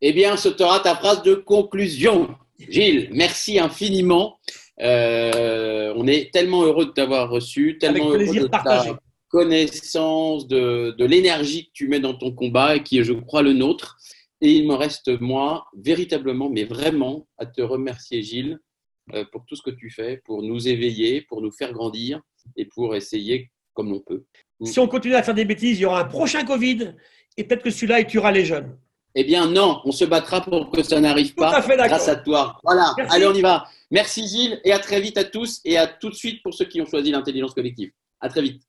Eh 0.00 0.12
bien, 0.12 0.36
ce 0.36 0.50
sera 0.50 0.80
ta 0.80 0.94
phrase 0.94 1.22
de 1.22 1.34
conclusion. 1.34 2.36
Gilles, 2.58 3.08
merci 3.12 3.58
infiniment. 3.58 4.38
Euh, 4.80 5.94
on 5.96 6.06
est 6.06 6.32
tellement 6.32 6.62
heureux 6.64 6.86
de 6.86 6.90
t'avoir 6.90 7.30
reçu, 7.30 7.78
tellement 7.78 7.96
Avec 7.96 8.08
heureux 8.08 8.18
plaisir 8.18 8.42
de 8.42 8.48
ta 8.48 8.58
partagé. 8.58 8.90
Connaissance, 9.36 10.48
de, 10.48 10.94
de 10.96 11.04
l'énergie 11.04 11.66
que 11.66 11.72
tu 11.74 11.88
mets 11.88 12.00
dans 12.00 12.14
ton 12.14 12.32
combat 12.32 12.76
et 12.76 12.82
qui 12.82 12.98
est, 12.98 13.04
je 13.04 13.12
crois, 13.12 13.42
le 13.42 13.52
nôtre. 13.52 13.98
Et 14.40 14.52
il 14.52 14.66
me 14.66 14.72
reste, 14.74 15.08
moi, 15.20 15.66
véritablement, 15.76 16.48
mais 16.48 16.64
vraiment, 16.64 17.26
à 17.36 17.44
te 17.44 17.60
remercier, 17.60 18.22
Gilles, 18.22 18.58
euh, 19.12 19.26
pour 19.30 19.44
tout 19.44 19.54
ce 19.54 19.62
que 19.62 19.70
tu 19.70 19.90
fais, 19.90 20.22
pour 20.24 20.42
nous 20.42 20.68
éveiller, 20.68 21.20
pour 21.20 21.42
nous 21.42 21.52
faire 21.52 21.74
grandir 21.74 22.22
et 22.56 22.64
pour 22.64 22.96
essayer 22.96 23.50
comme 23.74 23.92
on 23.92 24.00
peut. 24.00 24.24
Si 24.64 24.78
on 24.78 24.88
continue 24.88 25.16
à 25.16 25.22
faire 25.22 25.34
des 25.34 25.44
bêtises, 25.44 25.78
il 25.78 25.82
y 25.82 25.84
aura 25.84 26.00
un 26.00 26.04
prochain 26.04 26.42
Covid 26.42 26.94
et 27.36 27.44
peut-être 27.44 27.62
que 27.62 27.70
celui-là, 27.70 28.00
il 28.00 28.06
tuera 28.06 28.32
les 28.32 28.46
jeunes. 28.46 28.74
Eh 29.14 29.24
bien, 29.24 29.46
non, 29.50 29.82
on 29.84 29.92
se 29.92 30.06
battra 30.06 30.40
pour 30.40 30.70
que 30.70 30.82
ça 30.82 30.98
n'arrive 30.98 31.34
Tout 31.34 31.44
à 31.44 31.50
pas 31.50 31.62
fait 31.62 31.76
grâce 31.76 32.08
à 32.08 32.16
toi. 32.16 32.58
Voilà, 32.64 32.94
Merci. 32.96 33.14
allez, 33.14 33.26
on 33.26 33.34
y 33.34 33.42
va. 33.42 33.66
Merci 33.90 34.26
Gilles 34.26 34.60
et 34.64 34.72
à 34.72 34.78
très 34.78 35.00
vite 35.00 35.18
à 35.18 35.24
tous 35.24 35.60
et 35.64 35.76
à 35.76 35.86
tout 35.86 36.08
de 36.08 36.14
suite 36.14 36.42
pour 36.42 36.54
ceux 36.54 36.64
qui 36.64 36.80
ont 36.80 36.86
choisi 36.86 37.10
l'intelligence 37.10 37.52
collective. 37.52 37.90
À 38.20 38.28
très 38.30 38.40
vite. 38.40 38.66